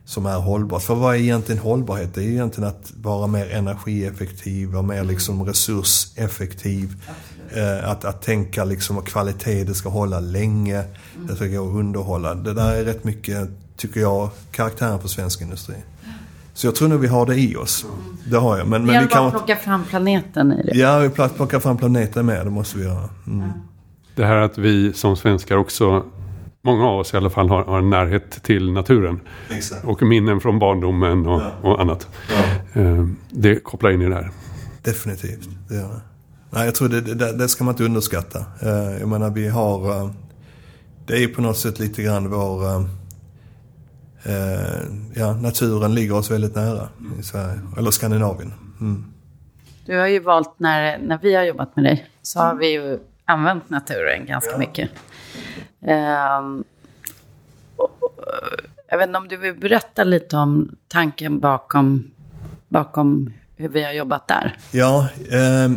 som 0.04 0.26
är 0.26 0.38
hållbart. 0.38 0.82
För 0.82 0.94
vad 0.94 1.14
är 1.14 1.18
egentligen 1.18 1.62
hållbarhet? 1.62 2.14
Det 2.14 2.20
är 2.22 2.28
egentligen 2.28 2.68
att 2.68 2.92
vara 2.96 3.26
mer 3.26 3.50
energieffektiv 3.50 4.76
och 4.76 4.84
mer 4.84 5.04
liksom 5.04 5.44
resurseffektiv. 5.44 6.94
Eh, 7.50 7.90
att, 7.90 8.04
att 8.04 8.22
tänka 8.22 8.64
liksom 8.64 8.98
att 8.98 9.04
kvalitet, 9.04 9.64
det 9.64 9.74
ska 9.74 9.88
hålla 9.88 10.20
länge, 10.20 10.84
det 11.28 11.36
ska 11.36 11.46
gå 11.46 11.68
att 11.68 11.76
underhålla. 11.76 12.34
Det 12.34 12.54
där 12.54 12.74
är 12.74 12.84
rätt 12.84 13.04
mycket, 13.04 13.48
tycker 13.76 14.00
jag, 14.00 14.30
karaktären 14.50 14.98
på 14.98 15.08
svensk 15.08 15.40
industri. 15.40 15.74
Så 16.54 16.66
jag 16.66 16.74
tror 16.74 16.88
nog 16.88 17.00
vi 17.00 17.08
har 17.08 17.26
det 17.26 17.36
i 17.36 17.56
oss. 17.56 17.86
Det 18.24 18.36
har 18.36 18.58
jag. 18.58 18.68
Men, 18.68 18.84
men 18.86 19.02
vi 19.02 19.08
kan 19.08 19.30
plocka 19.30 19.56
fram 19.56 19.84
planeten 19.84 20.52
i 20.52 20.62
det. 20.62 20.78
Ja, 20.78 20.98
vi 20.98 21.08
plockar 21.08 21.60
fram 21.60 21.76
planeten 21.76 22.26
med. 22.26 22.46
Det 22.46 22.50
måste 22.50 22.78
vi 22.78 22.84
göra. 22.84 23.08
Mm. 23.26 23.50
Det 24.14 24.24
här 24.24 24.36
att 24.36 24.58
vi 24.58 24.92
som 24.92 25.16
svenskar 25.16 25.56
också 25.56 26.04
många 26.62 26.86
av 26.86 27.00
oss 27.00 27.14
i 27.14 27.16
alla 27.16 27.30
fall 27.30 27.48
har, 27.48 27.64
har 27.64 27.78
en 27.78 27.90
närhet 27.90 28.42
till 28.42 28.72
naturen. 28.72 29.20
Exakt. 29.50 29.84
Och 29.84 30.02
minnen 30.02 30.40
från 30.40 30.58
barndomen 30.58 31.26
och, 31.26 31.40
ja. 31.40 31.52
och 31.62 31.80
annat. 31.80 32.08
Ja. 32.30 32.80
Eh, 32.80 33.06
det 33.30 33.64
kopplar 33.64 33.90
in 33.90 34.02
i 34.02 34.08
det 34.08 34.14
här. 34.14 34.30
Definitivt, 34.82 35.48
det 35.68 35.74
gör 35.74 35.88
det. 35.88 36.00
Nej, 36.50 36.64
jag 36.64 36.74
tror 36.74 36.88
det, 36.88 37.00
det, 37.00 37.32
det 37.32 37.48
ska 37.48 37.64
man 37.64 37.74
inte 37.74 37.84
underskatta. 37.84 38.38
Eh, 38.62 38.98
jag 39.00 39.08
menar, 39.08 39.30
vi 39.30 39.48
har... 39.48 39.90
Eh, 39.90 40.10
det 41.06 41.14
är 41.14 41.20
ju 41.20 41.28
på 41.28 41.42
något 41.42 41.58
sätt 41.58 41.78
lite 41.78 42.02
grann 42.02 42.30
vår... 42.30 42.86
Ja, 45.14 45.32
naturen 45.32 45.94
ligger 45.94 46.14
oss 46.14 46.30
väldigt 46.30 46.54
nära 46.54 46.88
i 47.20 47.22
Sverige. 47.22 47.60
Eller 47.78 47.90
Skandinavien. 47.90 48.52
Mm. 48.80 49.04
Du 49.86 49.98
har 49.98 50.06
ju 50.06 50.18
valt, 50.18 50.54
när, 50.56 50.98
när 50.98 51.18
vi 51.22 51.34
har 51.34 51.42
jobbat 51.42 51.76
med 51.76 51.84
dig, 51.84 52.06
så 52.22 52.38
har 52.38 52.54
vi 52.54 52.72
ju 52.72 52.98
använt 53.24 53.70
naturen 53.70 54.26
ganska 54.26 54.50
ja. 54.50 54.58
mycket. 54.58 54.90
Um, 55.80 56.64
jag 58.90 58.98
vet 58.98 59.06
inte 59.06 59.18
om 59.18 59.28
du 59.28 59.36
vill 59.36 59.54
berätta 59.54 60.04
lite 60.04 60.36
om 60.36 60.76
tanken 60.88 61.40
bakom, 61.40 62.10
bakom 62.68 63.32
hur 63.56 63.68
vi 63.68 63.82
har 63.82 63.92
jobbat 63.92 64.28
där? 64.28 64.58
Ja, 64.70 65.08
eh, 65.30 65.72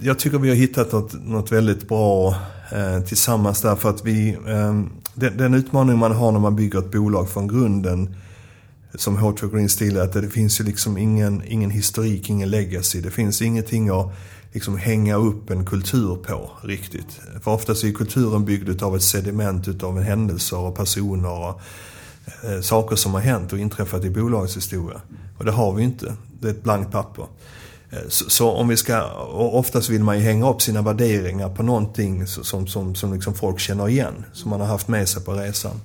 jag 0.00 0.18
tycker 0.18 0.38
vi 0.38 0.48
har 0.48 0.56
hittat 0.56 0.92
något, 0.92 1.12
något 1.26 1.52
väldigt 1.52 1.88
bra 1.88 2.34
eh, 2.72 3.00
tillsammans 3.00 3.62
där 3.62 3.76
för 3.76 3.90
att 3.90 4.04
vi, 4.04 4.30
eh, 4.46 4.82
den, 5.14 5.36
den, 5.36 5.54
utmaning 5.54 5.98
man 5.98 6.12
har 6.12 6.32
när 6.32 6.40
man 6.40 6.56
bygger 6.56 6.78
ett 6.78 6.90
bolag 6.90 7.28
från 7.28 7.48
grunden 7.48 8.16
som 8.94 9.18
H2 9.18 9.54
Green 9.54 9.68
Steel 9.68 9.96
är 9.96 10.00
att 10.00 10.12
det 10.12 10.28
finns 10.28 10.60
ju 10.60 10.64
liksom 10.64 10.98
ingen, 10.98 11.42
ingen 11.46 11.70
historik, 11.70 12.30
ingen 12.30 12.50
legacy. 12.50 13.00
Det 13.00 13.10
finns 13.10 13.42
ingenting 13.42 13.88
att 13.88 14.12
liksom 14.52 14.78
hänga 14.78 15.16
upp 15.16 15.50
en 15.50 15.66
kultur 15.66 16.16
på 16.16 16.50
riktigt. 16.62 17.20
För 17.42 17.50
oftast 17.50 17.84
är 17.84 17.92
kulturen 17.92 18.44
byggd 18.44 18.82
av 18.82 18.96
ett 18.96 19.02
sediment 19.02 19.68
utav 19.68 20.00
händelser 20.00 20.58
och 20.58 20.76
personer 20.76 21.30
och 21.30 21.60
eh, 22.42 22.60
saker 22.60 22.96
som 22.96 23.14
har 23.14 23.20
hänt 23.20 23.52
och 23.52 23.58
inträffat 23.58 24.04
i 24.04 24.10
bolagets 24.10 24.56
historia. 24.56 25.00
Och 25.38 25.44
det 25.44 25.52
har 25.52 25.72
vi 25.72 25.82
inte. 25.82 26.16
Det 26.40 26.48
är 26.48 26.50
ett 26.52 26.62
blankt 26.62 26.92
papper. 26.92 27.26
Eh, 27.94 28.08
så, 28.08 28.30
så, 28.30 28.50
om 28.50 28.68
vi 28.68 28.76
ska, 28.76 29.02
och 29.12 29.58
oftast 29.58 29.90
vill 29.90 30.02
man 30.02 30.18
ju 30.18 30.24
hänga 30.24 30.50
upp 30.50 30.62
sina 30.62 30.82
värderingar 30.82 31.48
på 31.48 31.62
någonting 31.62 32.26
som, 32.26 32.66
som, 32.66 32.94
som 32.94 33.14
liksom 33.14 33.34
folk 33.34 33.58
känner 33.58 33.88
igen, 33.88 34.24
som 34.32 34.50
man 34.50 34.60
har 34.60 34.66
haft 34.66 34.88
med 34.88 35.08
sig 35.08 35.24
på 35.24 35.32
resan. 35.32 35.80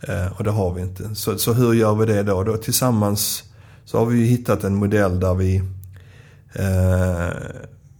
Eh, 0.00 0.26
och 0.38 0.44
det 0.44 0.50
har 0.50 0.74
vi 0.74 0.82
inte. 0.82 1.14
Så, 1.14 1.38
så 1.38 1.52
hur 1.52 1.74
gör 1.74 1.94
vi 1.94 2.06
det 2.06 2.22
då? 2.22 2.42
då? 2.42 2.56
Tillsammans 2.56 3.42
så 3.84 3.98
har 3.98 4.06
vi 4.06 4.24
hittat 4.24 4.64
en 4.64 4.74
modell 4.74 5.20
där 5.20 5.34
vi 5.34 5.56
eh, 6.52 7.28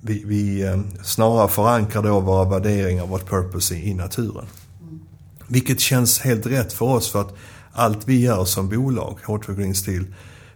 vi, 0.01 0.25
vi 0.25 0.63
eh, 0.63 0.81
snarare 1.03 1.49
förankrar 1.49 2.03
då 2.03 2.21
våra 2.21 2.45
värderingar, 2.45 3.07
vårt 3.07 3.29
purpose 3.29 3.75
i, 3.75 3.91
i 3.91 3.95
naturen. 3.95 4.47
Mm. 4.83 5.01
Vilket 5.49 5.81
känns 5.81 6.21
helt 6.21 6.47
rätt 6.47 6.73
för 6.73 6.87
oss 6.87 7.13
för 7.13 7.21
att 7.21 7.35
allt 7.73 8.09
vi 8.09 8.21
gör 8.21 8.45
som 8.45 8.69
bolag, 8.69 9.19
H2 9.25 9.57
Green 9.57 9.75
Steel, 9.75 10.07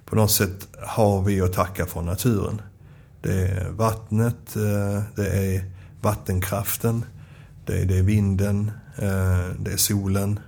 på 0.04 0.16
något 0.16 0.30
sätt 0.30 0.68
har 0.80 1.22
vi 1.22 1.40
att 1.40 1.52
tacka 1.52 1.86
från 1.86 2.06
naturen. 2.06 2.62
Det 3.22 3.32
är 3.32 3.70
vattnet, 3.70 4.56
eh, 4.56 5.02
det 5.16 5.28
är 5.28 5.64
vattenkraften, 6.00 7.04
det 7.66 7.80
är, 7.80 7.84
det 7.84 7.98
är 7.98 8.02
vinden, 8.02 8.70
eh, 8.96 9.46
det 9.58 9.72
är 9.72 9.76
solen. 9.76 10.40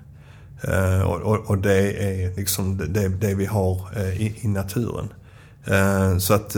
Eh, 0.62 1.00
och, 1.02 1.59
det 1.59 1.92
är 1.92 2.37
liksom 2.37 2.76
det, 2.76 3.09
det 3.09 3.35
vi 3.35 3.46
har 3.46 3.98
i, 3.98 4.35
i 4.40 4.48
naturen. 4.48 5.09
Så 6.18 6.35
att 6.35 6.50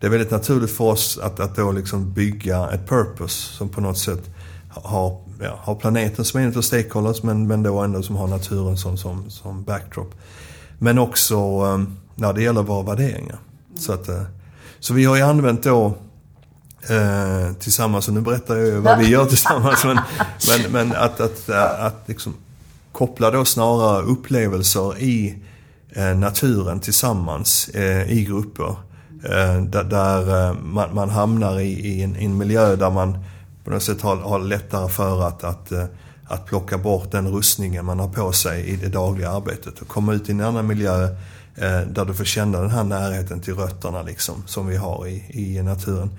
det 0.00 0.06
är 0.06 0.08
väldigt 0.08 0.30
naturligt 0.30 0.70
för 0.70 0.84
oss 0.84 1.18
att, 1.18 1.40
att 1.40 1.56
då 1.56 1.72
liksom 1.72 2.12
bygga 2.12 2.70
ett 2.70 2.88
purpose 2.88 3.54
som 3.54 3.68
på 3.68 3.80
något 3.80 3.98
sätt 3.98 4.30
har, 4.68 5.20
ja, 5.40 5.58
har 5.62 5.74
planeten 5.74 6.24
som 6.24 6.40
en 6.40 6.56
av 6.56 6.62
stakeholders 6.62 7.22
men, 7.22 7.46
men 7.46 7.62
då 7.62 7.78
ändå 7.78 8.02
som 8.02 8.16
har 8.16 8.26
naturen 8.26 8.76
som, 8.76 8.96
som, 8.96 9.30
som 9.30 9.64
backdrop. 9.64 10.14
Men 10.78 10.98
också 10.98 11.36
när 12.14 12.32
det 12.32 12.42
gäller 12.42 12.62
våra 12.62 12.82
värderingar. 12.82 13.38
Så, 13.78 13.92
att, 13.92 14.08
så 14.80 14.94
vi 14.94 15.04
har 15.04 15.16
ju 15.16 15.22
använt 15.22 15.62
då 15.62 15.86
eh, 16.88 17.52
tillsammans, 17.58 18.08
och 18.08 18.14
nu 18.14 18.20
berättar 18.20 18.56
jag 18.56 18.66
ju 18.66 18.78
vad 18.78 18.98
vi 18.98 19.08
gör 19.08 19.26
tillsammans, 19.26 19.84
men, 19.84 19.98
men, 20.48 20.72
men 20.72 20.92
att, 20.98 21.20
att, 21.20 21.48
att, 21.48 21.78
att 21.80 22.02
liksom 22.06 22.34
koppla 22.92 23.30
då 23.30 23.44
snarare 23.44 24.02
upplevelser 24.02 24.98
i 24.98 25.42
Eh, 25.96 26.16
naturen 26.16 26.80
tillsammans 26.80 27.68
eh, 27.68 28.12
i 28.12 28.24
grupper. 28.24 28.76
Eh, 29.24 29.62
där 29.62 30.54
man, 30.54 30.94
man 30.94 31.10
hamnar 31.10 31.60
i, 31.60 31.88
i, 31.88 32.02
en, 32.02 32.16
i, 32.16 32.24
en, 32.24 32.38
miljö 32.38 32.76
där 32.76 32.90
man 32.90 33.18
på 33.64 33.70
något 33.70 33.82
sätt 33.82 34.00
har, 34.00 34.16
har 34.16 34.38
lättare 34.38 34.88
för 34.88 35.28
att, 35.28 35.44
att, 35.44 35.72
att 36.24 36.46
plocka 36.46 36.78
bort 36.78 37.10
den 37.10 37.28
rustningen 37.28 37.84
man 37.84 38.00
har 38.00 38.08
på 38.08 38.32
sig 38.32 38.66
i 38.66 38.76
det 38.76 38.88
dagliga 38.88 39.30
arbetet 39.30 39.78
och 39.78 39.88
komma 39.88 40.14
ut 40.14 40.28
i 40.28 40.32
en 40.32 40.40
annan 40.40 40.66
miljö 40.66 41.08
där 41.86 42.04
du 42.04 42.14
får 42.14 42.24
känna 42.24 42.60
den 42.60 42.70
här 42.70 42.84
närheten 42.84 43.40
till 43.40 43.54
rötterna 43.54 44.02
liksom, 44.02 44.42
som 44.46 44.66
vi 44.66 44.76
har 44.76 45.06
i, 45.06 45.24
i 45.28 45.62
naturen. 45.62 46.10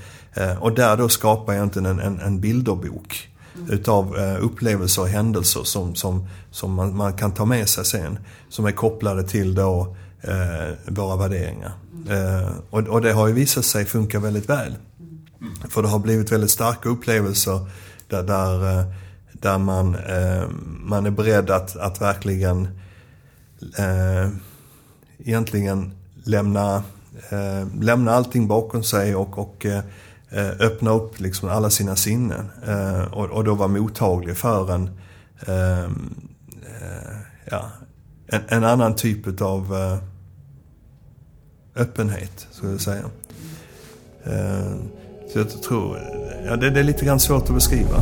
Och 0.60 0.74
där 0.74 0.98
då 0.98 1.10
skapar 1.10 1.54
egentligen 1.54 1.86
en, 1.86 2.00
en, 2.00 2.20
en 2.20 2.40
bilderbok 2.40 3.30
utav 3.70 4.18
eh, 4.18 4.44
upplevelser 4.44 5.02
och 5.02 5.08
händelser 5.08 5.64
som, 5.64 5.96
som, 5.96 6.28
som 6.52 6.74
man, 6.74 6.96
man, 6.96 7.14
kan 7.14 7.32
ta 7.32 7.46
med 7.46 7.70
sig 7.70 7.86
sen. 7.86 8.20
Som 8.50 8.66
är 8.66 8.72
kopplade 8.72 9.24
till 9.24 9.56
då 9.56 9.96
eh, 10.22 10.76
våra 10.86 11.16
värderingar. 11.16 11.72
Eh, 12.10 12.52
och, 12.70 12.80
och, 12.80 13.02
det 13.02 13.12
har 13.12 13.28
ju 13.28 13.34
visat 13.34 13.66
sig 13.66 13.86
funka 13.86 14.20
väldigt 14.20 14.50
väl. 14.50 14.76
För 15.70 15.82
det 15.82 15.88
har 15.88 16.00
blivit 16.00 16.32
väldigt 16.32 16.52
starka 16.52 16.90
upplevelser 16.90 17.70
där, 18.08 18.24
där, 18.24 18.80
eh, 18.80 18.86
där 19.34 19.58
man, 19.58 19.96
eh, 19.96 20.50
man 20.80 21.06
är 21.06 21.12
beredd 21.12 21.50
att, 21.50 21.78
att 21.78 22.02
verkligen 22.02 22.68
eh, 23.78 24.30
egentligen 25.28 25.94
lämna, 26.24 26.84
eh, 27.30 27.68
lämna 27.82 28.12
allting 28.12 28.48
bakom 28.48 28.84
sig 28.84 29.16
och, 29.16 29.38
och 29.38 29.66
Eh, 30.30 30.52
öppna 30.60 30.92
upp 30.92 31.20
liksom 31.20 31.50
alla 31.50 31.70
sina 31.70 31.96
sinnen 31.96 32.50
eh, 32.68 33.14
och, 33.14 33.26
och 33.26 33.44
då 33.44 33.56
vara 33.56 33.68
mottaglig 33.68 34.38
för 34.38 34.74
en, 34.74 34.90
ehm, 35.48 36.28
eh, 36.66 37.18
ja, 37.46 37.72
en, 38.28 38.42
en, 38.48 38.64
annan 38.64 38.96
typ 38.96 39.42
av 39.42 39.76
eh, 39.76 39.98
öppenhet, 41.82 42.48
skulle 42.52 42.72
jag 42.72 42.82
säga. 42.82 43.04
Eh, 44.24 44.76
så 45.34 45.40
jag 45.40 45.64
tror, 45.64 46.00
ja, 46.46 46.56
det, 46.56 46.70
det 46.70 46.80
är 46.80 46.84
lite 46.84 47.06
grann 47.06 47.20
svårt 47.20 47.50
att 47.50 47.56
beskriva. 47.56 48.02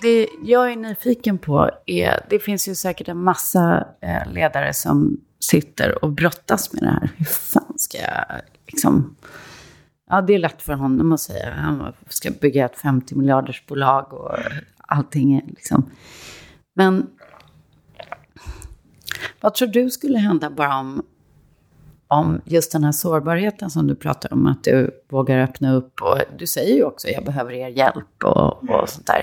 Det 0.00 0.28
jag 0.42 0.72
är 0.72 0.76
nyfiken 0.76 1.38
på 1.38 1.70
är, 1.86 2.26
det 2.30 2.38
finns 2.38 2.68
ju 2.68 2.74
säkert 2.74 3.08
en 3.08 3.22
massa 3.22 3.86
eh, 4.00 4.32
ledare 4.32 4.72
som 4.72 5.20
sitter 5.40 6.04
och 6.04 6.10
brottas 6.12 6.72
med 6.72 6.82
det 6.82 6.90
här. 6.90 7.10
Hur 7.16 7.24
fan 7.24 7.78
ska 7.78 7.98
jag 7.98 8.40
liksom... 8.66 9.16
Ja, 10.10 10.20
det 10.20 10.34
är 10.34 10.38
lätt 10.38 10.62
för 10.62 10.72
honom 10.72 11.12
att 11.12 11.20
säga. 11.20 11.52
Han 11.52 11.92
ska 12.08 12.30
bygga 12.40 12.64
ett 12.64 12.78
50 12.78 13.14
miljarders 13.14 13.66
bolag 13.66 14.12
och 14.12 14.38
allting 14.78 15.34
är 15.34 15.42
liksom... 15.46 15.90
Men 16.74 17.06
vad 19.40 19.54
tror 19.54 19.68
du 19.68 19.90
skulle 19.90 20.18
hända 20.18 20.50
bara 20.50 20.78
om, 20.78 21.02
om 22.08 22.40
just 22.44 22.72
den 22.72 22.84
här 22.84 22.92
sårbarheten 22.92 23.70
som 23.70 23.86
du 23.86 23.94
pratar 23.94 24.32
om, 24.32 24.46
att 24.46 24.64
du 24.64 24.90
vågar 25.08 25.38
öppna 25.38 25.74
upp 25.74 26.02
och 26.02 26.18
du 26.38 26.46
säger 26.46 26.74
ju 26.74 26.84
också 26.84 27.08
jag 27.08 27.24
behöver 27.24 27.52
er 27.52 27.68
hjälp 27.68 28.24
och, 28.24 28.70
och 28.70 28.88
sånt 28.88 29.06
där. 29.06 29.22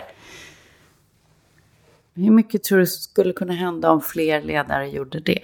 Hur 2.15 2.31
mycket 2.31 2.63
tror 2.63 2.79
du 2.79 2.87
skulle 2.87 3.33
kunna 3.33 3.53
hända 3.53 3.91
om 3.91 4.01
fler 4.01 4.41
ledare 4.41 4.89
gjorde 4.89 5.19
det? 5.19 5.41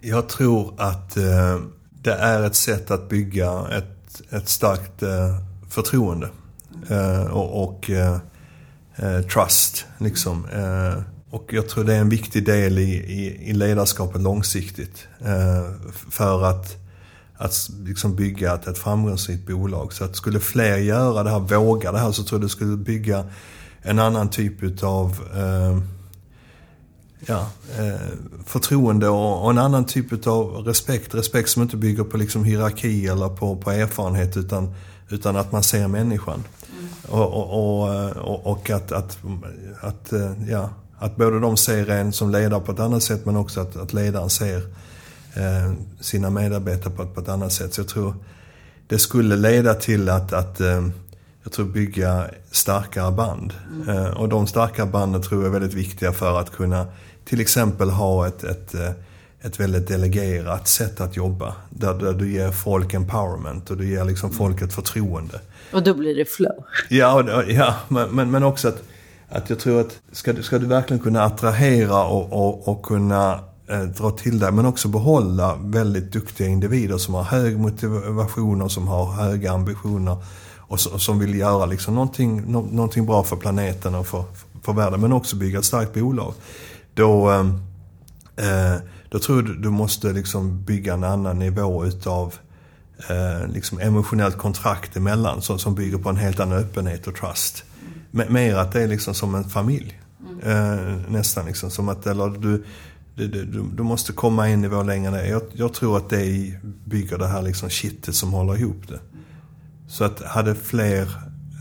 Jag 0.00 0.28
tror 0.28 0.74
att 0.78 1.16
eh, 1.16 1.60
det 2.02 2.12
är 2.12 2.42
ett 2.42 2.54
sätt 2.54 2.90
att 2.90 3.08
bygga 3.08 3.66
ett, 3.70 4.22
ett 4.30 4.48
starkt 4.48 5.02
eh, 5.02 5.38
förtroende. 5.68 6.28
Eh, 6.88 7.24
och, 7.24 7.64
och 7.64 7.90
eh, 7.90 8.18
eh 8.96 9.20
trust. 9.20 9.86
Liksom. 9.98 10.48
Eh, 10.48 11.02
och 11.30 11.52
jag 11.52 11.68
tror 11.68 11.84
det 11.84 11.94
är 11.94 12.00
en 12.00 12.08
viktig 12.08 12.44
del 12.44 12.78
i, 12.78 12.90
i, 12.92 13.50
i 13.50 13.52
ledarskapet 13.52 14.22
långsiktigt. 14.22 15.08
Eh, 15.20 15.72
för 16.10 16.44
att, 16.44 16.76
att 17.36 17.70
liksom 17.84 18.16
bygga 18.16 18.54
ett, 18.54 18.66
ett 18.66 18.78
framgångsrikt 18.78 19.46
bolag. 19.46 19.92
Så 19.92 20.04
att 20.04 20.16
skulle 20.16 20.40
fler 20.40 20.76
göra 20.76 21.22
det 21.22 21.30
här, 21.30 21.38
våga 21.38 21.92
det 21.92 21.98
här, 21.98 22.12
så 22.12 22.22
tror 22.22 22.40
jag 22.40 22.46
det 22.46 22.52
skulle 22.52 22.76
bygga 22.76 23.24
en 23.82 23.98
annan 23.98 24.30
typ 24.30 24.62
utav 24.62 25.10
eh, 25.36 25.95
ja, 27.20 27.50
eh, 27.78 28.00
förtroende 28.46 29.08
och, 29.08 29.50
en 29.50 29.58
annan 29.58 29.84
typ 29.84 30.26
av 30.26 30.64
respekt. 30.66 31.14
Respekt 31.14 31.48
som 31.48 31.62
inte 31.62 31.76
bygger 31.76 32.04
på 32.04 32.16
liksom 32.16 32.44
hierarki 32.44 33.06
eller 33.06 33.28
på, 33.28 33.56
på 33.56 33.70
erfarenhet 33.70 34.36
utan, 34.36 34.74
utan 35.08 35.36
att 35.36 35.52
man 35.52 35.62
ser 35.62 35.88
människan. 35.88 36.44
Mm. 36.78 36.88
Och, 37.08 37.32
och, 37.32 38.12
och, 38.16 38.46
och, 38.46 38.70
att, 38.70 38.92
att, 38.92 39.18
att, 39.80 40.12
eh, 40.12 40.32
ja, 40.48 40.70
att 40.98 41.16
både 41.16 41.40
de 41.40 41.56
ser 41.56 41.90
en 41.90 42.12
som 42.12 42.30
ledare 42.30 42.60
på 42.60 42.72
ett 42.72 42.80
annat 42.80 43.02
sätt 43.02 43.26
men 43.26 43.36
också 43.36 43.60
att, 43.60 43.76
att 43.76 43.92
ledaren 43.92 44.30
ser 44.30 44.56
eh, 45.34 45.72
sina 46.00 46.30
medarbetare 46.30 46.94
på, 46.94 47.06
på 47.06 47.20
ett 47.20 47.28
annat 47.28 47.52
sätt. 47.52 47.74
Så 47.74 47.80
jag 47.80 47.88
tror 47.88 48.14
det 48.86 48.98
skulle 48.98 49.36
leda 49.36 49.74
till 49.74 50.08
att, 50.08 50.32
att 50.32 50.60
eh, 50.60 50.88
jag 51.46 51.52
tror 51.52 51.66
bygga 51.66 52.30
starkare 52.50 53.12
band. 53.12 53.52
Mm. 53.72 53.88
Eh, 53.88 54.10
och 54.10 54.28
de 54.28 54.46
starka 54.46 54.86
banden 54.86 55.22
tror 55.22 55.42
jag 55.42 55.48
är 55.48 55.60
väldigt 55.60 55.74
viktiga 55.74 56.12
för 56.12 56.40
att 56.40 56.52
kunna 56.52 56.86
till 57.24 57.40
exempel 57.40 57.90
ha 57.90 58.26
ett, 58.26 58.44
ett, 58.44 58.74
eh, 58.74 58.90
ett 59.40 59.60
väldigt 59.60 59.88
delegerat 59.88 60.68
sätt 60.68 61.00
att 61.00 61.16
jobba. 61.16 61.54
Där, 61.70 61.94
där 61.94 62.12
du 62.12 62.32
ger 62.32 62.50
folk 62.50 62.94
empowerment 62.94 63.70
och 63.70 63.76
du 63.76 63.88
ger 63.88 64.04
liksom 64.04 64.30
mm. 64.30 64.38
folk 64.38 64.62
ett 64.62 64.72
förtroende. 64.72 65.40
Och 65.72 65.82
då 65.82 65.94
blir 65.94 66.14
det 66.14 66.24
flow. 66.24 66.64
Ja, 66.88 67.42
ja 67.48 67.74
men, 67.88 68.10
men, 68.10 68.30
men 68.30 68.42
också 68.42 68.68
att, 68.68 68.82
att 69.28 69.50
jag 69.50 69.58
tror 69.58 69.80
att 69.80 69.98
ska, 70.12 70.42
ska 70.42 70.58
du 70.58 70.66
verkligen 70.66 71.02
kunna 71.02 71.24
attrahera 71.24 72.04
och, 72.04 72.32
och, 72.32 72.68
och 72.68 72.82
kunna 72.82 73.40
eh, 73.68 73.82
dra 73.82 74.10
till 74.10 74.38
dig 74.38 74.52
men 74.52 74.66
också 74.66 74.88
behålla 74.88 75.56
väldigt 75.60 76.12
duktiga 76.12 76.48
individer 76.48 76.98
som 76.98 77.14
har 77.14 77.22
hög 77.22 77.58
motivation 77.58 78.62
och 78.62 78.72
som 78.72 78.88
har 78.88 79.12
höga 79.12 79.52
ambitioner 79.52 80.16
och, 80.68 80.80
så, 80.80 80.90
och 80.90 81.02
som 81.02 81.18
vill 81.18 81.34
göra 81.34 81.66
liksom 81.66 81.94
någonting, 81.94 82.52
no, 82.52 82.68
någonting 82.72 83.06
bra 83.06 83.22
för 83.22 83.36
planeten 83.36 83.94
och 83.94 84.06
för, 84.06 84.24
för 84.62 84.72
världen 84.72 85.00
men 85.00 85.12
också 85.12 85.36
bygga 85.36 85.58
ett 85.58 85.64
starkt 85.64 85.94
bolag. 85.94 86.34
Då, 86.94 87.30
ehm, 87.30 87.60
eh, 88.36 88.76
då 89.08 89.18
tror 89.18 89.42
jag 89.42 89.62
du 89.62 89.70
måste 89.70 90.12
liksom 90.12 90.64
bygga 90.64 90.94
en 90.94 91.04
annan 91.04 91.38
nivå 91.38 91.84
utav 91.84 92.34
eh, 93.08 93.48
liksom 93.48 93.80
emotionellt 93.80 94.38
kontrakt 94.38 94.96
emellan 94.96 95.42
som, 95.42 95.58
som 95.58 95.74
bygger 95.74 95.98
på 95.98 96.08
en 96.08 96.16
helt 96.16 96.40
annan 96.40 96.58
öppenhet 96.58 97.06
och 97.06 97.14
trust. 97.14 97.64
Mm. 98.14 98.32
Mer 98.32 98.56
att 98.56 98.72
det 98.72 98.82
är 98.82 98.88
liksom 98.88 99.14
som 99.14 99.34
en 99.34 99.44
familj. 99.44 100.00
Mm. 100.42 100.78
Eh, 100.78 100.96
nästan 101.08 101.46
liksom. 101.46 101.70
Som 101.70 101.88
att, 101.88 102.06
eller 102.06 102.28
du, 102.28 102.64
du, 103.14 103.28
du, 103.28 103.62
du 103.76 103.82
måste 103.82 104.12
komma 104.12 104.48
en 104.48 104.60
nivå 104.60 104.82
längre 104.82 105.10
ner. 105.10 105.24
Jag, 105.24 105.42
jag, 105.52 105.74
tror 105.74 105.96
att 105.96 106.10
det 106.10 106.54
bygger 106.84 107.18
det 107.18 107.26
här 107.26 107.42
liksom 107.42 107.68
kittet 107.68 108.14
som 108.14 108.32
håller 108.32 108.56
ihop 108.56 108.88
det. 108.88 109.00
Så 109.88 110.04
att 110.04 110.22
hade 110.22 110.54
fler 110.54 111.08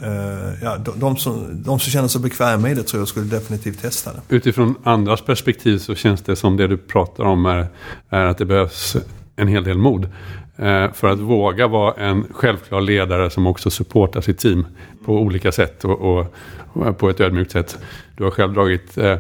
Uh, 0.03 0.63
ja, 0.63 0.78
de, 0.78 0.99
de, 0.99 1.17
som, 1.17 1.63
de 1.63 1.80
som 1.80 1.91
känner 1.91 2.07
sig 2.07 2.21
bekväma 2.21 2.69
i 2.69 2.73
det 2.73 2.84
tror 2.84 3.01
jag 3.01 3.07
skulle 3.07 3.26
definitivt 3.26 3.82
testa 3.82 4.11
det. 4.13 4.36
Utifrån 4.36 4.76
andras 4.84 5.21
perspektiv 5.21 5.78
så 5.78 5.95
känns 5.95 6.21
det 6.21 6.36
som 6.36 6.57
det 6.57 6.67
du 6.67 6.78
pratar 6.78 7.23
om 7.23 7.45
är, 7.45 7.67
är 8.09 8.26
att 8.26 8.38
det 8.38 8.45
behövs 8.45 8.97
en 9.36 9.47
hel 9.47 9.63
del 9.63 9.78
mod. 9.78 10.03
Uh, 10.03 10.91
för 10.93 11.07
att 11.07 11.19
våga 11.19 11.67
vara 11.67 11.93
en 11.93 12.26
självklar 12.32 12.82
ledare 12.82 13.30
som 13.30 13.47
också 13.47 13.69
supportar 13.69 14.21
sitt 14.21 14.38
team 14.38 14.67
på 15.05 15.19
olika 15.19 15.51
sätt 15.51 15.86
och, 15.86 16.01
och, 16.01 16.34
och 16.73 16.97
på 16.97 17.09
ett 17.09 17.19
ödmjukt 17.19 17.51
sätt. 17.51 17.78
Du 18.17 18.23
har 18.23 18.32
själv 18.32 18.53
dragit 18.53 18.97
uh, 18.97 19.17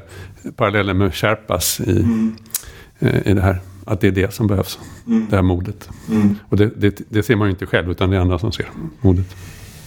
paralleller 0.55 0.93
med 0.93 1.15
Sherpas 1.15 1.79
i, 1.79 1.99
mm. 1.99 2.35
i 2.99 3.33
det 3.33 3.41
här. 3.41 3.59
Att 3.85 4.01
det 4.01 4.07
är 4.07 4.11
det 4.11 4.33
som 4.33 4.47
behövs, 4.47 4.79
mm. 5.07 5.27
det 5.29 5.35
här 5.35 5.43
modet. 5.43 5.89
Mm. 6.09 6.35
Och 6.49 6.57
det, 6.57 6.71
det, 6.75 7.01
det, 7.09 7.23
ser 7.23 7.35
man 7.35 7.47
ju 7.47 7.51
inte 7.51 7.65
själv 7.65 7.91
utan 7.91 8.09
det 8.09 8.15
är 8.15 8.21
andra 8.21 8.39
som 8.39 8.51
ser 8.51 8.69
modet. 9.01 9.35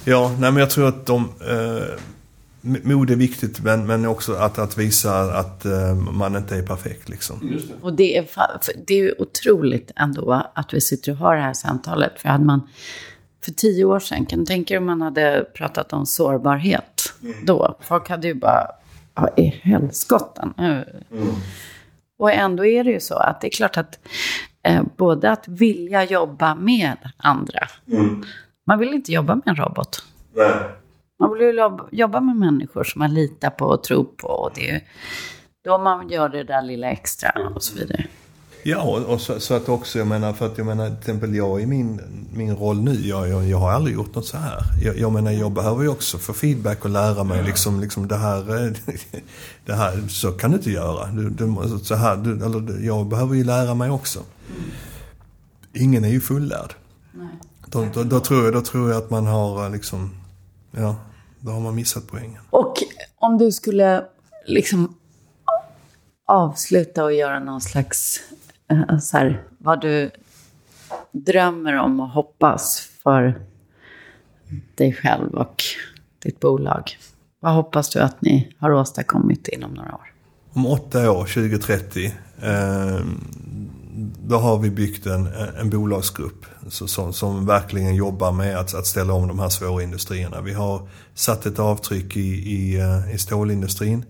Ja, 0.05 0.37
nej 0.41 0.53
men 0.53 0.61
jag 0.61 0.71
tror 0.71 0.89
att 0.89 1.07
de... 1.07 1.29
Eh, 1.41 2.01
mod 2.61 3.11
är 3.11 3.17
viktigt 3.17 3.61
men, 3.61 3.87
men 3.87 4.07
också 4.07 4.35
att, 4.35 4.59
att 4.59 4.79
visa 4.79 5.21
att 5.39 5.65
eh, 5.65 5.95
man 5.95 6.37
inte 6.37 6.57
är 6.57 6.63
perfekt. 6.63 7.09
Liksom. 7.09 7.39
Det. 7.43 7.85
Och 7.85 7.93
det 7.93 8.17
är, 8.17 8.27
det 8.87 8.95
är 8.95 9.23
otroligt 9.23 9.91
ändå 9.97 10.43
att 10.55 10.75
vi 10.75 10.81
sitter 10.81 11.13
och 11.13 11.19
har 11.19 11.37
det 11.37 11.43
här 11.43 11.55
samtalet. 11.55 12.13
För 12.17 12.29
hade 12.29 12.45
man 12.45 12.61
för 13.45 13.53
tio 13.53 13.85
år 13.85 14.01
sedan, 14.01 14.27
kan 14.27 14.39
du 14.39 14.47
tänka 14.47 14.75
dig 14.75 14.79
om 14.79 14.87
man 14.87 15.03
hade 15.03 15.47
pratat 15.55 15.93
om 15.93 16.07
sårbarhet 16.07 17.13
mm. 17.23 17.35
då? 17.45 17.77
Folk 17.81 18.09
hade 18.09 18.27
ju 18.27 18.35
bara, 18.35 18.67
ja 19.15 19.29
i 19.37 19.61
helskotten. 19.63 20.55
Mm. 20.59 20.85
Och 22.19 22.33
ändå 22.33 22.67
är 22.67 22.85
det 22.85 22.91
ju 22.91 23.01
så 23.01 23.15
att 23.15 23.41
det 23.41 23.47
är 23.47 23.51
klart 23.51 23.77
att 23.77 23.99
eh, 24.63 24.83
både 24.97 25.31
att 25.31 25.49
vilja 25.49 26.05
jobba 26.05 26.55
med 26.55 26.97
andra 27.17 27.61
mm. 27.93 28.25
Man 28.67 28.79
vill 28.79 28.95
inte 28.95 29.13
jobba 29.13 29.35
med 29.35 29.43
en 29.47 29.57
robot. 29.57 30.05
Nej. 30.35 30.55
Man 31.21 31.33
vill 31.33 31.43
ju 31.43 31.79
jobba 31.93 32.21
med 32.21 32.37
människor 32.37 32.85
som 32.85 32.99
man 32.99 33.15
litar 33.15 33.51
på 33.51 33.65
och 33.65 33.85
tror 33.85 34.05
på. 34.05 34.29
Och 34.29 34.51
det 34.55 34.71
är 34.71 34.83
då 35.65 35.79
man 35.79 36.09
gör 36.09 36.29
det 36.29 36.45
där 36.45 36.63
lilla 36.63 36.91
extra 36.91 37.33
och 37.55 37.63
så 37.63 37.79
vidare. 37.79 38.07
Ja, 38.63 38.83
och 38.83 39.21
så, 39.21 39.41
så, 39.41 39.55
att 39.55 39.69
också, 39.69 39.99
jag 39.99 40.07
menar, 40.07 40.33
för 40.33 40.47
att 40.47 40.59
jag 40.59 40.67
menar, 40.67 40.89
till 40.89 40.99
exempel 40.99 41.35
jag 41.35 41.61
i 41.61 41.67
min, 41.67 42.01
min 42.35 42.57
roll 42.57 42.81
nu, 42.81 43.07
jag, 43.07 43.29
jag, 43.29 43.49
jag 43.49 43.59
har 43.59 43.73
aldrig 43.73 43.95
gjort 43.97 44.15
något 44.15 44.27
så 44.27 44.37
här. 44.37 44.63
Jag, 44.83 44.99
jag 44.99 45.13
menar, 45.13 45.31
jag 45.31 45.53
behöver 45.53 45.83
ju 45.83 45.89
också 45.89 46.19
få 46.19 46.33
feedback 46.33 46.85
och 46.85 46.91
lära 46.91 47.25
mig 47.25 47.45
liksom, 47.45 47.81
liksom 47.81 48.09
det 48.09 48.17
här, 48.17 48.67
eh, 48.67 48.73
det 49.67 49.73
här, 49.73 50.09
så 50.09 50.33
kan 50.33 50.51
du 50.51 50.57
inte 50.57 50.71
göra. 50.71 51.07
Du, 51.07 51.31
du, 51.31 51.79
så 51.85 51.95
här, 51.95 52.17
du, 52.17 52.45
eller, 52.45 52.87
jag 52.87 53.07
behöver 53.07 53.35
ju 53.35 53.45
lära 53.45 53.75
mig 53.75 53.91
också. 53.91 54.19
Mm. 54.19 54.71
Ingen 55.73 56.05
är 56.05 56.09
ju 56.09 56.21
fullärd. 56.21 56.75
Nej. 57.13 57.29
Då, 57.67 57.87
då, 57.95 58.05
då, 58.05 58.21
tror 58.21 58.45
jag, 58.45 58.53
då 58.55 58.61
tror 58.61 58.91
jag 58.91 58.99
att 58.99 59.11
man 59.11 59.27
har 59.27 59.65
eh, 59.65 59.73
liksom, 59.73 60.11
ja, 60.71 60.97
då 61.41 61.51
har 61.51 61.61
man 61.61 61.75
missat 61.75 62.05
poängen. 62.11 62.43
Och 62.51 62.75
om 63.19 63.39
du 63.39 63.53
skulle 63.53 64.05
liksom 64.47 64.95
avsluta 66.29 67.05
och 67.05 67.13
göra 67.13 67.41
någon 67.41 67.61
slags, 67.61 68.21
Eh, 68.69 68.99
så 68.99 69.17
här, 69.17 69.43
vad 69.59 69.81
du 69.81 70.11
drömmer 71.13 71.75
om 71.75 72.01
och 72.01 72.09
hoppas 72.09 72.91
för 73.03 73.41
dig 74.75 74.93
själv 74.93 75.35
och 75.35 75.63
ditt 76.23 76.41
bolag. 76.41 76.83
Vad 77.41 77.53
hoppas 77.53 77.89
du 77.89 78.01
att 78.01 78.23
ni 78.23 78.55
har 78.59 78.73
åstadkommit 78.73 79.49
inom 79.49 79.75
några 79.75 79.95
år? 79.95 80.13
Om 80.53 80.67
åtta 80.67 81.11
år, 81.11 81.25
2030, 81.25 82.13
eh, 82.43 83.01
då 84.27 84.37
har 84.37 84.59
vi 84.59 84.71
byggt 84.71 85.07
en, 85.07 85.29
en 85.61 85.71
bolagsgrupp 85.71 86.47
som, 86.69 87.13
som 87.13 87.47
verkligen 87.47 87.95
jobbar 87.95 88.33
med 88.33 88.59
att, 88.59 88.75
att 88.75 88.87
ställa 88.87 89.13
om 89.13 89.29
de 89.29 89.39
här 89.39 89.49
svåra 89.49 89.83
industrierna. 89.83 90.41
Vi 90.41 90.53
har 90.53 90.89
satt 91.15 91.47
ett 91.47 91.59
avtryck 91.59 92.17
i, 92.17 92.29
i, 92.31 92.81
eh, 92.81 93.15
i 93.15 93.19
stålindustrin. 93.19 94.05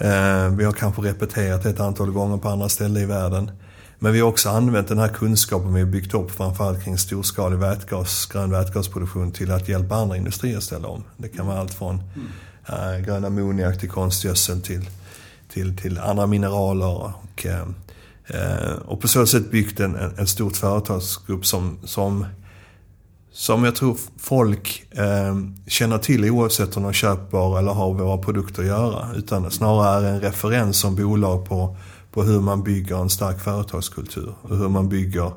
Eh, 0.00 0.48
vi 0.48 0.64
har 0.64 0.72
kanske 0.72 1.02
repeterat 1.02 1.66
ett 1.66 1.80
antal 1.80 2.10
gånger 2.10 2.36
på 2.36 2.48
andra 2.48 2.68
ställen 2.68 3.02
i 3.02 3.06
världen. 3.06 3.50
Men 3.98 4.12
vi 4.12 4.20
har 4.20 4.28
också 4.28 4.48
använt 4.48 4.88
den 4.88 4.98
här 4.98 5.08
kunskapen 5.08 5.74
vi 5.74 5.80
har 5.80 5.88
byggt 5.88 6.14
upp 6.14 6.30
framförallt 6.30 6.84
kring 6.84 6.98
storskalig 6.98 7.58
vätgas, 7.58 8.26
grön 8.26 8.50
vätgasproduktion 8.50 9.32
till 9.32 9.50
att 9.50 9.68
hjälpa 9.68 9.94
andra 9.94 10.16
industrier 10.16 10.56
att 10.56 10.62
ställa 10.62 10.88
om. 10.88 11.04
Det 11.16 11.28
kan 11.28 11.46
vara 11.46 11.58
allt 11.58 11.74
från 11.74 12.02
äh, 12.66 13.04
grön 13.04 13.24
ammoniak 13.24 13.80
till 13.80 13.90
konstgödsel 13.90 14.62
till, 14.62 14.88
till, 15.52 15.76
till 15.76 15.98
andra 15.98 16.26
mineraler 16.26 16.96
och 17.02 17.46
äh, 17.46 17.66
och 18.86 19.00
på 19.00 19.08
så 19.08 19.26
sätt 19.26 19.50
byggt 19.50 19.80
en, 19.80 19.96
en, 19.96 20.18
en 20.18 20.26
stort 20.26 20.56
företagsgrupp 20.56 21.46
som, 21.46 21.78
som, 21.84 22.26
som 23.32 23.64
jag 23.64 23.74
tror 23.76 23.96
folk 24.18 24.84
eh, 24.90 25.36
känner 25.66 25.98
till 25.98 26.30
oavsett 26.30 26.76
om 26.76 26.82
de 26.82 26.92
köper 26.92 27.58
eller 27.58 27.72
har 27.72 27.94
våra 27.94 28.18
produkter 28.18 28.62
att 28.62 28.68
göra. 28.68 29.08
Utan 29.16 29.50
snarare 29.50 30.08
är 30.08 30.12
en 30.12 30.20
referens 30.20 30.76
som 30.76 30.96
bolag 30.96 31.48
på, 31.48 31.76
på 32.12 32.22
hur 32.22 32.40
man 32.40 32.62
bygger 32.62 32.96
en 32.96 33.10
stark 33.10 33.40
företagskultur. 33.40 34.34
Och 34.42 34.56
hur 34.56 34.68
man 34.68 34.88
bygger 34.88 35.32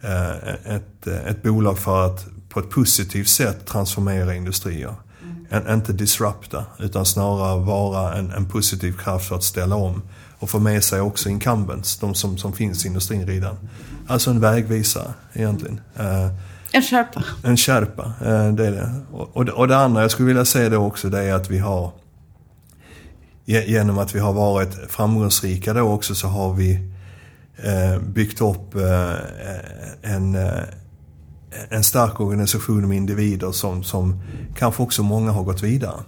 eh, 0.00 0.74
ett, 0.74 1.06
ett 1.06 1.42
bolag 1.42 1.78
för 1.78 2.06
att 2.06 2.26
på 2.48 2.60
ett 2.60 2.70
positivt 2.70 3.28
sätt 3.28 3.66
transformera 3.66 4.34
industrier. 4.34 4.94
Mm. 5.22 5.66
En, 5.66 5.74
inte 5.74 5.92
disrupta, 5.92 6.64
utan 6.78 7.06
snarare 7.06 7.64
vara 7.64 8.14
en, 8.14 8.30
en 8.30 8.48
positiv 8.48 8.92
kraft 8.92 9.28
för 9.28 9.36
att 9.36 9.44
ställa 9.44 9.76
om 9.76 10.02
och 10.38 10.50
få 10.50 10.58
med 10.58 10.84
sig 10.84 11.00
också 11.00 11.28
incumbents, 11.28 11.98
de 11.98 12.14
som, 12.14 12.38
som 12.38 12.52
finns 12.52 12.84
i 12.84 12.88
industrin 12.88 13.26
redan. 13.26 13.56
Alltså 14.06 14.30
en 14.30 14.40
vägvisare 14.40 15.14
egentligen. 15.32 15.80
Uh, 16.00 16.28
en 16.76 16.82
skärpa. 16.82 17.24
En 17.42 17.56
skärpa, 17.56 18.02
uh, 18.04 18.54
det 18.54 18.66
är 18.66 18.70
det. 18.70 18.90
Och, 19.12 19.36
och, 19.36 19.68
det. 19.68 19.76
andra 19.76 20.02
jag 20.02 20.10
skulle 20.10 20.26
vilja 20.26 20.44
säga 20.44 20.68
då 20.68 20.76
också 20.76 21.08
det 21.08 21.22
är 21.22 21.34
att 21.34 21.50
vi 21.50 21.58
har 21.58 21.92
Genom 23.48 23.98
att 23.98 24.14
vi 24.14 24.18
har 24.18 24.32
varit 24.32 24.74
framgångsrika 24.88 25.72
då 25.72 25.80
också 25.80 26.14
så 26.14 26.28
har 26.28 26.54
vi 26.54 26.74
uh, 27.66 28.02
byggt 28.02 28.40
upp 28.40 28.74
en, 30.02 30.38
en 31.68 31.84
stark 31.84 32.20
organisation 32.20 32.88
med 32.88 32.96
individer 32.96 33.52
som, 33.52 33.84
som 33.84 34.22
kanske 34.56 34.82
också 34.82 35.02
många 35.02 35.30
har 35.30 35.42
gått 35.42 35.62
vidare. 35.62 36.00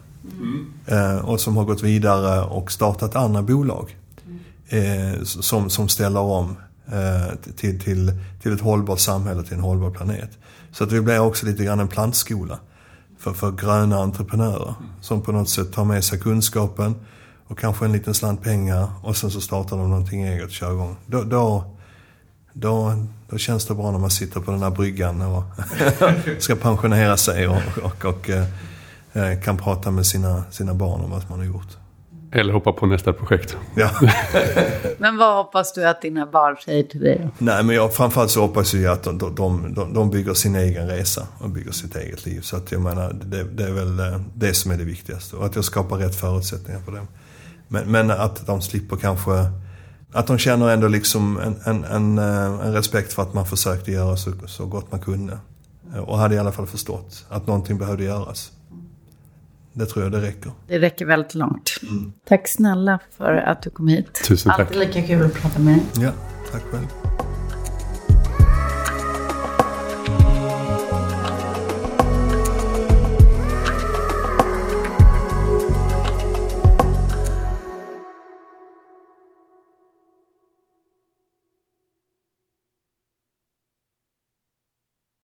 Mm. 0.88 1.24
och 1.24 1.40
som 1.40 1.56
har 1.56 1.64
gått 1.64 1.82
vidare 1.82 2.44
och 2.44 2.72
startat 2.72 3.16
andra 3.16 3.42
bolag. 3.42 3.96
Eh, 4.68 5.22
som, 5.22 5.70
som 5.70 5.88
ställer 5.88 6.20
om 6.20 6.50
eh, 6.50 6.56
Eh, 6.92 7.34
till, 7.56 7.80
till, 7.80 8.12
till 8.42 8.52
ett 8.52 8.60
hållbart 8.60 9.00
samhälle, 9.00 9.42
till 9.42 9.54
en 9.54 9.60
hållbar 9.60 9.90
planet. 9.90 10.30
Så 10.72 10.84
att 10.84 10.92
vi 10.92 11.00
blir 11.00 11.18
också 11.18 11.46
lite 11.46 11.64
grann 11.64 11.80
en 11.80 11.88
plantskola 11.88 12.58
för, 13.18 13.32
för 13.32 13.52
gröna 13.52 13.98
entreprenörer. 13.98 14.74
Som 15.00 15.22
på 15.22 15.32
något 15.32 15.48
sätt 15.48 15.72
tar 15.72 15.84
med 15.84 16.04
sig 16.04 16.18
kunskapen 16.18 16.94
och 17.46 17.58
kanske 17.58 17.84
en 17.84 17.92
liten 17.92 18.14
slant 18.14 18.42
pengar 18.42 18.88
och 19.02 19.16
sen 19.16 19.30
så 19.30 19.40
startar 19.40 19.76
de 19.76 19.90
någonting 19.90 20.22
eget 20.22 20.44
och 20.44 20.50
kör 20.50 20.72
igång. 20.72 20.96
Då, 21.06 21.22
då, 21.22 21.64
då, 22.52 23.04
då 23.30 23.38
känns 23.38 23.66
det 23.66 23.74
bra 23.74 23.90
när 23.90 23.98
man 23.98 24.10
sitter 24.10 24.40
på 24.40 24.50
den 24.50 24.62
här 24.62 24.70
bryggan 24.70 25.22
och 25.22 25.44
ska 26.42 26.56
pensionera 26.56 27.16
sig 27.16 27.48
och, 27.48 27.62
och, 27.82 28.04
och 28.04 28.30
och 29.12 29.42
kan 29.44 29.56
prata 29.56 29.90
med 29.90 30.06
sina, 30.06 30.44
sina 30.50 30.74
barn 30.74 31.00
om 31.00 31.10
vad 31.10 31.30
man 31.30 31.38
har 31.38 31.46
gjort. 31.46 31.76
Eller 32.32 32.52
hoppa 32.52 32.72
på 32.72 32.86
nästa 32.86 33.12
projekt. 33.12 33.56
Ja. 33.74 33.90
men 34.98 35.16
vad 35.16 35.36
hoppas 35.36 35.72
du 35.72 35.88
att 35.88 36.02
dina 36.02 36.26
barn 36.26 36.56
säger 36.64 36.82
till 36.82 37.00
dig? 37.00 37.28
Nej, 37.38 37.64
men 37.64 37.76
jag, 37.76 37.94
framförallt 37.94 38.30
så 38.30 38.40
hoppas 38.40 38.74
jag 38.74 38.92
att 38.92 39.02
de, 39.02 39.18
de, 39.18 39.34
de, 39.74 39.94
de 39.94 40.10
bygger 40.10 40.34
sin 40.34 40.56
egen 40.56 40.88
resa 40.88 41.26
och 41.40 41.50
bygger 41.50 41.72
sitt 41.72 41.96
eget 41.96 42.26
liv. 42.26 42.40
Så 42.40 42.56
att 42.56 42.72
jag 42.72 42.80
menar, 42.80 43.12
det, 43.12 43.44
det 43.44 43.64
är 43.64 43.72
väl 43.72 44.00
eh, 44.00 44.20
det 44.34 44.54
som 44.54 44.70
är 44.70 44.76
det 44.76 44.84
viktigaste. 44.84 45.36
Och 45.36 45.46
att 45.46 45.54
jag 45.54 45.64
skapar 45.64 45.96
rätt 45.96 46.14
förutsättningar 46.14 46.80
för 46.80 46.92
dem. 46.92 47.08
Men, 47.68 47.90
men 47.90 48.10
att 48.10 48.46
de 48.46 48.62
slipper 48.62 48.96
kanske... 48.96 49.32
Att 50.12 50.26
de 50.26 50.38
känner 50.38 50.68
ändå 50.68 50.88
liksom 50.88 51.38
en, 51.38 51.56
en, 51.64 51.84
en, 51.84 52.18
eh, 52.18 52.66
en 52.66 52.72
respekt 52.72 53.12
för 53.12 53.22
att 53.22 53.34
man 53.34 53.46
försökte 53.46 53.92
göra 53.92 54.16
så, 54.16 54.30
så 54.46 54.66
gott 54.66 54.92
man 54.92 55.00
kunde. 55.00 55.38
Och 56.06 56.18
hade 56.18 56.34
i 56.34 56.38
alla 56.38 56.52
fall 56.52 56.66
förstått 56.66 57.26
att 57.28 57.46
någonting 57.46 57.78
behövde 57.78 58.04
göras. 58.04 58.52
Det 59.78 59.86
tror 59.86 60.04
jag 60.04 60.12
det 60.12 60.20
räcker. 60.20 60.52
Det 60.66 60.78
räcker 60.78 61.06
väldigt 61.06 61.34
långt. 61.34 61.70
Mm. 61.82 62.12
Tack 62.28 62.48
snälla 62.48 62.98
för 63.16 63.34
att 63.34 63.62
du 63.62 63.70
kom 63.70 63.88
hit. 63.88 64.24
Tusen 64.28 64.52
tack. 64.52 64.60
Alltid 64.60 64.78
lika 64.78 65.02
kul 65.02 65.26
att 65.26 65.34
prata 65.34 65.58
med 65.58 65.74
dig. 65.74 66.04
Ja, 66.04 66.12
tack 66.52 66.62
själv. 66.62 66.86